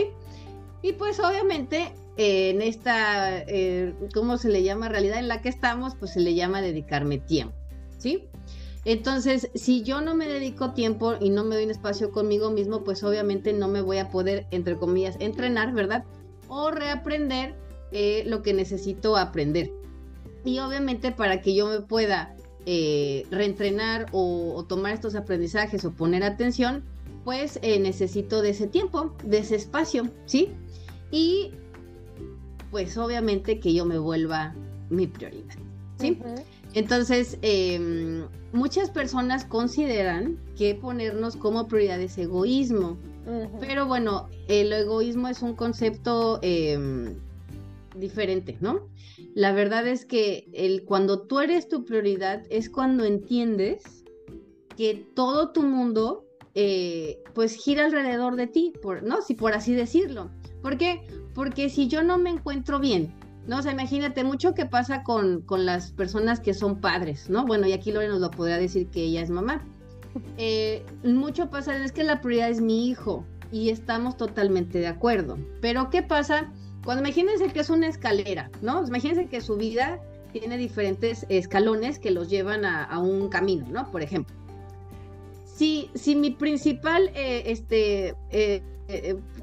Y 0.83 0.92
pues 0.92 1.18
obviamente 1.18 1.92
en 2.16 2.62
esta, 2.62 3.38
eh, 3.46 3.94
¿cómo 4.14 4.38
se 4.38 4.48
le 4.48 4.62
llama? 4.62 4.88
Realidad 4.88 5.18
en 5.18 5.28
la 5.28 5.40
que 5.40 5.48
estamos, 5.48 5.94
pues 5.96 6.12
se 6.12 6.20
le 6.20 6.35
llama 6.35 6.61
dedicarme 6.61 7.18
tiempo, 7.18 7.54
¿sí? 7.98 8.28
Entonces, 8.84 9.50
si 9.54 9.82
yo 9.82 10.00
no 10.00 10.14
me 10.14 10.26
dedico 10.26 10.72
tiempo 10.72 11.14
y 11.20 11.30
no 11.30 11.44
me 11.44 11.56
doy 11.56 11.64
un 11.64 11.70
espacio 11.70 12.10
conmigo 12.10 12.50
mismo, 12.50 12.84
pues 12.84 13.02
obviamente 13.02 13.52
no 13.52 13.68
me 13.68 13.82
voy 13.82 13.98
a 13.98 14.10
poder, 14.10 14.46
entre 14.50 14.76
comillas, 14.76 15.16
entrenar, 15.20 15.74
¿verdad? 15.74 16.04
O 16.48 16.70
reaprender 16.70 17.54
eh, 17.90 18.22
lo 18.26 18.42
que 18.42 18.54
necesito 18.54 19.16
aprender. 19.16 19.72
Y 20.44 20.58
obviamente 20.60 21.12
para 21.12 21.40
que 21.40 21.54
yo 21.54 21.66
me 21.66 21.80
pueda 21.80 22.36
eh, 22.66 23.26
reentrenar 23.30 24.06
o, 24.12 24.64
tomar 24.68 24.92
estos 24.92 25.14
aprendizajes 25.14 25.84
o 25.84 25.92
poner 25.92 26.22
atención, 26.22 26.84
pues 27.24 27.58
eh, 27.62 27.78
necesito 27.78 28.42
de 28.42 28.50
ese 28.50 28.66
tiempo, 28.66 29.14
de 29.24 29.38
ese 29.38 29.56
espacio, 29.56 30.08
¿sí? 30.26 30.50
Y 31.10 31.52
pues 32.70 32.96
obviamente 32.98 33.58
que 33.58 33.72
yo 33.72 33.86
me 33.86 33.98
vuelva 33.98 34.54
mi 34.90 35.06
prioridad, 35.06 35.56
¿sí? 35.98 36.18
Entonces, 36.74 37.38
em, 37.42 38.26
muchas 38.52 38.90
personas 38.90 39.44
consideran 39.44 40.38
que 40.56 40.74
ponernos 40.74 41.37
como 41.37 41.66
prioridad 41.66 42.00
es 42.00 42.18
egoísmo, 42.18 42.96
pero 43.61 43.87
bueno, 43.87 44.28
el 44.48 44.72
egoísmo 44.72 45.28
es 45.28 45.42
un 45.42 45.54
concepto 45.54 46.38
em, 46.42 47.14
diferente, 47.94 48.56
¿no? 48.61 48.88
La 49.34 49.52
verdad 49.52 49.87
es 49.87 50.04
que 50.04 50.48
el, 50.52 50.84
cuando 50.84 51.20
tú 51.20 51.40
eres 51.40 51.68
tu 51.68 51.84
prioridad 51.84 52.42
es 52.48 52.70
cuando 52.70 53.04
entiendes 53.04 54.04
que 54.76 55.06
todo 55.14 55.50
tu 55.50 55.62
mundo 55.62 56.24
eh, 56.54 57.22
pues 57.34 57.54
gira 57.54 57.84
alrededor 57.84 58.37
de 58.37 58.46
ti, 58.46 58.72
por, 58.82 59.02
¿no? 59.02 59.22
Si 59.22 59.34
por 59.34 59.52
así 59.52 59.74
decirlo. 59.74 60.30
¿Por 60.62 60.78
qué? 60.78 61.06
Porque 61.34 61.68
si 61.68 61.87
yo 61.88 62.02
no 62.02 62.18
me 62.18 62.30
encuentro 62.30 62.80
bien, 62.80 63.12
¿no? 63.48 63.58
O 63.58 63.62
sea, 63.62 63.72
imagínate 63.72 64.22
mucho 64.22 64.54
que 64.54 64.66
pasa 64.66 65.02
con, 65.02 65.40
con 65.40 65.66
las 65.66 65.90
personas 65.90 66.38
que 66.38 66.54
son 66.54 66.80
padres, 66.80 67.28
¿no? 67.28 67.46
Bueno, 67.46 67.66
y 67.66 67.72
aquí 67.72 67.90
Lore 67.90 68.08
nos 68.08 68.20
lo 68.20 68.30
podría 68.30 68.58
decir 68.58 68.87
que 68.88 69.02
ella 69.02 69.22
es 69.22 69.30
mamá. 69.30 69.64
Eh, 70.37 70.84
mucho 71.02 71.50
pasa, 71.50 71.82
es 71.82 71.92
que 71.92 72.04
la 72.04 72.20
prioridad 72.20 72.50
es 72.50 72.61
mi 72.61 72.88
hijo 72.88 73.24
y 73.50 73.70
estamos 73.70 74.16
totalmente 74.16 74.78
de 74.78 74.87
acuerdo. 74.87 75.38
Pero 75.61 75.90
¿qué 75.90 76.02
pasa? 76.02 76.52
Cuando 76.84 77.02
imagínense 77.02 77.48
que 77.48 77.61
es 77.61 77.70
una 77.70 77.88
escalera, 77.88 78.50
¿no? 78.61 78.87
Imagínense 78.87 79.26
que 79.26 79.40
su 79.40 79.56
vida 79.56 79.98
tiene 80.32 80.58
diferentes 80.58 81.24
escalones 81.30 81.98
que 81.98 82.11
los 82.11 82.28
llevan 82.28 82.66
a, 82.66 82.98
un 82.98 83.28
camino, 83.28 83.66
¿no? 83.70 83.90
Por 83.90 84.02
ejemplo. 84.02 84.37
Si, 85.44 85.90
si 85.94 86.14
mi 86.14 86.30
principal 86.30 87.11
eh, 87.14 87.44
este, 87.46 88.14
eh, 88.30 88.62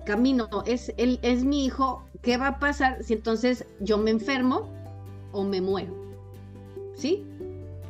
camino 0.06 0.48
es, 0.66 0.94
el, 0.98 1.20
es 1.22 1.44
mi 1.44 1.66
hijo, 1.66 2.04
¿qué 2.26 2.38
va 2.38 2.48
a 2.48 2.60
pasar 2.60 3.04
si 3.04 3.14
entonces 3.14 3.66
yo 3.80 4.00
me 4.00 4.10
enfermo 4.10 4.68
o 5.32 5.44
me 5.44 5.62
muero? 5.62 5.94
¿Sí? 6.96 7.24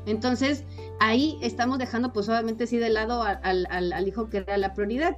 Entonces, 0.06 0.66
ahí 1.00 1.40
estamos 1.42 1.80
dejando, 1.80 2.12
pues 2.12 2.28
obviamente 2.28 2.68
sí 2.68 2.78
de 2.78 2.90
lado 2.90 3.24
al, 3.24 3.66
al 3.72 4.08
hijo 4.08 4.30
que 4.30 4.40
era 4.40 4.58
la 4.58 4.74
prioridad. 4.74 5.18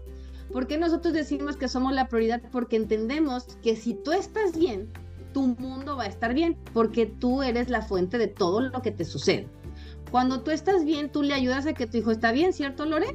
¿Por 0.54 0.68
qué 0.68 0.78
nosotros 0.78 1.14
decimos 1.14 1.58
que 1.58 1.68
somos 1.68 1.94
la 1.94 2.08
prioridad? 2.08 2.42
Porque 2.52 2.76
entendemos 2.76 3.58
que 3.64 3.76
si 3.76 3.96
tú 3.96 4.12
estás 4.14 4.58
bien, 4.58 4.88
tu 5.34 5.48
mundo 5.48 5.98
va 5.98 6.04
a 6.04 6.08
estar 6.08 6.34
bien, 6.36 6.56
porque 6.72 7.08
tú 7.08 7.42
eres 7.42 7.70
la 7.70 7.82
fuente 7.82 8.20
de 8.20 8.28
todo 8.28 8.62
lo 8.62 8.82
que 8.84 8.92
te 8.92 9.04
sucede. 9.04 9.48
Cuando 10.12 10.42
tú 10.42 10.52
estás 10.52 10.86
bien, 10.86 11.12
tú 11.12 11.24
le 11.24 11.34
ayudas 11.34 11.66
a 11.66 11.74
que 11.74 11.88
tu 11.88 11.98
hijo 11.98 12.12
está 12.12 12.32
bien, 12.32 12.54
¿cierto, 12.54 12.86
Lore? 12.86 13.08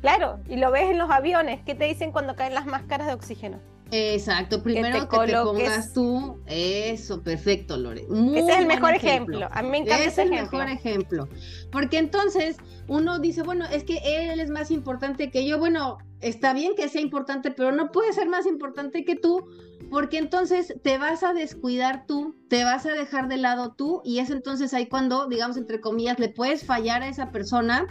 Claro, 0.00 0.40
y 0.48 0.56
lo 0.56 0.72
ves 0.72 0.90
en 0.90 0.98
los 0.98 1.10
aviones. 1.10 1.60
¿Qué 1.64 1.74
te 1.74 1.84
dicen 1.84 2.10
cuando 2.10 2.34
caen 2.34 2.54
las 2.54 2.66
máscaras 2.66 3.06
de 3.06 3.12
oxígeno? 3.12 3.71
Exacto, 3.92 4.62
primero 4.62 5.06
que 5.06 5.18
te, 5.26 5.32
pongas 5.34 5.92
tú, 5.92 6.40
eso, 6.46 7.22
perfecto, 7.22 7.76
Lore. 7.76 8.06
ese 8.34 8.52
es 8.52 8.58
el 8.58 8.66
mejor 8.66 8.94
ejemplo. 8.94 9.48
A 9.52 9.62
mí 9.62 9.68
me 9.68 9.78
encanta 9.78 10.04
es 10.04 10.16
el 10.16 10.30
mejor 10.30 10.68
ejemplo. 10.68 11.28
Porque 11.70 11.98
entonces 11.98 12.56
uno 12.88 13.18
dice, 13.18 13.42
bueno, 13.42 13.66
es 13.66 13.84
que 13.84 13.98
él 14.02 14.40
es 14.40 14.48
más 14.48 14.70
importante 14.70 15.30
que 15.30 15.46
yo. 15.46 15.58
Bueno, 15.58 15.98
está 16.22 16.54
bien 16.54 16.74
que 16.76 16.88
sea 16.88 17.00
importante, 17.00 17.50
pero 17.50 17.72
no 17.72 17.90
puede 17.92 18.12
ser 18.12 18.28
más 18.28 18.46
importante 18.46 19.04
que 19.04 19.16
tú, 19.16 19.44
porque 19.90 20.16
entonces 20.16 20.74
te 20.82 20.96
vas 20.96 21.22
a 21.22 21.34
descuidar 21.34 22.06
tú, 22.06 22.34
te 22.48 22.64
vas 22.64 22.86
a 22.86 22.92
dejar 22.92 23.28
de 23.28 23.36
lado 23.36 23.74
tú, 23.76 24.00
y 24.04 24.20
es 24.20 24.30
entonces 24.30 24.72
ahí 24.72 24.86
cuando, 24.86 25.26
digamos, 25.28 25.56
entre 25.56 25.80
comillas, 25.80 26.18
le 26.18 26.28
puedes 26.28 26.64
fallar 26.64 27.02
a 27.02 27.08
esa 27.08 27.30
persona, 27.30 27.86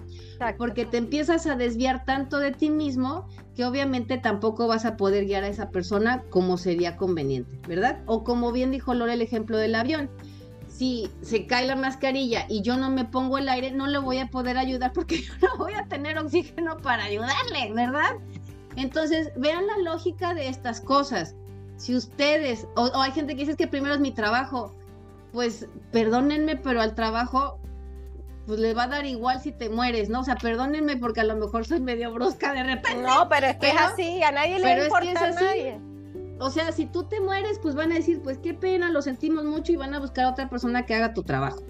porque 0.57 0.85
te 0.85 0.97
empiezas 0.97 1.45
a 1.45 1.55
desviar 1.55 2.05
tanto 2.05 2.39
de 2.39 2.51
ti 2.51 2.69
mismo 2.69 3.27
que 3.55 3.65
obviamente 3.65 4.17
tampoco 4.17 4.67
vas 4.67 4.85
a 4.85 4.97
poder 4.97 5.25
guiar 5.25 5.43
a 5.43 5.49
esa 5.49 5.69
persona 5.69 6.23
como 6.29 6.57
sería 6.57 6.95
conveniente, 6.97 7.59
¿verdad? 7.67 8.01
O 8.07 8.23
como 8.23 8.51
bien 8.51 8.71
dijo 8.71 8.93
Lore 8.93 9.13
el 9.13 9.21
ejemplo 9.21 9.57
del 9.57 9.75
avión. 9.75 10.09
Si 10.81 11.11
se 11.21 11.45
cae 11.45 11.67
la 11.67 11.75
mascarilla 11.75 12.47
y 12.49 12.63
yo 12.63 12.75
no 12.75 12.89
me 12.89 13.05
pongo 13.05 13.37
el 13.37 13.47
aire, 13.49 13.69
no 13.69 13.85
le 13.85 13.99
voy 13.99 14.17
a 14.17 14.25
poder 14.25 14.57
ayudar 14.57 14.93
porque 14.93 15.21
yo 15.21 15.33
no 15.43 15.57
voy 15.57 15.75
a 15.75 15.85
tener 15.85 16.17
oxígeno 16.17 16.75
para 16.77 17.03
ayudarle, 17.03 17.71
¿verdad? 17.71 18.15
Entonces, 18.75 19.31
vean 19.35 19.67
la 19.67 19.77
lógica 19.77 20.33
de 20.33 20.47
estas 20.47 20.81
cosas. 20.81 21.35
Si 21.77 21.95
ustedes, 21.95 22.65
o, 22.75 22.85
o 22.85 22.99
hay 22.99 23.11
gente 23.11 23.35
que 23.35 23.41
dice 23.41 23.55
que 23.55 23.67
primero 23.67 23.93
es 23.93 23.99
mi 23.99 24.09
trabajo, 24.09 24.73
pues 25.31 25.67
perdónenme, 25.91 26.55
pero 26.55 26.81
al 26.81 26.95
trabajo 26.95 27.59
pues 28.47 28.59
le 28.59 28.73
va 28.73 28.85
a 28.85 28.87
dar 28.87 29.05
igual 29.05 29.39
si 29.39 29.51
te 29.51 29.69
mueres, 29.69 30.09
¿no? 30.09 30.21
O 30.21 30.23
sea, 30.23 30.35
perdónenme 30.35 30.97
porque 30.97 31.19
a 31.21 31.25
lo 31.25 31.35
mejor 31.35 31.63
soy 31.63 31.79
medio 31.79 32.11
brusca 32.11 32.53
de 32.53 32.63
repente. 32.63 33.03
No, 33.03 33.29
pero 33.29 33.45
es 33.45 33.57
que 33.57 33.69
es 33.69 33.79
así, 33.79 34.23
a 34.23 34.31
nadie 34.31 34.57
le 34.57 34.85
importa 34.85 35.25
a 35.25 35.29
nadie. 35.29 35.90
O 36.41 36.49
sea, 36.49 36.71
si 36.71 36.87
tú 36.87 37.03
te 37.03 37.21
mueres, 37.21 37.59
pues 37.59 37.75
van 37.75 37.91
a 37.91 37.95
decir, 37.95 38.19
pues 38.23 38.39
qué 38.39 38.55
pena, 38.55 38.89
lo 38.89 39.03
sentimos 39.03 39.45
mucho 39.45 39.73
y 39.73 39.75
van 39.75 39.93
a 39.93 39.99
buscar 39.99 40.25
a 40.25 40.31
otra 40.31 40.49
persona 40.49 40.87
que 40.87 40.95
haga 40.95 41.13
tu 41.13 41.21
trabajo. 41.21 41.61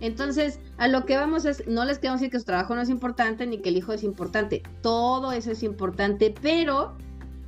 Entonces, 0.00 0.60
a 0.76 0.86
lo 0.86 1.06
que 1.06 1.16
vamos 1.16 1.46
es, 1.46 1.66
no 1.66 1.86
les 1.86 1.98
queremos 1.98 2.20
decir 2.20 2.30
que 2.30 2.38
su 2.38 2.44
trabajo 2.44 2.74
no 2.74 2.82
es 2.82 2.90
importante 2.90 3.46
ni 3.46 3.56
que 3.62 3.70
el 3.70 3.78
hijo 3.78 3.94
es 3.94 4.04
importante, 4.04 4.62
todo 4.82 5.32
eso 5.32 5.50
es 5.50 5.62
importante, 5.62 6.34
pero 6.42 6.94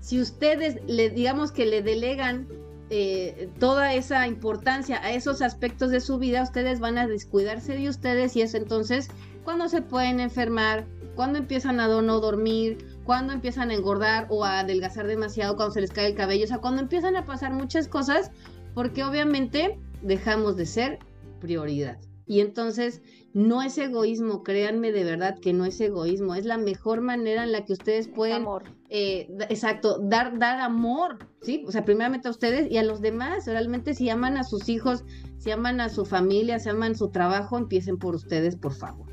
si 0.00 0.22
ustedes 0.22 0.78
le 0.86 1.10
digamos 1.10 1.52
que 1.52 1.66
le 1.66 1.82
delegan 1.82 2.48
eh, 2.88 3.50
toda 3.58 3.92
esa 3.92 4.26
importancia 4.26 5.04
a 5.04 5.12
esos 5.12 5.42
aspectos 5.42 5.90
de 5.90 6.00
su 6.00 6.18
vida, 6.18 6.42
ustedes 6.42 6.80
van 6.80 6.96
a 6.96 7.06
descuidarse 7.06 7.76
de 7.76 7.90
ustedes 7.90 8.34
y 8.36 8.40
es 8.40 8.54
entonces 8.54 9.10
cuando 9.44 9.68
se 9.68 9.82
pueden 9.82 10.18
enfermar, 10.18 10.86
cuando 11.14 11.38
empiezan 11.38 11.78
a 11.78 11.88
no 11.88 12.20
dormir, 12.20 12.78
cuando 13.04 13.32
empiezan 13.32 13.70
a 13.70 13.74
engordar 13.74 14.26
o 14.30 14.44
a 14.44 14.60
adelgazar 14.60 15.06
demasiado, 15.06 15.56
cuando 15.56 15.74
se 15.74 15.80
les 15.80 15.90
cae 15.90 16.06
el 16.06 16.14
cabello, 16.14 16.44
o 16.44 16.48
sea, 16.48 16.58
cuando 16.58 16.82
empiezan 16.82 17.16
a 17.16 17.24
pasar 17.24 17.52
muchas 17.52 17.88
cosas, 17.88 18.30
porque 18.74 19.04
obviamente 19.04 19.78
dejamos 20.02 20.56
de 20.56 20.66
ser 20.66 20.98
prioridad. 21.40 21.98
Y 22.26 22.40
entonces 22.40 23.02
no 23.32 23.62
es 23.62 23.76
egoísmo, 23.78 24.42
créanme 24.44 24.92
de 24.92 25.02
verdad 25.02 25.38
que 25.40 25.52
no 25.52 25.64
es 25.64 25.80
egoísmo, 25.80 26.34
es 26.34 26.44
la 26.44 26.58
mejor 26.58 27.00
manera 27.00 27.42
en 27.42 27.50
la 27.50 27.64
que 27.64 27.72
ustedes 27.72 28.06
pueden, 28.06 28.42
amor. 28.42 28.62
Eh, 28.88 29.28
exacto, 29.48 29.98
dar, 30.00 30.38
dar 30.38 30.60
amor, 30.60 31.18
¿sí? 31.42 31.64
O 31.66 31.72
sea, 31.72 31.84
primeramente 31.84 32.28
a 32.28 32.30
ustedes 32.30 32.70
y 32.70 32.76
a 32.76 32.84
los 32.84 33.00
demás, 33.00 33.46
realmente 33.46 33.94
si 33.94 34.08
aman 34.10 34.36
a 34.36 34.44
sus 34.44 34.68
hijos, 34.68 35.04
si 35.38 35.50
aman 35.50 35.80
a 35.80 35.88
su 35.88 36.04
familia, 36.04 36.58
si 36.58 36.68
aman 36.68 36.94
su 36.94 37.10
trabajo, 37.10 37.58
empiecen 37.58 37.98
por 37.98 38.14
ustedes, 38.14 38.56
por 38.56 38.74
favor. 38.74 39.08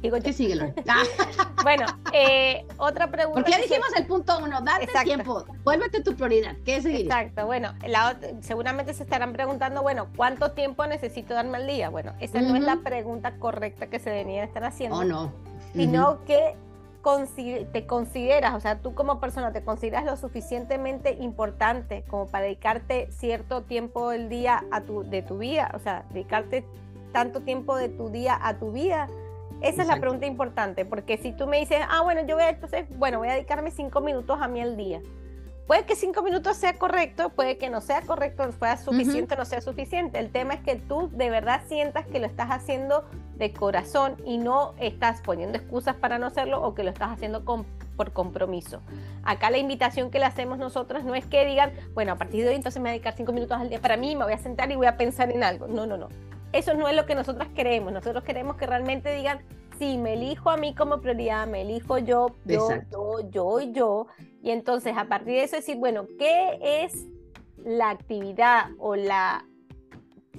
¿Qué 0.00 0.32
sigue, 0.32 0.54
bueno, 1.62 1.86
eh, 2.12 2.64
otra 2.76 3.10
pregunta. 3.10 3.40
Porque 3.40 3.50
ya 3.50 3.58
dijimos 3.58 3.88
el 3.96 4.06
punto 4.06 4.38
uno, 4.38 4.60
date 4.60 4.88
tiempo, 5.04 5.44
vuélvete 5.64 6.02
tu 6.02 6.14
prioridad. 6.14 6.56
¿Qué 6.64 6.80
sigue? 6.80 7.00
Exacto, 7.00 7.46
bueno, 7.46 7.72
seguramente 8.40 8.94
se 8.94 9.02
estarán 9.02 9.32
preguntando, 9.32 9.82
bueno, 9.82 10.08
¿cuánto 10.16 10.52
tiempo 10.52 10.86
necesito 10.86 11.34
darme 11.34 11.56
al 11.56 11.66
día? 11.66 11.90
Bueno, 11.90 12.12
esa 12.20 12.40
no 12.40 12.54
es 12.56 12.62
la 12.62 12.76
pregunta 12.76 13.36
correcta 13.38 13.88
que 13.88 13.98
se 13.98 14.10
venía 14.10 14.42
a 14.42 14.44
estar 14.44 14.64
haciendo. 14.64 14.98
Oh, 14.98 15.04
no. 15.04 15.32
Sino 15.74 16.24
que 16.24 16.54
te 17.72 17.86
consideras, 17.86 18.54
o 18.54 18.60
sea, 18.60 18.80
tú 18.80 18.94
como 18.94 19.18
persona 19.18 19.52
te 19.52 19.62
consideras 19.62 20.04
lo 20.04 20.16
suficientemente 20.16 21.16
importante 21.20 22.04
como 22.06 22.26
para 22.26 22.44
dedicarte 22.44 23.08
cierto 23.10 23.62
tiempo 23.62 24.10
del 24.10 24.28
día 24.28 24.64
a 24.70 24.82
tu, 24.82 25.04
de 25.04 25.22
tu 25.22 25.38
vida, 25.38 25.70
o 25.74 25.78
sea, 25.78 26.04
dedicarte 26.10 26.64
tanto 27.12 27.40
tiempo 27.40 27.76
de 27.76 27.88
tu 27.88 28.10
día 28.10 28.38
a 28.40 28.58
tu 28.58 28.72
vida 28.72 29.08
esa 29.60 29.82
es 29.82 29.88
la 29.88 29.96
pregunta 29.96 30.26
importante, 30.26 30.84
porque 30.84 31.16
si 31.18 31.32
tú 31.32 31.46
me 31.46 31.58
dices, 31.58 31.78
ah, 31.88 32.02
bueno, 32.02 32.24
yo 32.26 32.36
voy 32.36 32.44
a, 32.44 32.50
entonces, 32.50 32.86
bueno, 32.90 33.18
voy 33.18 33.28
a 33.28 33.34
dedicarme 33.34 33.70
cinco 33.70 34.00
minutos 34.00 34.38
a 34.40 34.48
mí 34.48 34.60
al 34.60 34.76
día. 34.76 35.00
Puede 35.66 35.84
que 35.84 35.96
cinco 35.96 36.22
minutos 36.22 36.56
sea 36.56 36.78
correcto, 36.78 37.28
puede 37.28 37.58
que 37.58 37.68
no 37.68 37.82
sea 37.82 38.00
correcto, 38.00 38.50
sea 38.52 38.78
suficiente 38.78 39.36
no 39.36 39.44
sea 39.44 39.60
suficiente. 39.60 40.18
El 40.18 40.30
tema 40.30 40.54
es 40.54 40.60
que 40.60 40.76
tú 40.76 41.10
de 41.12 41.28
verdad 41.28 41.60
sientas 41.68 42.06
que 42.06 42.20
lo 42.20 42.26
estás 42.26 42.48
haciendo 42.50 43.04
de 43.36 43.52
corazón 43.52 44.16
y 44.24 44.38
no 44.38 44.72
estás 44.78 45.20
poniendo 45.20 45.58
excusas 45.58 45.94
para 45.96 46.18
no 46.18 46.26
hacerlo 46.26 46.62
o 46.62 46.74
que 46.74 46.84
lo 46.84 46.88
estás 46.88 47.10
haciendo 47.10 47.44
por 47.44 48.12
compromiso. 48.14 48.80
Acá 49.24 49.50
la 49.50 49.58
invitación 49.58 50.10
que 50.10 50.18
le 50.18 50.24
hacemos 50.24 50.56
nosotros 50.56 51.04
no 51.04 51.14
es 51.14 51.26
que 51.26 51.44
digan, 51.44 51.72
bueno, 51.92 52.12
a 52.12 52.16
partir 52.16 52.44
de 52.44 52.50
hoy 52.50 52.56
entonces 52.56 52.80
me 52.80 52.84
voy 52.84 52.90
a 52.90 52.92
dedicar 52.92 53.14
cinco 53.14 53.34
minutos 53.34 53.60
al 53.60 53.68
día 53.68 53.82
para 53.82 53.98
mí, 53.98 54.16
me 54.16 54.24
voy 54.24 54.32
a 54.32 54.38
sentar 54.38 54.70
y 54.72 54.76
voy 54.76 54.86
a 54.86 54.96
pensar 54.96 55.30
en 55.30 55.44
algo. 55.44 55.66
No, 55.68 55.84
no, 55.84 55.98
no 55.98 56.08
eso 56.52 56.74
no 56.74 56.88
es 56.88 56.96
lo 56.96 57.06
que 57.06 57.14
nosotros 57.14 57.48
queremos. 57.54 57.92
Nosotros 57.92 58.24
queremos 58.24 58.56
que 58.56 58.66
realmente 58.66 59.12
digan, 59.14 59.40
sí, 59.78 59.98
me 59.98 60.14
elijo 60.14 60.50
a 60.50 60.56
mí 60.56 60.74
como 60.74 61.00
prioridad, 61.00 61.46
me 61.46 61.62
elijo 61.62 61.98
yo, 61.98 62.34
yo, 62.44 62.68
yo, 62.90 63.30
yo 63.30 63.60
y 63.60 63.72
yo. 63.72 64.06
Y 64.42 64.50
entonces 64.50 64.94
a 64.96 65.04
partir 65.06 65.34
de 65.34 65.44
eso 65.44 65.56
decir, 65.56 65.76
bueno, 65.76 66.06
¿qué 66.18 66.58
es 66.84 67.06
la 67.64 67.90
actividad 67.90 68.66
o 68.78 68.96
la... 68.96 69.44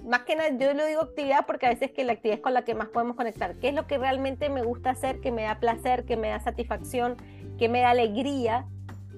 Más 0.04 0.22
que 0.22 0.36
nada, 0.36 0.50
yo 0.58 0.74
lo 0.74 0.86
digo 0.86 1.02
actividad 1.02 1.46
porque 1.46 1.66
a 1.66 1.70
veces 1.70 1.92
que 1.92 2.04
la 2.06 2.14
actividad 2.14 2.38
es 2.38 2.44
con 2.44 2.54
la 2.54 2.64
que 2.64 2.74
más 2.74 2.88
podemos 2.88 3.16
conectar. 3.16 3.56
¿Qué 3.56 3.70
es 3.70 3.76
lo 3.76 3.86
que 3.86 3.98
realmente 3.98 4.50
me 4.50 4.64
gusta 4.64 4.92
hacer, 4.92 5.20
que 5.20 5.32
me 5.32 5.44
da 5.44 5.60
placer, 5.60 6.06
que 6.06 6.16
me 6.16 6.30
da 6.30 6.40
satisfacción, 6.40 7.18
que 7.58 7.68
me 7.68 7.82
da 7.82 7.90
alegría? 7.90 8.66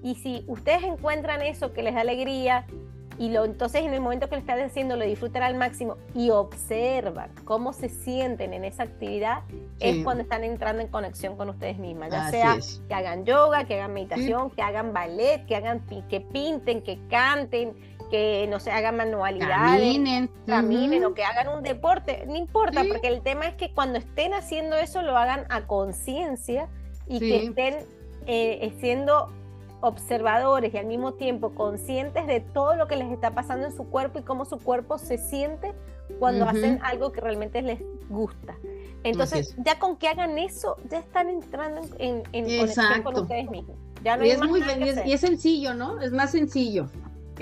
Y 0.03 0.15
si 0.15 0.43
ustedes 0.47 0.83
encuentran 0.83 1.43
eso 1.43 1.71
que 1.71 1.83
les 1.83 1.93
da 1.93 2.01
alegría, 2.01 2.65
y 3.18 3.30
lo, 3.30 3.45
entonces 3.45 3.84
en 3.84 3.93
el 3.93 4.01
momento 4.01 4.28
que 4.30 4.36
lo 4.36 4.41
están 4.41 4.59
haciendo 4.59 4.95
lo 4.95 5.05
disfrutan 5.05 5.43
al 5.43 5.55
máximo 5.55 5.97
y 6.16 6.30
observan 6.30 7.30
cómo 7.43 7.74
se 7.74 7.89
sienten 7.89 8.53
en 8.53 8.64
esa 8.64 8.84
actividad, 8.84 9.43
es 9.80 10.03
cuando 10.03 10.24
están 10.24 10.43
entrando 10.43 10.82
en 10.82 10.88
conexión 10.88 11.36
con 11.36 11.49
ustedes 11.49 11.78
mismas, 11.78 12.12
ya 12.12 12.30
sea 12.30 12.57
que 12.88 12.93
hagan 12.93 13.26
yoga, 13.26 13.66
que 13.66 13.76
hagan 13.76 13.93
meditación, 13.93 14.49
que 14.51 14.62
hagan 14.62 14.93
ballet, 14.93 15.45
que 15.45 15.55
hagan 15.55 15.82
que 16.09 16.22
pinten, 16.22 16.82
que 16.82 16.99
canten, 17.09 17.76
que 18.09 18.45
no 18.49 18.59
se 18.59 18.72
hagan 18.72 18.97
manualidades, 18.97 19.82
caminen, 19.82 20.30
caminen 20.45 21.05
o 21.05 21.14
que 21.14 21.24
hagan 21.24 21.47
un 21.47 21.64
deporte, 21.64 22.26
no 22.28 22.36
importa, 22.36 22.84
porque 22.88 23.07
el 23.07 23.22
tema 23.22 23.47
es 23.47 23.55
que 23.55 23.74
cuando 23.74 23.99
estén 23.99 24.34
haciendo 24.34 24.76
eso 24.76 25.01
lo 25.01 25.18
hagan 25.18 25.45
a 25.49 25.66
conciencia 25.66 26.68
y 27.07 27.20
que 27.20 27.45
estén 27.45 27.76
eh, 28.28 28.74
siendo 28.80 29.32
observadores 29.82 30.73
y 30.73 30.77
al 30.77 30.86
mismo 30.86 31.13
tiempo 31.13 31.53
conscientes 31.53 32.27
de 32.27 32.39
todo 32.39 32.75
lo 32.75 32.88
que 32.88 32.95
les 32.95 33.11
está 33.11 33.32
pasando 33.32 33.67
en 33.67 33.75
su 33.75 33.86
cuerpo 33.86 34.19
y 34.19 34.23
cómo 34.23 34.45
su 34.45 34.57
cuerpo 34.57 34.97
se 34.97 35.17
siente 35.17 35.73
cuando 36.19 36.45
hacen 36.45 36.79
algo 36.84 37.11
que 37.11 37.21
realmente 37.21 37.61
les 37.61 37.79
gusta. 38.09 38.55
Entonces, 39.03 39.55
ya 39.65 39.79
con 39.79 39.97
que 39.97 40.07
hagan 40.07 40.38
eso, 40.38 40.77
ya 40.89 40.99
están 40.99 41.29
entrando 41.29 41.82
en, 41.97 42.23
en 42.32 42.43
conexión 42.43 43.03
con 43.03 43.19
ustedes 43.19 43.49
mismos. 43.49 43.75
Ya 44.03 44.17
y, 44.23 44.29
es 44.32 44.41
muy, 44.41 44.61
y 45.05 45.13
es 45.13 45.21
sencillo, 45.21 45.73
¿no? 45.73 45.99
Es 46.01 46.11
más 46.11 46.32
sencillo. 46.32 46.88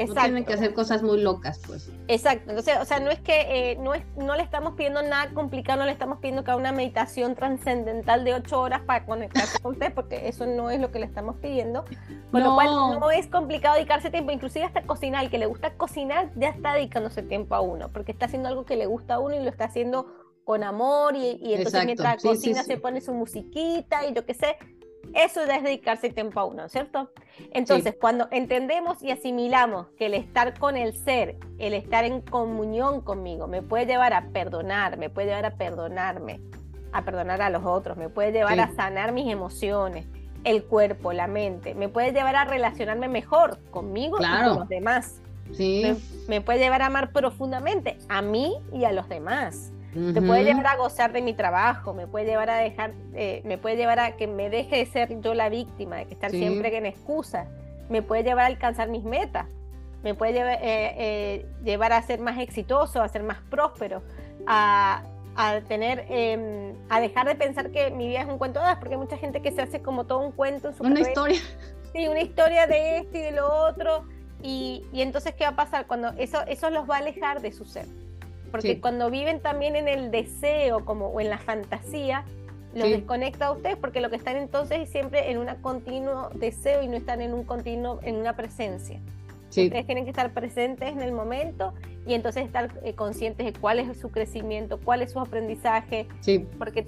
No 0.08 0.14
tienen 0.14 0.46
que 0.46 0.54
hacer 0.54 0.74
cosas 0.74 1.04
muy 1.04 1.22
locas, 1.22 1.60
pues. 1.66 1.90
Exacto. 2.08 2.50
Entonces, 2.50 2.78
o 2.82 2.86
sea, 2.86 3.00
no 3.00 3.12
es 3.12 3.20
que 3.20 3.72
eh, 3.72 3.78
no, 3.80 3.94
es, 3.94 4.04
no 4.16 4.36
le 4.36 4.44
estamos 4.44 4.74
pidiendo 4.76 5.02
nada 5.02 5.32
complicado, 5.34 5.80
no 5.80 5.86
le 5.86 5.92
estamos 5.92 6.20
pidiendo 6.20 6.44
que 6.44 6.52
haga 6.52 6.60
una 6.60 6.72
meditación 6.72 7.36
trascendental 7.36 8.24
de 8.24 8.34
ocho 8.34 8.62
horas 8.62 8.82
para 8.82 9.06
conectarse 9.06 9.60
con 9.60 9.74
usted, 9.74 9.94
porque 9.94 10.28
eso 10.28 10.46
no 10.46 10.70
es 10.70 10.80
lo 10.80 10.92
que 10.92 11.00
le 11.00 11.06
estamos 11.06 11.38
pidiendo. 11.38 11.86
Con 12.32 12.44
lo 12.44 12.56
cual, 12.56 13.00
no 13.00 13.12
es 13.12 13.28
complicado 13.28 13.76
dedicarse 13.76 14.10
tiempo. 14.10 14.32
Inclusive 14.32 14.66
hasta 14.66 14.84
cocinar, 14.84 15.24
el 15.24 15.30
que 15.30 15.38
le 15.38 15.46
gusta 15.46 15.74
cocinar 15.76 16.30
ya 16.36 16.50
está 16.50 16.74
dedicándose 16.74 17.24
tiempo 17.24 17.56
a 17.56 17.62
uno, 17.62 17.90
porque 17.90 18.12
está 18.12 18.26
haciendo 18.26 18.50
algo 18.50 18.66
que 18.66 18.76
le 18.76 18.86
gusta 18.86 19.16
a 19.16 19.20
uno 19.20 19.36
y 19.36 19.44
lo 19.44 19.50
está 19.50 19.66
haciendo 19.66 20.08
con 20.50 20.64
amor 20.64 21.16
y, 21.16 21.54
entonces 21.54 21.86
mientras 21.86 22.24
cocina 22.24 22.64
se 22.64 22.78
pone 22.78 23.02
su 23.02 23.14
musiquita 23.14 24.08
y 24.08 24.16
yo 24.16 24.26
qué 24.26 24.34
sé, 24.34 24.58
eso 25.14 25.42
es 25.42 25.64
dedicarse 25.64 26.10
tiempo 26.10 26.40
a 26.40 26.46
uno, 26.46 26.70
¿cierto? 26.70 27.12
Entonces, 27.52 27.96
cuando 28.00 28.28
entendemos 28.32 29.02
y 29.04 29.12
asimilamos 29.12 29.88
que 29.98 30.08
el 30.08 30.14
estar 30.14 30.58
con 30.58 30.78
el 30.78 30.94
ser, 30.94 31.38
el 31.58 31.74
estar 31.74 32.06
en 32.06 32.22
comunión 32.22 33.02
conmigo, 33.02 33.48
me 33.48 33.62
puede 33.62 33.86
llevar 33.86 34.14
a 34.14 34.28
perdonar, 34.30 34.98
me 34.98 35.10
puede 35.10 35.28
llevar 35.28 35.46
a 35.46 35.56
perdonarme, 35.56 36.42
a 36.92 37.04
perdonar 37.04 37.42
a 37.42 37.50
los 37.50 37.66
otros, 37.66 37.98
me 37.98 38.10
puede 38.10 38.32
llevar 38.32 38.60
a 38.60 38.74
sanar 38.76 39.12
mis 39.12 39.32
emociones, 39.32 40.06
el 40.44 40.64
cuerpo, 40.64 41.14
la 41.14 41.28
mente, 41.28 41.76
me 41.76 41.90
puede 41.90 42.12
llevar 42.12 42.36
a 42.36 42.46
relacionarme 42.46 43.08
mejor 43.08 43.60
conmigo 43.72 44.18
y 44.20 44.26
con 44.26 44.56
los 44.58 44.70
demás. 44.70 45.22
Sí. 45.52 45.98
me 46.28 46.42
puede 46.42 46.60
llevar 46.60 46.84
a 46.84 46.86
amar 46.86 47.12
profundamente 47.12 47.98
a 48.08 48.22
mí 48.22 48.56
y 48.72 48.84
a 48.86 48.92
los 48.92 49.10
demás. 49.10 49.72
Me 49.94 50.22
puede 50.22 50.44
llevar 50.44 50.68
a 50.68 50.76
gozar 50.76 51.12
de 51.12 51.22
mi 51.22 51.34
trabajo, 51.34 51.94
me 51.94 52.06
puede 52.06 52.26
llevar 52.26 52.50
a 52.50 52.58
dejar, 52.58 52.94
eh, 53.14 53.42
me 53.44 53.58
puede 53.58 53.76
llevar 53.76 54.00
a 54.00 54.16
que 54.16 54.28
me 54.28 54.50
deje 54.50 54.78
de 54.78 54.86
ser 54.86 55.20
yo 55.22 55.34
la 55.34 55.50
víctima, 55.50 55.98
de 55.98 56.06
que 56.06 56.14
estar 56.14 56.30
siempre 56.30 56.76
en 56.78 56.86
excusa, 56.86 57.48
me 57.90 58.02
puede 58.04 58.24
llevar 58.24 58.44
a 58.44 58.48
alcanzar 58.48 58.90
mis 58.90 59.04
metas, 59.04 59.48
me 60.04 60.14
puede 60.14 60.34
llevar, 60.34 60.60
eh, 60.62 60.94
eh, 60.98 61.46
llevar 61.64 61.94
a 61.94 62.02
ser 62.04 62.20
más 62.20 62.38
exitoso, 62.38 63.02
a 63.02 63.08
ser 63.08 63.24
más 63.24 63.40
próspero, 63.50 64.04
a, 64.46 65.04
a 65.36 65.62
tener, 65.62 66.06
em, 66.10 66.76
a 66.90 67.02
dejar 67.02 67.28
de 67.28 67.36
pensar 67.36 67.72
que 67.72 67.90
mi 67.90 68.08
vida 68.08 68.22
es 68.22 68.28
un 68.28 68.38
cuento 68.38 68.60
de 68.60 68.66
hadas, 68.66 68.78
porque 68.78 68.94
hay 68.94 69.00
mucha 69.00 69.18
gente 69.18 69.42
que 69.42 69.52
se 69.52 69.64
hace 69.64 69.82
como 69.82 70.06
todo 70.06 70.20
un 70.20 70.32
cuento 70.32 70.70
en 70.70 70.76
su 70.76 70.84
Una 70.84 71.00
historia. 71.00 71.40
Sí, 71.94 72.08
una 72.08 72.22
historia 72.22 72.68
de 72.68 73.00
esto 73.00 73.18
y 73.18 73.22
de 73.22 73.32
lo 73.32 73.52
otro. 73.52 74.06
Y, 74.44 74.86
y 74.94 75.02
entonces, 75.02 75.34
¿qué 75.34 75.44
va 75.44 75.50
a 75.50 75.56
pasar? 75.56 75.88
Cuando 75.88 76.10
eso, 76.18 76.42
eso 76.48 76.70
los 76.70 76.88
va 76.88 76.98
a 76.98 77.00
alejar 77.00 77.42
de 77.42 77.52
su 77.52 77.66
ser. 77.66 77.88
Porque 78.52 78.80
cuando 78.80 79.10
viven 79.10 79.40
también 79.40 79.76
en 79.76 79.88
el 79.88 80.12
deseo 80.12 80.86
como, 80.86 81.08
o 81.08 81.22
en 81.22 81.30
la 81.30 81.38
fantasía, 81.38 82.26
los 82.74 82.90
desconecta 82.90 83.48
a 83.48 83.52
ustedes 83.52 83.78
porque 83.78 84.00
lo 84.00 84.10
que 84.10 84.16
están 84.16 84.38
entonces 84.38 84.80
es 84.82 84.90
siempre 84.90 85.32
en 85.32 85.38
un 85.40 85.48
continuo 85.62 86.30
deseo 86.36 86.84
y 86.84 86.88
no 86.88 86.98
están 86.98 87.22
en 87.22 87.34
un 87.34 87.44
continuo, 87.44 88.00
en 88.04 88.16
una 88.16 88.36
presencia. 88.36 89.00
Ustedes 89.50 89.86
tienen 89.88 90.04
que 90.04 90.12
estar 90.12 90.32
presentes 90.32 90.92
en 90.92 91.02
el 91.02 91.12
momento 91.12 91.74
y 92.06 92.14
entonces 92.14 92.46
estar 92.46 92.70
eh, 92.84 92.94
conscientes 92.94 93.46
de 93.48 93.54
cuál 93.54 93.80
es 93.80 93.98
su 93.98 94.12
crecimiento, 94.12 94.80
cuál 94.80 95.02
es 95.02 95.12
su 95.12 95.20
aprendizaje, 95.20 96.08
porque 96.60 96.86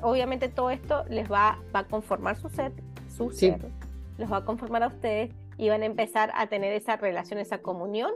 obviamente 0.00 0.48
todo 0.48 0.70
esto 0.70 1.04
les 1.08 1.30
va, 1.30 1.60
va 1.74 1.80
a 1.80 1.84
conformar 1.84 2.36
su 2.36 2.48
ser, 2.48 2.72
su 3.16 3.30
ser, 3.30 3.60
los 4.18 4.30
va 4.30 4.38
a 4.38 4.44
conformar 4.44 4.82
a 4.82 4.88
ustedes 4.88 5.30
y 5.56 5.68
van 5.68 5.82
a 5.82 5.86
empezar 5.86 6.32
a 6.34 6.48
tener 6.48 6.72
esa 6.72 6.96
relación, 6.96 7.38
esa 7.38 7.58
comunión 7.58 8.10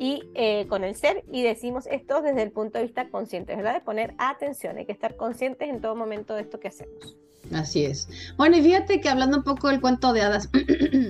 y 0.00 0.24
eh, 0.34 0.66
con 0.66 0.82
el 0.82 0.96
ser 0.96 1.24
y 1.30 1.42
decimos 1.42 1.86
esto 1.86 2.22
desde 2.22 2.42
el 2.42 2.50
punto 2.50 2.78
de 2.78 2.84
vista 2.84 3.08
consciente, 3.10 3.54
¿verdad? 3.54 3.74
De 3.74 3.80
poner 3.82 4.14
atención, 4.16 4.78
hay 4.78 4.86
que 4.86 4.92
estar 4.92 5.14
conscientes 5.14 5.68
en 5.68 5.82
todo 5.82 5.94
momento 5.94 6.34
de 6.34 6.40
esto 6.40 6.58
que 6.58 6.68
hacemos. 6.68 7.16
Así 7.52 7.84
es. 7.84 8.08
Bueno, 8.38 8.56
y 8.56 8.62
fíjate 8.62 9.00
que 9.00 9.08
hablando 9.10 9.36
un 9.36 9.44
poco 9.44 9.68
del 9.68 9.80
cuento 9.80 10.14
de 10.14 10.22
hadas, 10.22 10.48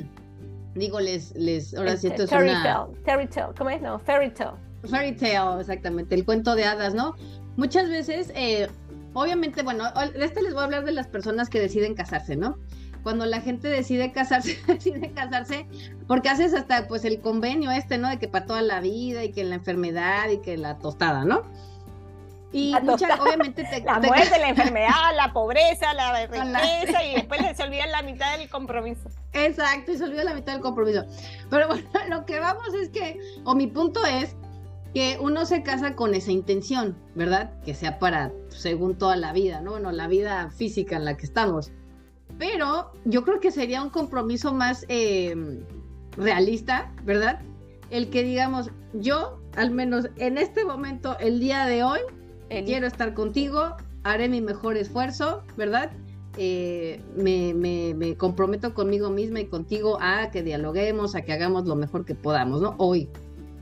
digo, 0.74 0.98
les, 0.98 1.34
les, 1.36 1.72
ahora 1.74 1.96
sí 1.96 2.08
esto 2.08 2.24
es 2.24 2.30
fairy 2.30 2.50
tale, 2.50 2.92
fairy 3.04 3.28
tale, 3.28 3.54
¿cómo 3.56 3.70
es? 3.70 3.80
No, 3.80 4.00
fairy 4.00 4.30
tale. 4.30 4.56
Fairy 4.84 5.12
tale, 5.12 5.60
exactamente, 5.60 6.16
el 6.16 6.24
cuento 6.24 6.56
de 6.56 6.64
hadas, 6.64 6.92
¿no? 6.92 7.14
Muchas 7.56 7.88
veces, 7.88 8.32
eh, 8.34 8.68
obviamente, 9.12 9.62
bueno, 9.62 9.84
de 9.92 10.24
este 10.24 10.42
les 10.42 10.52
voy 10.52 10.62
a 10.62 10.64
hablar 10.64 10.84
de 10.84 10.92
las 10.92 11.06
personas 11.06 11.48
que 11.48 11.60
deciden 11.60 11.94
casarse, 11.94 12.34
¿no? 12.34 12.58
Cuando 13.02 13.26
la 13.26 13.40
gente 13.40 13.68
decide 13.68 14.12
casarse, 14.12 14.58
decide 14.66 15.12
casarse, 15.12 15.66
porque 16.06 16.28
haces 16.28 16.54
hasta 16.54 16.88
pues 16.88 17.04
el 17.04 17.20
convenio 17.20 17.70
este, 17.70 17.98
¿no? 17.98 18.08
De 18.08 18.18
que 18.18 18.28
para 18.28 18.46
toda 18.46 18.62
la 18.62 18.80
vida 18.80 19.24
y 19.24 19.32
que 19.32 19.44
la 19.44 19.56
enfermedad 19.56 20.28
y 20.30 20.38
que 20.38 20.56
la 20.56 20.78
tostada, 20.78 21.24
¿no? 21.24 21.42
Y 22.52 22.74
mucha, 22.82 23.22
obviamente 23.22 23.62
te, 23.64 23.80
la 23.84 24.00
muerte, 24.00 24.38
la 24.38 24.48
enfermedad, 24.48 25.14
la 25.14 25.32
pobreza, 25.32 25.94
la 25.94 26.26
riqueza 26.26 27.04
y 27.04 27.14
después 27.14 27.40
se 27.56 27.62
olvida 27.62 27.86
la 27.86 28.02
mitad 28.02 28.38
del 28.38 28.48
compromiso. 28.48 29.08
Exacto, 29.32 29.92
y 29.92 29.98
se 29.98 30.04
olvida 30.04 30.24
la 30.24 30.34
mitad 30.34 30.54
del 30.54 30.62
compromiso. 30.62 31.04
Pero 31.48 31.68
bueno, 31.68 31.88
lo 32.08 32.26
que 32.26 32.40
vamos 32.40 32.74
es 32.74 32.88
que, 32.88 33.18
o 33.44 33.54
mi 33.54 33.68
punto 33.68 34.04
es 34.04 34.34
que 34.92 35.18
uno 35.20 35.46
se 35.46 35.62
casa 35.62 35.94
con 35.94 36.14
esa 36.14 36.32
intención, 36.32 36.96
¿verdad? 37.14 37.52
Que 37.64 37.74
sea 37.74 38.00
para, 38.00 38.32
según 38.48 38.98
toda 38.98 39.14
la 39.14 39.32
vida, 39.32 39.60
¿no? 39.60 39.72
Bueno, 39.72 39.92
la 39.92 40.08
vida 40.08 40.50
física 40.50 40.96
en 40.96 41.04
la 41.04 41.16
que 41.16 41.26
estamos 41.26 41.70
pero 42.40 42.90
yo 43.04 43.22
creo 43.22 43.38
que 43.38 43.52
sería 43.52 43.82
un 43.82 43.90
compromiso 43.90 44.54
más 44.54 44.86
eh, 44.88 45.62
realista, 46.16 46.90
¿verdad? 47.04 47.42
El 47.90 48.08
que 48.08 48.22
digamos, 48.22 48.70
yo, 48.94 49.38
al 49.56 49.70
menos 49.70 50.08
en 50.16 50.38
este 50.38 50.64
momento, 50.64 51.18
el 51.20 51.38
día 51.38 51.66
de 51.66 51.84
hoy, 51.84 52.00
quiero 52.48 52.86
estar 52.86 53.12
contigo, 53.12 53.76
haré 54.04 54.30
mi 54.30 54.40
mejor 54.40 54.78
esfuerzo, 54.78 55.44
¿verdad? 55.58 55.92
Eh, 56.38 57.02
me, 57.14 57.52
me, 57.52 58.16
comprometo 58.16 58.72
conmigo 58.72 59.10
misma 59.10 59.40
y 59.40 59.46
contigo 59.46 59.98
a 60.00 60.30
que 60.30 60.42
dialoguemos, 60.42 61.14
a 61.14 61.20
que 61.20 61.34
hagamos 61.34 61.66
lo 61.66 61.76
mejor 61.76 62.06
que 62.06 62.14
podamos, 62.14 62.62
¿no? 62.62 62.74
Hoy. 62.78 63.10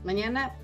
Mañana 0.05 0.55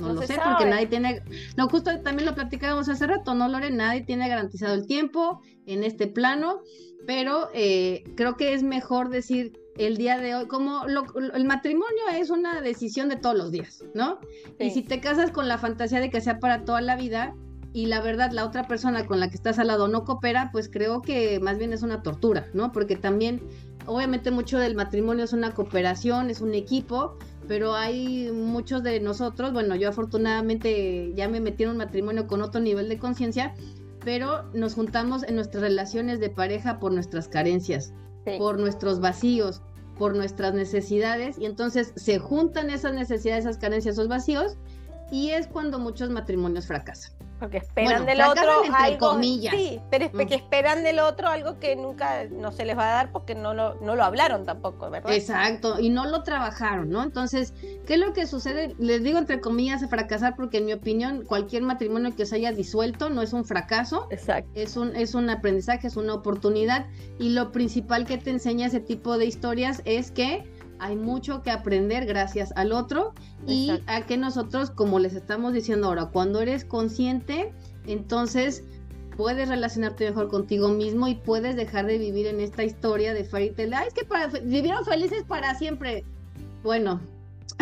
no, 0.00 0.12
lo 0.12 0.22
sé, 0.22 0.38
porque 0.42 0.64
nadie 0.64 0.86
tiene. 0.86 1.22
No, 1.56 1.68
justo 1.68 2.00
también 2.00 2.26
lo 2.26 2.34
platicábamos 2.34 2.88
hace 2.88 3.06
rato, 3.06 3.34
¿no, 3.34 3.48
Lore? 3.48 3.70
Nadie 3.70 4.02
tiene 4.02 4.28
garantizado 4.28 4.74
el 4.74 4.86
tiempo 4.86 5.40
en 5.66 5.84
este 5.84 6.06
plano 6.06 6.60
pero 7.06 7.48
eh, 7.54 8.04
creo 8.16 8.36
que 8.36 8.54
es 8.54 8.62
mejor 8.62 9.08
decir 9.08 9.60
el 9.76 9.96
día 9.96 10.18
de 10.18 10.34
hoy, 10.34 10.46
como 10.46 10.84
el 10.86 11.44
matrimonio 11.44 12.02
es 12.14 12.30
una 12.30 12.60
decisión 12.60 13.08
de 13.08 13.16
todos 13.16 13.36
los 13.36 13.50
días, 13.50 13.84
¿no? 13.94 14.20
Y 14.58 14.70
si 14.70 14.82
te 14.82 15.00
casas 15.00 15.32
con 15.32 15.48
la 15.48 15.58
fantasía 15.58 16.00
de 16.00 16.10
que 16.10 16.20
sea 16.20 16.38
para 16.38 16.64
toda 16.64 16.80
la 16.80 16.96
vida 16.96 17.34
y 17.72 17.86
la 17.86 18.00
verdad 18.00 18.30
la 18.30 18.44
otra 18.44 18.68
persona 18.68 19.04
con 19.04 19.18
la 19.18 19.28
que 19.28 19.34
estás 19.34 19.58
al 19.58 19.66
lado 19.66 19.88
no 19.88 20.04
coopera, 20.04 20.50
pues 20.52 20.68
creo 20.68 21.02
que 21.02 21.40
más 21.40 21.58
bien 21.58 21.72
es 21.72 21.82
una 21.82 22.02
tortura, 22.02 22.46
¿no? 22.54 22.70
Porque 22.70 22.94
también, 22.94 23.42
obviamente 23.86 24.30
mucho 24.30 24.58
del 24.58 24.76
matrimonio 24.76 25.24
es 25.24 25.32
una 25.32 25.52
cooperación, 25.52 26.30
es 26.30 26.40
un 26.40 26.54
equipo, 26.54 27.18
pero 27.46 27.74
hay 27.74 28.30
muchos 28.32 28.82
de 28.82 29.00
nosotros, 29.00 29.52
bueno, 29.52 29.74
yo 29.76 29.88
afortunadamente 29.88 31.12
ya 31.14 31.28
me 31.28 31.40
metí 31.40 31.64
en 31.64 31.70
un 31.70 31.76
matrimonio 31.76 32.26
con 32.26 32.42
otro 32.42 32.60
nivel 32.60 32.88
de 32.88 32.98
conciencia, 32.98 33.54
pero 34.04 34.44
nos 34.52 34.74
juntamos 34.74 35.22
en 35.22 35.36
nuestras 35.36 35.62
relaciones 35.62 36.20
de 36.20 36.30
pareja 36.30 36.78
por 36.78 36.92
nuestras 36.92 37.28
carencias, 37.28 37.92
por 38.38 38.58
nuestros 38.58 39.00
vacíos, 39.00 39.62
por 39.98 40.14
nuestras 40.14 40.54
necesidades, 40.54 41.38
y 41.38 41.46
entonces 41.46 41.92
se 41.96 42.18
juntan 42.18 42.70
esas 42.70 42.94
necesidades, 42.94 43.44
esas 43.44 43.58
carencias, 43.58 43.94
esos 43.94 44.08
vacíos, 44.08 44.56
y 45.10 45.30
es 45.30 45.46
cuando 45.46 45.78
muchos 45.78 46.10
matrimonios 46.10 46.66
fracasan. 46.66 47.13
Porque 47.38 47.58
esperan 47.58 48.06
del 48.06 48.20
otro 48.20 48.62
algo. 48.74 49.10
Comillas. 49.10 49.54
Sí, 49.54 49.80
pero 49.90 50.06
es 50.06 50.14
mm. 50.14 50.26
que 50.26 50.34
esperan 50.34 50.82
del 50.82 50.98
otro 50.98 51.28
algo 51.28 51.58
que 51.58 51.76
nunca 51.76 52.24
no 52.24 52.52
se 52.52 52.64
les 52.64 52.76
va 52.76 52.90
a 52.90 52.94
dar 52.94 53.12
porque 53.12 53.34
no 53.34 53.54
lo, 53.54 53.74
no 53.80 53.96
lo 53.96 54.04
hablaron 54.04 54.44
tampoco, 54.44 54.90
¿verdad? 54.90 55.12
Exacto, 55.12 55.78
y 55.78 55.90
no 55.90 56.06
lo 56.06 56.22
trabajaron, 56.22 56.90
¿no? 56.90 57.02
Entonces, 57.02 57.54
¿qué 57.86 57.94
es 57.94 58.00
lo 58.00 58.12
que 58.12 58.26
sucede? 58.26 58.74
Les 58.78 59.02
digo 59.02 59.18
entre 59.18 59.40
comillas 59.40 59.82
fracasar 59.88 60.36
porque 60.36 60.58
en 60.58 60.66
mi 60.66 60.72
opinión 60.72 61.24
cualquier 61.24 61.62
matrimonio 61.62 62.14
que 62.16 62.26
se 62.26 62.36
haya 62.36 62.52
disuelto 62.52 63.10
no 63.10 63.22
es 63.22 63.32
un 63.32 63.44
fracaso. 63.44 64.06
Exacto. 64.10 64.50
Es 64.54 64.76
un, 64.76 64.94
es 64.96 65.14
un 65.14 65.30
aprendizaje, 65.30 65.86
es 65.86 65.96
una 65.96 66.14
oportunidad. 66.14 66.86
Y 67.18 67.30
lo 67.30 67.52
principal 67.52 68.06
que 68.06 68.18
te 68.18 68.30
enseña 68.30 68.66
ese 68.66 68.80
tipo 68.80 69.18
de 69.18 69.26
historias 69.26 69.82
es 69.84 70.10
que 70.10 70.44
hay 70.84 70.96
mucho 70.96 71.42
que 71.42 71.50
aprender 71.50 72.04
gracias 72.04 72.52
al 72.56 72.70
otro 72.70 73.14
y 73.46 73.70
a 73.86 74.04
que 74.04 74.18
nosotros, 74.18 74.70
como 74.70 74.98
les 74.98 75.14
estamos 75.14 75.54
diciendo 75.54 75.86
ahora, 75.86 76.10
cuando 76.12 76.42
eres 76.42 76.66
consciente, 76.66 77.54
entonces 77.86 78.64
puedes 79.16 79.48
relacionarte 79.48 80.10
mejor 80.10 80.28
contigo 80.28 80.68
mismo 80.68 81.08
y 81.08 81.14
puedes 81.14 81.56
dejar 81.56 81.86
de 81.86 81.96
vivir 81.96 82.26
en 82.26 82.38
esta 82.38 82.64
historia 82.64 83.14
de 83.14 83.24
fairy 83.24 83.52
tale. 83.52 83.74
Ay, 83.76 83.88
es 83.88 83.94
que 83.94 84.04
para, 84.04 84.26
vivieron 84.26 84.84
felices 84.84 85.24
para 85.26 85.54
siempre. 85.54 86.04
Bueno. 86.62 87.00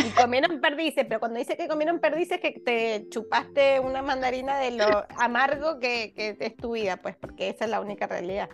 Y 0.05 0.11
comieron 0.21 0.61
perdices, 0.61 1.07
pero 1.09 1.21
cuando 1.21 1.39
dice 1.39 1.57
que 1.57 1.69
comieron 1.69 2.01
perdices, 2.01 2.41
que 2.41 2.59
te 2.59 3.07
chupaste 3.09 3.79
una 3.79 4.03
mandarina 4.03 4.59
de 4.59 4.73
lo 4.73 4.85
amargo 5.17 5.79
que, 5.79 6.13
que 6.17 6.37
es 6.41 6.57
tu 6.57 6.73
vida, 6.73 6.97
pues, 6.97 7.15
porque 7.15 7.51
esa 7.51 7.67
es 7.67 7.71
la 7.71 7.81
única 7.81 8.09
realidad. 8.09 8.49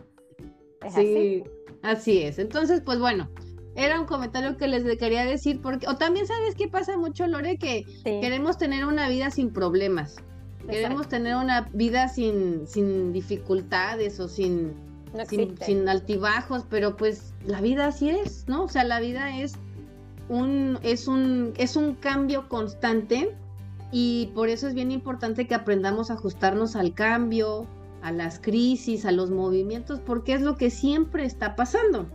sí, 0.95 1.43
así 1.83 2.23
es. 2.23 2.39
Entonces, 2.39 2.83
pues 2.85 2.99
bueno, 2.99 3.31
era 3.79 4.01
un 4.01 4.07
comentario 4.07 4.57
que 4.57 4.67
les 4.67 4.99
quería 4.99 5.25
decir, 5.25 5.63
porque, 5.63 5.87
o 5.87 5.95
también 5.95 6.27
sabes 6.27 6.57
qué 6.57 6.67
pasa 6.67 6.97
mucho, 6.97 7.29
Lore, 7.29 7.59
que 7.59 7.87
queremos 8.03 8.59
tener 8.59 8.85
una 8.85 9.09
vida 9.09 9.31
sin 9.31 9.53
problemas. 9.53 10.17
Queremos 10.69 11.09
tener 11.09 11.37
una 11.37 11.71
vida 11.73 12.09
sin, 12.09 12.67
sin 12.67 13.13
dificultades 13.13 14.19
o 14.19 14.27
sin, 14.27 14.75
sin, 15.65 15.89
altibajos, 15.89 16.65
pero 16.69 16.97
pues 16.97 17.33
la 17.47 17.61
vida 17.61 17.87
así 17.87 18.11
es, 18.11 18.47
¿no? 18.49 18.65
O 18.65 18.69
sea, 18.69 18.83
la 18.83 18.99
vida 18.99 19.39
es 19.39 19.55
un, 20.29 20.81
es 20.83 21.07
un, 21.07 21.55
es 21.57 21.77
un 21.77 21.95
cambio 21.95 22.49
constante 22.49 23.33
y 23.93 24.33
por 24.35 24.49
eso 24.49 24.67
es 24.67 24.75
bien 24.75 24.91
importante 24.91 25.47
que 25.47 25.55
aprendamos 25.55 26.11
a 26.11 26.15
ajustarnos 26.15 26.75
al 26.75 26.95
cambio, 26.95 27.69
a 28.03 28.11
las 28.11 28.41
crisis, 28.41 29.07
a 29.07 29.13
los 29.13 29.31
movimientos, 29.31 30.01
porque 30.01 30.35
es 30.35 30.43
lo 30.43 30.57
que 30.57 30.71
siempre 30.71 31.25
está 31.25 31.55
pasando. 31.55 32.09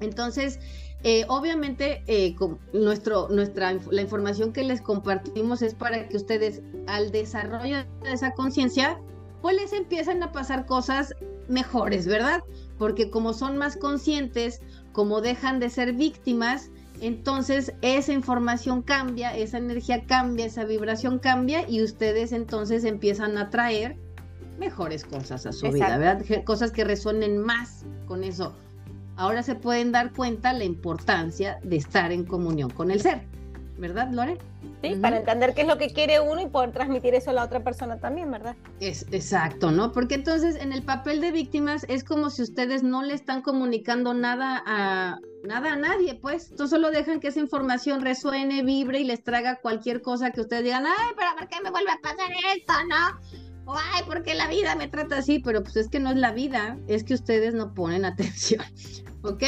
Entonces, 0.00 0.60
eh, 1.04 1.24
obviamente, 1.28 2.02
eh, 2.08 2.34
nuestro, 2.72 3.28
nuestra, 3.28 3.78
la 3.90 4.02
información 4.02 4.52
que 4.52 4.64
les 4.64 4.80
compartimos 4.80 5.62
es 5.62 5.74
para 5.74 6.08
que 6.08 6.16
ustedes, 6.16 6.62
al 6.88 7.12
desarrollo 7.12 7.76
de 8.02 8.12
esa 8.12 8.32
conciencia, 8.32 8.98
pues 9.40 9.54
les 9.56 9.72
empiezan 9.72 10.22
a 10.24 10.32
pasar 10.32 10.66
cosas 10.66 11.14
mejores, 11.48 12.08
¿verdad? 12.08 12.42
Porque 12.78 13.10
como 13.10 13.32
son 13.32 13.58
más 13.58 13.76
conscientes, 13.76 14.60
como 14.92 15.20
dejan 15.20 15.60
de 15.60 15.70
ser 15.70 15.92
víctimas, 15.92 16.70
entonces 17.00 17.72
esa 17.80 18.12
información 18.12 18.82
cambia, 18.82 19.36
esa 19.36 19.58
energía 19.58 20.04
cambia, 20.04 20.46
esa 20.46 20.64
vibración 20.64 21.20
cambia 21.20 21.68
y 21.68 21.80
ustedes 21.80 22.32
entonces 22.32 22.82
empiezan 22.82 23.38
a 23.38 23.50
traer 23.50 23.96
mejores 24.58 25.04
cosas 25.04 25.46
a 25.46 25.52
su 25.52 25.70
vida, 25.70 25.96
¿verdad? 25.96 26.24
Cosas 26.44 26.72
que 26.72 26.82
resuenen 26.82 27.38
más 27.38 27.84
con 28.06 28.24
eso 28.24 28.52
ahora 29.18 29.42
se 29.42 29.54
pueden 29.54 29.92
dar 29.92 30.12
cuenta 30.12 30.52
la 30.54 30.64
importancia 30.64 31.58
de 31.62 31.76
estar 31.76 32.12
en 32.12 32.24
comunión 32.24 32.70
con 32.70 32.90
el 32.90 33.02
ser. 33.02 33.20
¿Verdad, 33.76 34.10
Lore? 34.10 34.38
Sí, 34.82 34.94
para 34.96 35.18
entender 35.18 35.54
qué 35.54 35.62
es 35.62 35.68
lo 35.68 35.76
que 35.76 35.88
quiere 35.88 36.20
uno 36.20 36.40
y 36.40 36.46
poder 36.46 36.72
transmitir 36.72 37.14
eso 37.14 37.30
a 37.30 37.32
la 37.32 37.44
otra 37.44 37.62
persona 37.62 37.98
también, 37.98 38.30
¿verdad? 38.30 38.56
Es 38.80 39.06
exacto, 39.12 39.70
¿no? 39.70 39.92
Porque 39.92 40.14
entonces 40.14 40.56
en 40.56 40.72
el 40.72 40.82
papel 40.82 41.20
de 41.20 41.32
víctimas 41.32 41.84
es 41.88 42.04
como 42.04 42.30
si 42.30 42.42
ustedes 42.42 42.82
no 42.82 43.02
le 43.02 43.14
están 43.14 43.42
comunicando 43.42 44.14
nada 44.14 44.62
a 44.66 45.18
nada 45.44 45.72
a 45.72 45.76
nadie, 45.76 46.14
pues. 46.14 46.50
Entonces 46.50 46.70
solo 46.70 46.90
dejan 46.90 47.20
que 47.20 47.28
esa 47.28 47.40
información 47.40 48.02
resuene, 48.02 48.62
vibre 48.62 49.00
y 49.00 49.04
les 49.04 49.22
traga 49.22 49.56
cualquier 49.56 50.02
cosa 50.02 50.30
que 50.30 50.40
ustedes 50.40 50.64
digan, 50.64 50.86
ay, 50.86 51.14
pero 51.16 51.30
¿por 51.36 51.48
qué 51.48 51.60
me 51.62 51.70
vuelve 51.70 51.90
a 51.90 51.98
pasar 52.00 52.30
esto, 52.56 52.72
no? 52.88 53.47
Ay, 53.76 54.02
porque 54.06 54.34
la 54.34 54.48
vida 54.48 54.74
me 54.76 54.88
trata 54.88 55.18
así, 55.18 55.38
pero 55.38 55.62
pues 55.62 55.76
es 55.76 55.88
que 55.88 56.00
no 56.00 56.10
es 56.10 56.16
la 56.16 56.32
vida, 56.32 56.78
es 56.86 57.04
que 57.04 57.14
ustedes 57.14 57.54
no 57.54 57.74
ponen 57.74 58.04
atención. 58.04 58.64
¿ok? 59.22 59.42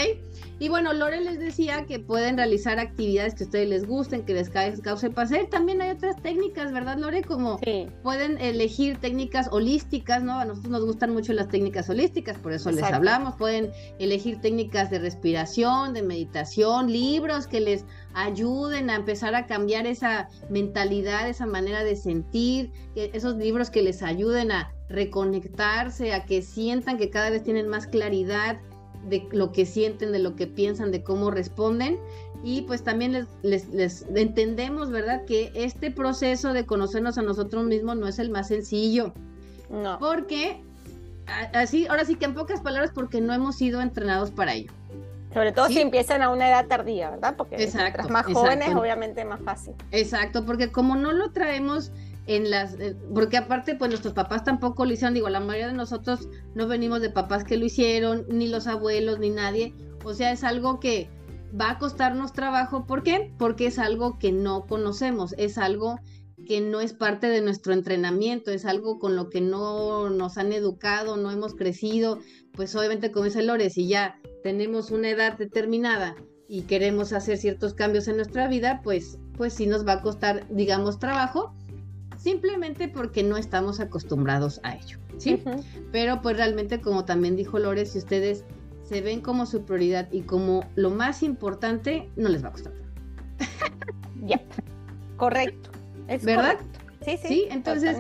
Y 0.59 0.69
bueno, 0.69 0.93
Lore 0.93 1.23
les 1.23 1.39
decía 1.39 1.87
que 1.87 1.99
pueden 2.01 2.37
realizar 2.37 2.79
actividades 2.79 3.35
que 3.35 3.45
a 3.45 3.47
ustedes 3.47 3.69
les 3.69 3.87
gusten, 3.87 4.27
que 4.27 4.35
les 4.35 4.51
cause 4.51 5.11
placer. 5.11 5.49
También 5.49 5.81
hay 5.81 5.91
otras 5.91 6.21
técnicas, 6.21 6.71
¿verdad, 6.71 6.99
Lore? 6.99 7.23
Como 7.23 7.59
pueden 8.03 8.39
elegir 8.39 8.99
técnicas 8.99 9.49
holísticas, 9.51 10.23
¿no? 10.23 10.39
A 10.39 10.45
nosotros 10.45 10.71
nos 10.71 10.85
gustan 10.85 11.15
mucho 11.15 11.33
las 11.33 11.49
técnicas 11.49 11.89
holísticas, 11.89 12.37
por 12.37 12.53
eso 12.53 12.71
les 12.71 12.83
hablamos. 12.83 13.37
Pueden 13.37 13.73
elegir 13.99 14.43
técnicas 14.43 14.91
de 14.91 14.99
respiración, 14.99 15.95
de 15.95 16.03
meditación, 16.03 16.93
libros 16.93 17.47
que 17.47 17.61
les 17.61 17.87
ayuden 18.15 18.91
a 18.91 18.97
empezar 18.97 19.35
a 19.35 19.47
cambiar 19.47 19.87
esa 19.87 20.29
mentalidad, 20.49 21.29
esa 21.29 21.47
manera 21.47 21.85
de 21.85 21.97
sentir, 21.97 22.73
esos 22.95 23.37
libros 23.37 23.71
que 23.71 23.83
les 23.83 24.03
ayuden 24.03 24.53
a 24.53 24.73
reconectarse, 24.89 26.13
a 26.13 26.25
que 26.25 26.43
sientan 26.43 26.99
que 26.99 27.11
cada 27.11 27.31
vez 27.31 27.43
tienen 27.43 27.69
más 27.69 27.87
claridad 27.87 28.61
de 29.09 29.27
lo 29.33 29.53
que 29.53 29.65
sienten, 29.65 30.13
de 30.13 30.19
lo 30.19 30.37
que 30.37 30.47
piensan, 30.47 30.91
de 30.91 31.03
cómo 31.03 31.31
responden. 31.31 31.99
Y 32.43 32.63
pues 32.63 32.83
también 32.83 33.27
les, 33.43 33.69
les, 33.69 34.07
entendemos, 34.15 34.91
¿verdad? 34.91 35.25
Que 35.25 35.53
este 35.55 35.91
proceso 35.91 36.53
de 36.53 36.67
conocernos 36.67 37.19
a 37.19 37.23
nosotros 37.23 37.65
mismos 37.65 37.97
no 37.97 38.09
es 38.09 38.19
el 38.19 38.31
más 38.31 38.49
sencillo. 38.49 39.13
No. 39.71 39.99
Porque, 39.99 40.63
así, 41.55 41.87
ahora 41.87 42.05
sí 42.05 42.17
que 42.17 42.25
en 42.25 42.35
pocas 42.35 42.61
palabras, 42.61 42.91
porque 42.95 43.21
no 43.21 43.33
hemos 43.33 43.57
sido 43.57 43.81
entrenados 43.81 44.31
para 44.31 44.55
ello. 44.55 44.73
Sobre 45.33 45.53
todo 45.53 45.69
si 45.69 45.81
empiezan 45.81 46.23
a 46.23 46.31
una 46.31 46.49
edad 46.49 46.67
tardía, 46.67 47.11
¿verdad? 47.11 47.35
Porque 47.37 47.63
exacto, 47.63 48.09
más 48.09 48.27
jóvenes, 48.27 48.75
obviamente 48.75 49.25
más 49.25 49.41
fácil. 49.43 49.75
Exacto, 49.93 50.45
porque 50.45 50.73
como 50.73 50.97
no 50.97 51.13
lo 51.13 51.31
traemos 51.31 51.93
en 52.27 52.51
las, 52.51 52.75
eh, 52.75 52.97
porque 53.15 53.37
aparte 53.37 53.75
pues 53.75 53.91
nuestros 53.91 54.15
papás 54.15 54.45
tampoco 54.45 54.85
lo 54.85 54.93
hicieron, 54.93 55.15
digo, 55.15 55.29
la 55.29 55.41
mayoría 55.41 55.69
de 55.69 55.75
nosotros 55.75 56.29
no 56.55 56.67
venimos 56.67 57.01
de 57.01 57.11
papás 57.11 57.45
que 57.45 57.57
lo 57.57 57.65
hicieron, 57.65 58.27
ni 58.29 58.49
los 58.49 58.67
abuelos, 58.67 59.19
ni 59.19 59.31
nadie, 59.31 59.75
o 60.05 60.15
sea, 60.15 60.33
es 60.33 60.45
algo 60.45 60.81
que 60.81 61.09
va 61.59 61.73
a 61.73 61.79
costarnos 61.79 62.33
trabajo, 62.33 62.87
¿por 62.87 63.03
qué? 63.03 63.33
Porque 63.39 63.67
es 63.67 63.79
algo 63.79 64.19
que 64.19 64.33
no 64.33 64.67
conocemos, 64.67 65.35
es 65.39 65.59
algo 65.59 65.99
que 66.47 66.61
no 66.61 66.81
es 66.81 66.93
parte 66.93 67.29
de 67.29 67.41
nuestro 67.41 67.73
entrenamiento, 67.73 68.51
es 68.51 68.65
algo 68.65 68.99
con 68.99 69.17
lo 69.17 69.29
que 69.29 69.41
no 69.41 70.11
nos 70.11 70.39
han 70.39 70.53
educado, 70.53 71.17
no 71.17 71.31
hemos 71.31 71.55
crecido, 71.55 72.19
pues 72.53 72.75
obviamente 72.75 73.11
como 73.13 73.27
dice 73.27 73.43
Lore, 73.43 73.71
si 73.71 73.89
ya 73.89 74.19
tenemos 74.43 74.91
una 74.91 75.11
edad 75.11 75.37
determinada 75.39 76.17
y 76.49 76.63
queremos 76.63 77.13
hacer 77.13 77.39
ciertos 77.39 77.75
cambios 77.75 78.09
en 78.09 78.17
nuestra 78.17 78.49
vida, 78.49 78.81
pues 78.83 79.19
pues 79.37 79.55
sí 79.55 79.67
nos 79.67 79.87
va 79.87 79.95
a 79.95 80.03
costar, 80.03 80.47
digamos, 80.51 80.99
trabajo, 80.99 81.55
simplemente 82.19 82.89
porque 82.89 83.23
no 83.23 83.39
estamos 83.39 83.81
acostumbrados 83.81 84.61
a 84.65 84.75
ello, 84.75 84.99
¿sí? 85.17 85.43
Pero 85.93 86.21
pues 86.21 86.37
realmente, 86.37 86.81
como 86.81 87.07
también 87.07 87.37
dijo 87.37 87.59
Lore, 87.59 87.87
si 87.87 87.97
ustedes 87.97 88.45
se 88.83 89.01
ven 89.01 89.23
como 89.23 89.47
su 89.47 89.65
prioridad 89.65 90.09
y 90.13 90.23
como 90.23 90.69
lo 90.75 90.91
más 90.91 91.23
importante, 91.23 92.11
no 92.17 92.29
les 92.29 92.45
va 92.45 92.49
a 92.49 92.53
costar. 92.53 92.73
Ya, 94.27 94.39
correcto. 95.17 95.71
¿Verdad? 96.07 96.59
Sí, 97.03 97.17
sí. 97.17 97.29
Sí, 97.29 97.47
entonces... 97.49 97.97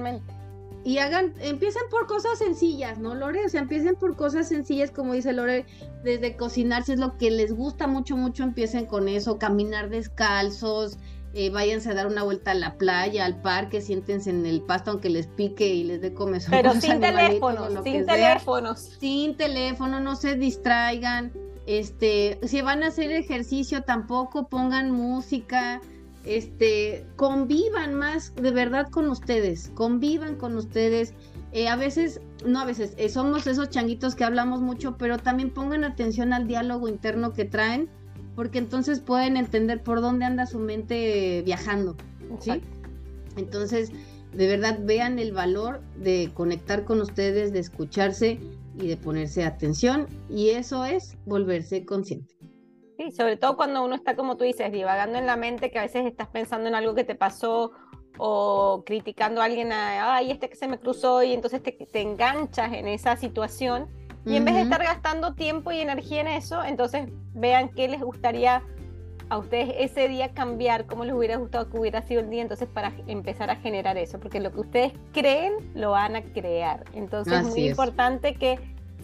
Y 0.82 0.98
hagan, 0.98 1.34
empiecen 1.40 1.82
por 1.90 2.06
cosas 2.06 2.38
sencillas, 2.38 2.98
¿no, 2.98 3.14
Lore? 3.14 3.44
O 3.44 3.48
sea, 3.48 3.60
empiecen 3.60 3.96
por 3.96 4.16
cosas 4.16 4.48
sencillas, 4.48 4.90
como 4.90 5.12
dice 5.12 5.32
Lore, 5.32 5.66
desde 6.02 6.36
cocinar, 6.36 6.84
si 6.84 6.92
es 6.92 6.98
lo 6.98 7.18
que 7.18 7.30
les 7.30 7.52
gusta 7.52 7.86
mucho, 7.86 8.16
mucho, 8.16 8.44
empiecen 8.44 8.86
con 8.86 9.08
eso, 9.08 9.38
caminar 9.38 9.90
descalzos, 9.90 10.98
eh, 11.32 11.50
váyanse 11.50 11.90
a 11.90 11.94
dar 11.94 12.06
una 12.08 12.24
vuelta 12.24 12.50
a 12.50 12.54
la 12.54 12.76
playa, 12.76 13.24
al 13.24 13.40
parque, 13.40 13.80
siéntense 13.80 14.30
en 14.30 14.46
el 14.46 14.62
pasto 14.62 14.90
aunque 14.90 15.10
les 15.10 15.28
pique 15.28 15.66
y 15.66 15.84
les 15.84 16.00
dé 16.00 16.12
comezón. 16.12 16.50
Pero 16.50 16.72
sin 16.72 16.98
teléfono, 17.00 17.82
sin 17.84 18.06
teléfonos. 18.06 18.80
Sin 18.98 19.36
teléfono, 19.36 20.00
no 20.00 20.16
se 20.16 20.34
distraigan. 20.34 21.32
Este, 21.66 22.40
si 22.42 22.62
van 22.62 22.82
a 22.82 22.88
hacer 22.88 23.12
ejercicio, 23.12 23.82
tampoco 23.82 24.48
pongan 24.48 24.90
música. 24.90 25.80
Este, 26.24 27.06
convivan 27.16 27.94
más 27.94 28.34
de 28.34 28.50
verdad 28.50 28.88
con 28.90 29.08
ustedes, 29.08 29.70
convivan 29.74 30.36
con 30.36 30.56
ustedes. 30.56 31.14
Eh, 31.52 31.68
a 31.68 31.76
veces, 31.76 32.20
no 32.46 32.60
a 32.60 32.64
veces, 32.64 32.94
eh, 32.96 33.08
somos 33.08 33.46
esos 33.46 33.70
changuitos 33.70 34.14
que 34.14 34.24
hablamos 34.24 34.60
mucho, 34.60 34.96
pero 34.96 35.18
también 35.18 35.50
pongan 35.50 35.84
atención 35.84 36.32
al 36.32 36.46
diálogo 36.46 36.88
interno 36.88 37.32
que 37.32 37.44
traen 37.44 37.88
porque 38.40 38.58
entonces 38.58 39.00
pueden 39.00 39.36
entender 39.36 39.82
por 39.82 40.00
dónde 40.00 40.24
anda 40.24 40.46
su 40.46 40.58
mente 40.58 41.42
viajando, 41.44 41.96
¿sí? 42.40 42.62
Entonces, 43.36 43.92
de 44.34 44.46
verdad, 44.46 44.78
vean 44.82 45.18
el 45.18 45.32
valor 45.32 45.82
de 45.96 46.30
conectar 46.34 46.84
con 46.84 47.00
ustedes, 47.00 47.52
de 47.52 47.58
escucharse 47.58 48.40
y 48.78 48.86
de 48.86 48.96
ponerse 48.96 49.44
atención, 49.44 50.06
y 50.28 50.50
eso 50.50 50.84
es 50.84 51.16
volverse 51.26 51.84
consciente. 51.84 52.34
Sí, 53.00 53.12
sobre 53.12 53.38
todo 53.38 53.56
cuando 53.56 53.82
uno 53.82 53.94
está, 53.94 54.14
como 54.14 54.36
tú 54.36 54.44
dices, 54.44 54.70
divagando 54.70 55.16
en 55.16 55.24
la 55.24 55.36
mente, 55.36 55.70
que 55.70 55.78
a 55.78 55.82
veces 55.82 56.04
estás 56.04 56.28
pensando 56.28 56.68
en 56.68 56.74
algo 56.74 56.94
que 56.94 57.02
te 57.02 57.14
pasó 57.14 57.72
o 58.18 58.82
criticando 58.84 59.40
a 59.40 59.46
alguien, 59.46 59.70
ay, 59.72 60.30
este 60.30 60.50
que 60.50 60.56
se 60.56 60.68
me 60.68 60.78
cruzó 60.78 61.22
y 61.22 61.32
entonces 61.32 61.62
te, 61.62 61.72
te 61.72 62.02
enganchas 62.02 62.74
en 62.74 62.86
esa 62.86 63.16
situación. 63.16 63.88
Y 64.26 64.36
en 64.36 64.44
vez 64.44 64.54
de 64.54 64.60
estar 64.60 64.82
gastando 64.82 65.32
tiempo 65.32 65.72
y 65.72 65.80
energía 65.80 66.20
en 66.20 66.26
eso, 66.26 66.62
entonces 66.62 67.08
vean 67.32 67.70
qué 67.70 67.88
les 67.88 68.02
gustaría 68.02 68.62
a 69.30 69.38
ustedes 69.38 69.72
ese 69.78 70.06
día 70.06 70.34
cambiar, 70.34 70.84
cómo 70.84 71.06
les 71.06 71.14
hubiera 71.14 71.36
gustado 71.36 71.70
que 71.70 71.78
hubiera 71.78 72.02
sido 72.02 72.20
el 72.20 72.28
día, 72.28 72.42
entonces 72.42 72.68
para 72.68 72.92
empezar 73.06 73.48
a 73.48 73.56
generar 73.56 73.96
eso, 73.96 74.20
porque 74.20 74.40
lo 74.40 74.52
que 74.52 74.60
ustedes 74.60 74.92
creen 75.12 75.54
lo 75.74 75.92
van 75.92 76.16
a 76.16 76.22
crear. 76.22 76.84
Entonces 76.92 77.32
es 77.32 77.46
muy 77.46 77.68
importante 77.68 78.34
que 78.34 78.58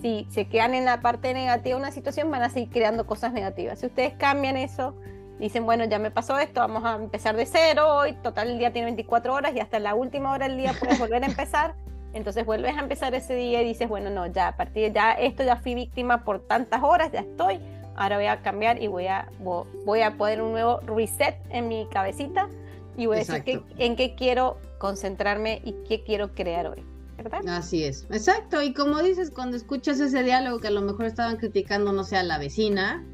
si 0.06 0.24
se 0.30 0.46
quedan 0.46 0.74
en 0.74 0.84
la 0.84 1.00
parte 1.00 1.34
negativa 1.34 1.74
de 1.74 1.82
una 1.82 1.90
situación, 1.90 2.30
van 2.30 2.42
a 2.44 2.48
seguir 2.48 2.70
creando 2.70 3.06
cosas 3.06 3.32
negativas. 3.32 3.80
Si 3.80 3.86
ustedes 3.86 4.14
cambian 4.14 4.56
eso, 4.56 4.94
dicen, 5.40 5.66
bueno, 5.66 5.84
ya 5.84 5.98
me 5.98 6.12
pasó 6.12 6.38
esto, 6.38 6.60
vamos 6.60 6.84
a 6.84 6.94
empezar 6.94 7.34
de 7.36 7.44
cero, 7.44 7.96
hoy 7.96 8.12
total 8.22 8.50
el 8.50 8.58
día 8.58 8.72
tiene 8.72 8.86
24 8.86 9.34
horas 9.34 9.52
y 9.56 9.58
hasta 9.58 9.80
la 9.80 9.96
última 9.96 10.30
hora 10.30 10.46
del 10.46 10.58
día 10.58 10.74
puedes 10.78 11.00
volver 11.00 11.24
a 11.24 11.26
empezar. 11.26 11.74
Entonces 12.12 12.46
vuelves 12.46 12.76
a 12.76 12.80
empezar 12.80 13.16
ese 13.16 13.34
día 13.34 13.62
y 13.62 13.64
dices, 13.64 13.88
bueno, 13.88 14.08
no, 14.08 14.26
ya 14.26 14.48
a 14.48 14.56
partir 14.56 14.84
de 14.84 14.92
ya 14.92 15.12
esto 15.12 15.42
ya 15.42 15.56
fui 15.56 15.74
víctima 15.74 16.22
por 16.22 16.38
tantas 16.38 16.84
horas, 16.84 17.10
ya 17.10 17.20
estoy, 17.20 17.58
ahora 17.96 18.16
voy 18.16 18.26
a 18.26 18.42
cambiar 18.42 18.80
y 18.80 18.86
voy 18.86 19.08
a, 19.08 19.28
voy 19.40 20.02
a 20.02 20.16
poner 20.16 20.40
un 20.40 20.52
nuevo 20.52 20.78
reset 20.86 21.36
en 21.50 21.66
mi 21.66 21.88
cabecita 21.90 22.48
y 22.96 23.06
voy 23.06 23.16
a 23.16 23.18
decir 23.24 23.64
en 23.76 23.96
qué 23.96 24.14
quiero 24.14 24.58
concentrarme 24.78 25.60
y 25.64 25.72
qué 25.88 26.04
quiero 26.04 26.32
crear 26.32 26.68
hoy. 26.68 26.95
¿Verdad? 27.16 27.40
Así 27.48 27.84
es, 27.84 28.06
exacto. 28.10 28.62
Y 28.62 28.72
como 28.72 29.02
dices, 29.02 29.30
cuando 29.30 29.56
escuchas 29.56 30.00
ese 30.00 30.22
diálogo 30.22 30.58
que 30.58 30.68
a 30.68 30.72
lo 30.72 30.82
mejor 30.82 31.06
estaban 31.06 31.36
criticando, 31.36 31.92
no 31.92 32.04
sé, 32.04 32.16
a 32.16 32.22
la 32.22 32.38
vecina, 32.38 33.04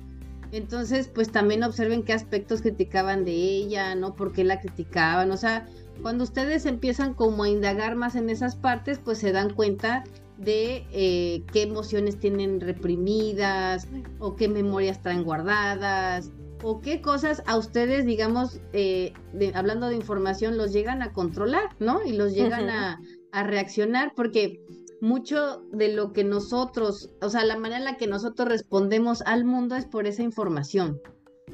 entonces 0.53 1.09
pues 1.09 1.33
también 1.33 1.63
observen 1.63 2.03
qué 2.03 2.13
aspectos 2.13 2.61
criticaban 2.61 3.25
de 3.25 3.33
ella, 3.33 3.95
¿no? 3.95 4.15
¿Por 4.15 4.33
qué 4.33 4.45
la 4.45 4.61
criticaban? 4.61 5.31
O 5.31 5.37
sea, 5.37 5.67
cuando 6.03 6.25
ustedes 6.25 6.67
empiezan 6.67 7.15
como 7.15 7.45
a 7.45 7.49
indagar 7.49 7.97
más 7.97 8.17
en 8.17 8.29
esas 8.29 8.57
partes, 8.57 8.99
pues 8.99 9.19
se 9.19 9.33
dan 9.33 9.55
cuenta 9.55 10.05
de 10.37 10.85
eh, 10.93 11.45
qué 11.53 11.63
emociones 11.63 12.19
tienen 12.19 12.61
reprimidas 12.61 13.87
o 14.19 14.37
qué 14.37 14.49
memorias 14.49 15.01
traen 15.01 15.25
guardadas 15.25 16.31
o 16.63 16.81
qué 16.81 17.01
cosas 17.01 17.43
a 17.47 17.57
ustedes, 17.57 18.07
digamos, 18.07 18.61
eh, 18.73 19.13
hablando 19.55 19.89
de 19.89 19.97
información, 19.97 20.57
los 20.57 20.73
llegan 20.73 21.03
a 21.03 21.13
controlar, 21.13 21.71
¿no? 21.81 22.05
Y 22.05 22.13
los 22.13 22.35
llegan 22.35 22.71
a, 22.71 23.01
reaccionar 23.33 24.13
porque 24.15 24.63
mucho 25.01 25.63
de 25.73 25.93
lo 25.93 26.13
que 26.13 26.23
nosotros, 26.23 27.11
o 27.21 27.29
sea, 27.29 27.45
la 27.45 27.57
manera 27.57 27.79
en 27.79 27.85
la 27.85 27.97
que 27.97 28.07
nosotros 28.07 28.49
respondemos 28.49 29.23
al 29.23 29.45
mundo 29.45 29.75
es 29.75 29.85
por 29.85 30.07
esa 30.07 30.23
información. 30.23 31.01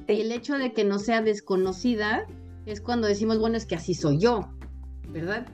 Y 0.06 0.20
el 0.20 0.32
hecho 0.32 0.58
de 0.58 0.72
que 0.72 0.84
no 0.84 0.98
sea 0.98 1.22
desconocida, 1.22 2.26
es 2.66 2.80
cuando 2.80 3.06
decimos, 3.06 3.38
bueno, 3.38 3.56
es 3.56 3.64
que 3.64 3.74
así 3.74 3.94
soy 3.94 4.18
yo, 4.18 4.50
¿verdad? 5.08 5.46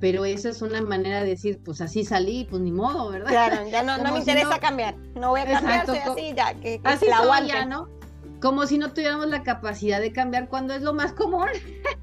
Pero 0.00 0.24
esa 0.24 0.48
es 0.48 0.62
una 0.62 0.80
manera 0.80 1.22
de 1.22 1.28
decir, 1.28 1.60
pues 1.62 1.80
así 1.80 2.04
salí, 2.04 2.46
pues 2.48 2.62
ni 2.62 2.72
modo, 2.72 3.10
¿verdad? 3.10 3.28
Claro, 3.28 3.68
ya 3.68 3.82
no, 3.82 3.98
no 3.98 4.12
me 4.12 4.20
interesa 4.20 4.58
cambiar, 4.58 4.96
no 5.14 5.30
voy 5.30 5.40
a 5.40 5.44
cambiar, 5.44 5.86
soy 5.86 5.98
así, 5.98 6.32
ya, 6.34 6.54
que, 6.54 6.80
así 6.84 7.06
la 7.06 7.18
soy 7.18 7.48
ya, 7.48 7.66
¿no? 7.66 7.88
Como 8.42 8.66
si 8.66 8.76
no 8.76 8.92
tuviéramos 8.92 9.28
la 9.28 9.44
capacidad 9.44 10.00
de 10.00 10.12
cambiar 10.12 10.48
cuando 10.48 10.74
es 10.74 10.82
lo 10.82 10.92
más 10.92 11.12
común. 11.12 11.46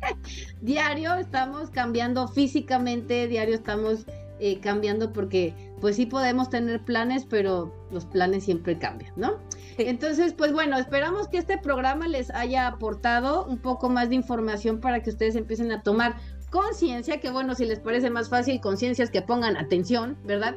diario 0.62 1.16
estamos 1.16 1.70
cambiando 1.70 2.30
físicamente, 2.30 3.28
diario 3.28 3.56
estamos 3.56 4.06
eh, 4.40 4.62
cambiando 4.62 5.12
porque 5.12 5.54
pues 5.82 5.98
sí 5.98 6.06
podemos 6.06 6.50
tener 6.50 6.84
planes, 6.86 7.26
pero 7.30 7.74
los 7.92 8.06
planes 8.06 8.46
siempre 8.46 8.80
cambian, 8.80 9.12
¿no? 9.18 9.34
Entonces, 9.78 10.34
pues 10.34 10.54
bueno, 10.54 10.78
esperamos 10.78 11.28
que 11.28 11.38
este 11.38 11.58
programa 11.58 12.08
les 12.08 12.32
haya 12.32 12.68
aportado 12.68 13.46
un 13.46 13.58
poco 13.58 13.90
más 13.90 14.08
de 14.08 14.16
información 14.16 14.80
para 14.80 15.04
que 15.04 15.10
ustedes 15.10 15.36
empiecen 15.36 15.74
a 15.74 15.84
tomar 15.84 16.16
conciencia, 16.52 17.20
que 17.20 17.32
bueno, 17.32 17.54
si 17.54 17.66
les 17.66 17.80
parece 17.80 18.10
más 18.10 18.30
fácil, 18.30 18.62
conciencia 18.62 19.04
es 19.04 19.12
que 19.12 19.22
pongan 19.22 19.58
atención, 19.58 20.18
¿verdad? 20.24 20.56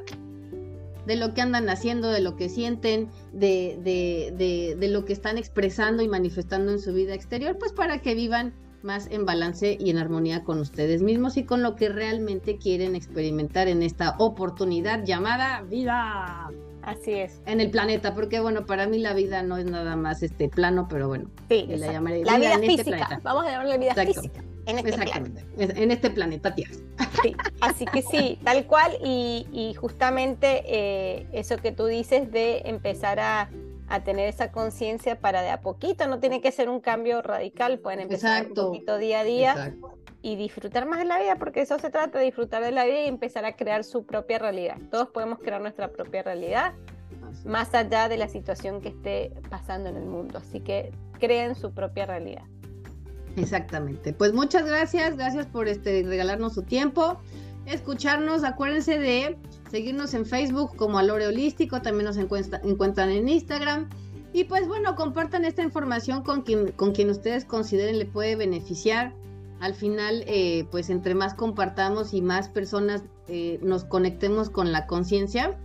De 1.07 1.16
lo 1.16 1.34
que 1.34 1.40
andan 1.40 1.68
haciendo, 1.68 2.11
de 2.11 2.20
lo 2.20 2.36
que 2.36 2.48
sienten, 2.48 3.11
de, 3.32 3.78
de, 3.82 4.32
de, 4.36 4.76
de 4.78 4.88
lo 4.88 5.05
que 5.05 5.12
están 5.12 5.38
expresando 5.38 6.03
y 6.03 6.09
manifestando 6.09 6.72
en 6.72 6.78
su 6.78 6.92
vida 6.92 7.14
exterior, 7.14 7.59
pues 7.59 7.72
para 7.72 8.00
que 8.00 8.14
vivan 8.14 8.55
más 8.82 9.09
en 9.11 9.24
balance 9.24 9.76
y 9.78 9.90
en 9.90 9.98
armonía 9.98 10.44
con 10.44 10.59
ustedes 10.59 11.03
mismos 11.03 11.36
y 11.36 11.44
con 11.44 11.62
lo 11.62 11.76
que 11.76 11.88
realmente 11.88 12.59
quieren 12.59 12.94
experimentar 12.94 13.68
en 13.68 13.82
esta 13.82 14.16
oportunidad 14.18 15.05
llamada 15.05 15.62
vida. 15.62 16.50
Así 16.82 17.12
es. 17.12 17.40
En 17.46 17.60
el 17.60 17.70
planeta, 17.70 18.14
porque 18.14 18.40
bueno, 18.40 18.66
para 18.66 18.86
mí 18.86 18.98
la 18.98 19.14
vida 19.14 19.42
no 19.42 19.56
es 19.56 19.64
nada 19.64 19.96
más 19.96 20.22
este 20.22 20.48
plano, 20.48 20.88
pero 20.88 21.08
bueno. 21.08 21.30
Sí, 21.48 21.66
la 21.68 21.92
llamaré 21.92 22.24
la 22.24 22.38
vida, 22.38 22.54
en 22.54 22.64
este 22.64 22.76
física. 22.76 22.96
Este 22.96 23.06
planeta. 23.06 23.20
Vamos 23.22 23.46
a 23.46 23.50
llamarle 23.50 23.78
vida 23.78 23.94
física. 23.94 24.44
En 24.64 24.78
este 24.78 24.90
Exactamente, 24.90 25.44
en 25.58 25.90
este 25.90 26.10
planeta 26.10 26.54
Tierra. 26.54 26.74
Sí, 27.22 27.34
así 27.60 27.84
que 27.84 28.02
sí, 28.02 28.38
tal 28.44 28.64
cual, 28.66 28.92
y, 29.04 29.46
y 29.52 29.74
justamente 29.74 30.62
eh, 30.66 31.26
eso 31.32 31.56
que 31.56 31.72
tú 31.72 31.86
dices 31.86 32.30
de 32.30 32.62
empezar 32.64 33.18
a, 33.18 33.50
a 33.88 34.04
tener 34.04 34.28
esa 34.28 34.52
conciencia 34.52 35.18
para 35.18 35.42
de 35.42 35.50
a 35.50 35.60
poquito, 35.60 36.06
no 36.06 36.20
tiene 36.20 36.40
que 36.40 36.52
ser 36.52 36.68
un 36.68 36.80
cambio 36.80 37.22
radical, 37.22 37.80
pueden 37.80 38.00
empezar 38.00 38.46
un 38.46 38.54
poquito 38.54 38.98
día 38.98 39.20
a 39.20 39.24
día 39.24 39.50
Exacto 39.50 40.01
y 40.22 40.36
disfrutar 40.36 40.86
más 40.86 41.00
de 41.00 41.04
la 41.04 41.18
vida, 41.18 41.36
porque 41.36 41.60
eso 41.60 41.78
se 41.78 41.90
trata 41.90 42.18
de 42.18 42.24
disfrutar 42.24 42.62
de 42.62 42.70
la 42.70 42.84
vida 42.84 43.02
y 43.02 43.08
empezar 43.08 43.44
a 43.44 43.56
crear 43.56 43.82
su 43.82 44.06
propia 44.06 44.38
realidad. 44.38 44.76
Todos 44.90 45.08
podemos 45.08 45.40
crear 45.40 45.60
nuestra 45.60 45.88
propia 45.88 46.22
realidad, 46.22 46.72
más 47.44 47.74
allá 47.74 48.08
de 48.08 48.16
la 48.16 48.28
situación 48.28 48.80
que 48.80 48.90
esté 48.90 49.32
pasando 49.50 49.88
en 49.88 49.96
el 49.96 50.04
mundo. 50.04 50.38
Así 50.38 50.60
que 50.60 50.92
creen 51.18 51.56
su 51.56 51.72
propia 51.72 52.06
realidad. 52.06 52.44
Exactamente. 53.36 54.12
Pues 54.12 54.32
muchas 54.32 54.64
gracias, 54.64 55.16
gracias 55.16 55.46
por 55.46 55.66
este 55.66 56.04
regalarnos 56.04 56.54
su 56.54 56.62
tiempo, 56.62 57.18
escucharnos. 57.66 58.44
Acuérdense 58.44 58.98
de 58.98 59.36
seguirnos 59.70 60.14
en 60.14 60.26
Facebook 60.26 60.76
como 60.76 60.98
Alore 60.98 61.26
Holístico, 61.26 61.82
también 61.82 62.04
nos 62.04 62.16
encuentran 62.16 63.10
en 63.10 63.28
Instagram. 63.28 63.88
Y 64.34 64.44
pues 64.44 64.68
bueno, 64.68 64.94
compartan 64.94 65.44
esta 65.44 65.62
información 65.62 66.22
con 66.22 66.42
quien, 66.42 66.72
con 66.72 66.92
quien 66.92 67.10
ustedes 67.10 67.44
consideren 67.44 67.98
le 67.98 68.06
puede 68.06 68.36
beneficiar 68.36 69.12
al 69.62 69.74
final, 69.74 70.24
eh, 70.26 70.66
pues 70.72 70.90
entre 70.90 71.14
más 71.14 71.34
compartamos 71.34 72.14
y 72.14 72.20
más 72.20 72.48
personas 72.48 73.04
eh, 73.28 73.60
nos 73.62 73.84
conectemos 73.84 74.50
con 74.50 74.72
la 74.72 74.88
conciencia, 74.88 75.56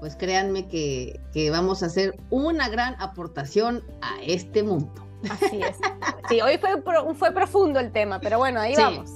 pues 0.00 0.16
créanme 0.16 0.68
que, 0.68 1.18
vamos 1.50 1.82
a 1.82 1.86
hacer 1.86 2.18
una 2.28 2.68
gran 2.68 2.96
aportación 3.00 3.82
a 4.02 4.20
este 4.22 4.62
mundo. 4.62 4.92
Así 5.30 5.62
es. 5.62 5.78
Sí, 6.28 6.42
hoy 6.42 6.58
fue, 6.58 6.70
fue 7.14 7.32
profundo 7.32 7.80
el 7.80 7.90
tema, 7.90 8.20
pero 8.20 8.36
bueno, 8.36 8.60
ahí 8.60 8.74
vamos. 8.76 9.10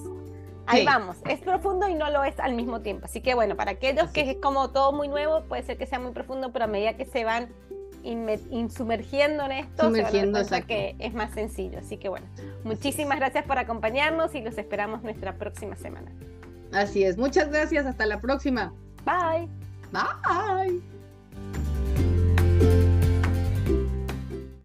Ahí 0.67 0.85
vamos. 0.87 1.19
Es 1.29 1.41
profundo 1.41 1.87
y 1.87 1.95
no 1.95 2.11
lo 2.11 2.25
es 2.25 2.41
al 2.41 2.55
mismo 2.55 2.81
tiempo. 2.81 3.05
Así 3.05 3.21
que 3.21 3.35
bueno, 3.35 3.55
para 3.55 3.73
aquellos 3.73 4.11
que 4.11 4.31
es 4.31 4.37
como 4.41 4.71
todo 4.71 4.93
muy 4.93 5.09
nuevo, 5.09 5.43
puede 5.43 5.63
ser 5.63 5.77
que 5.77 5.87
sea 5.87 5.99
muy 5.99 6.13
profundo, 6.13 6.53
pero 6.53 6.65
a 6.65 6.69
medida 6.69 6.97
que 6.97 7.05
se 7.05 7.25
van 7.25 7.53
insumergiendo 8.05 9.45
en 9.45 9.53
esto, 9.53 9.85
Sumergiendo, 9.85 10.45
se 10.45 10.63
que 10.63 10.95
es 10.99 11.15
más 11.15 11.33
sencillo. 11.33 11.79
Así 11.79 11.97
que 11.97 12.09
bueno, 12.09 12.27
muchísimas 12.63 13.19
gracias 13.19 13.45
por 13.45 13.59
acompañarnos 13.59 14.35
y 14.35 14.41
los 14.41 14.59
esperamos 14.59 15.03
nuestra 15.03 15.37
próxima 15.37 15.77
semana. 15.77 16.13
Así 16.73 17.05
es, 17.05 17.17
muchas 17.17 17.51
gracias, 17.51 17.87
hasta 17.87 18.07
la 18.07 18.21
próxima. 18.21 18.73
Bye. 19.05 19.49
Bye. 19.93 20.94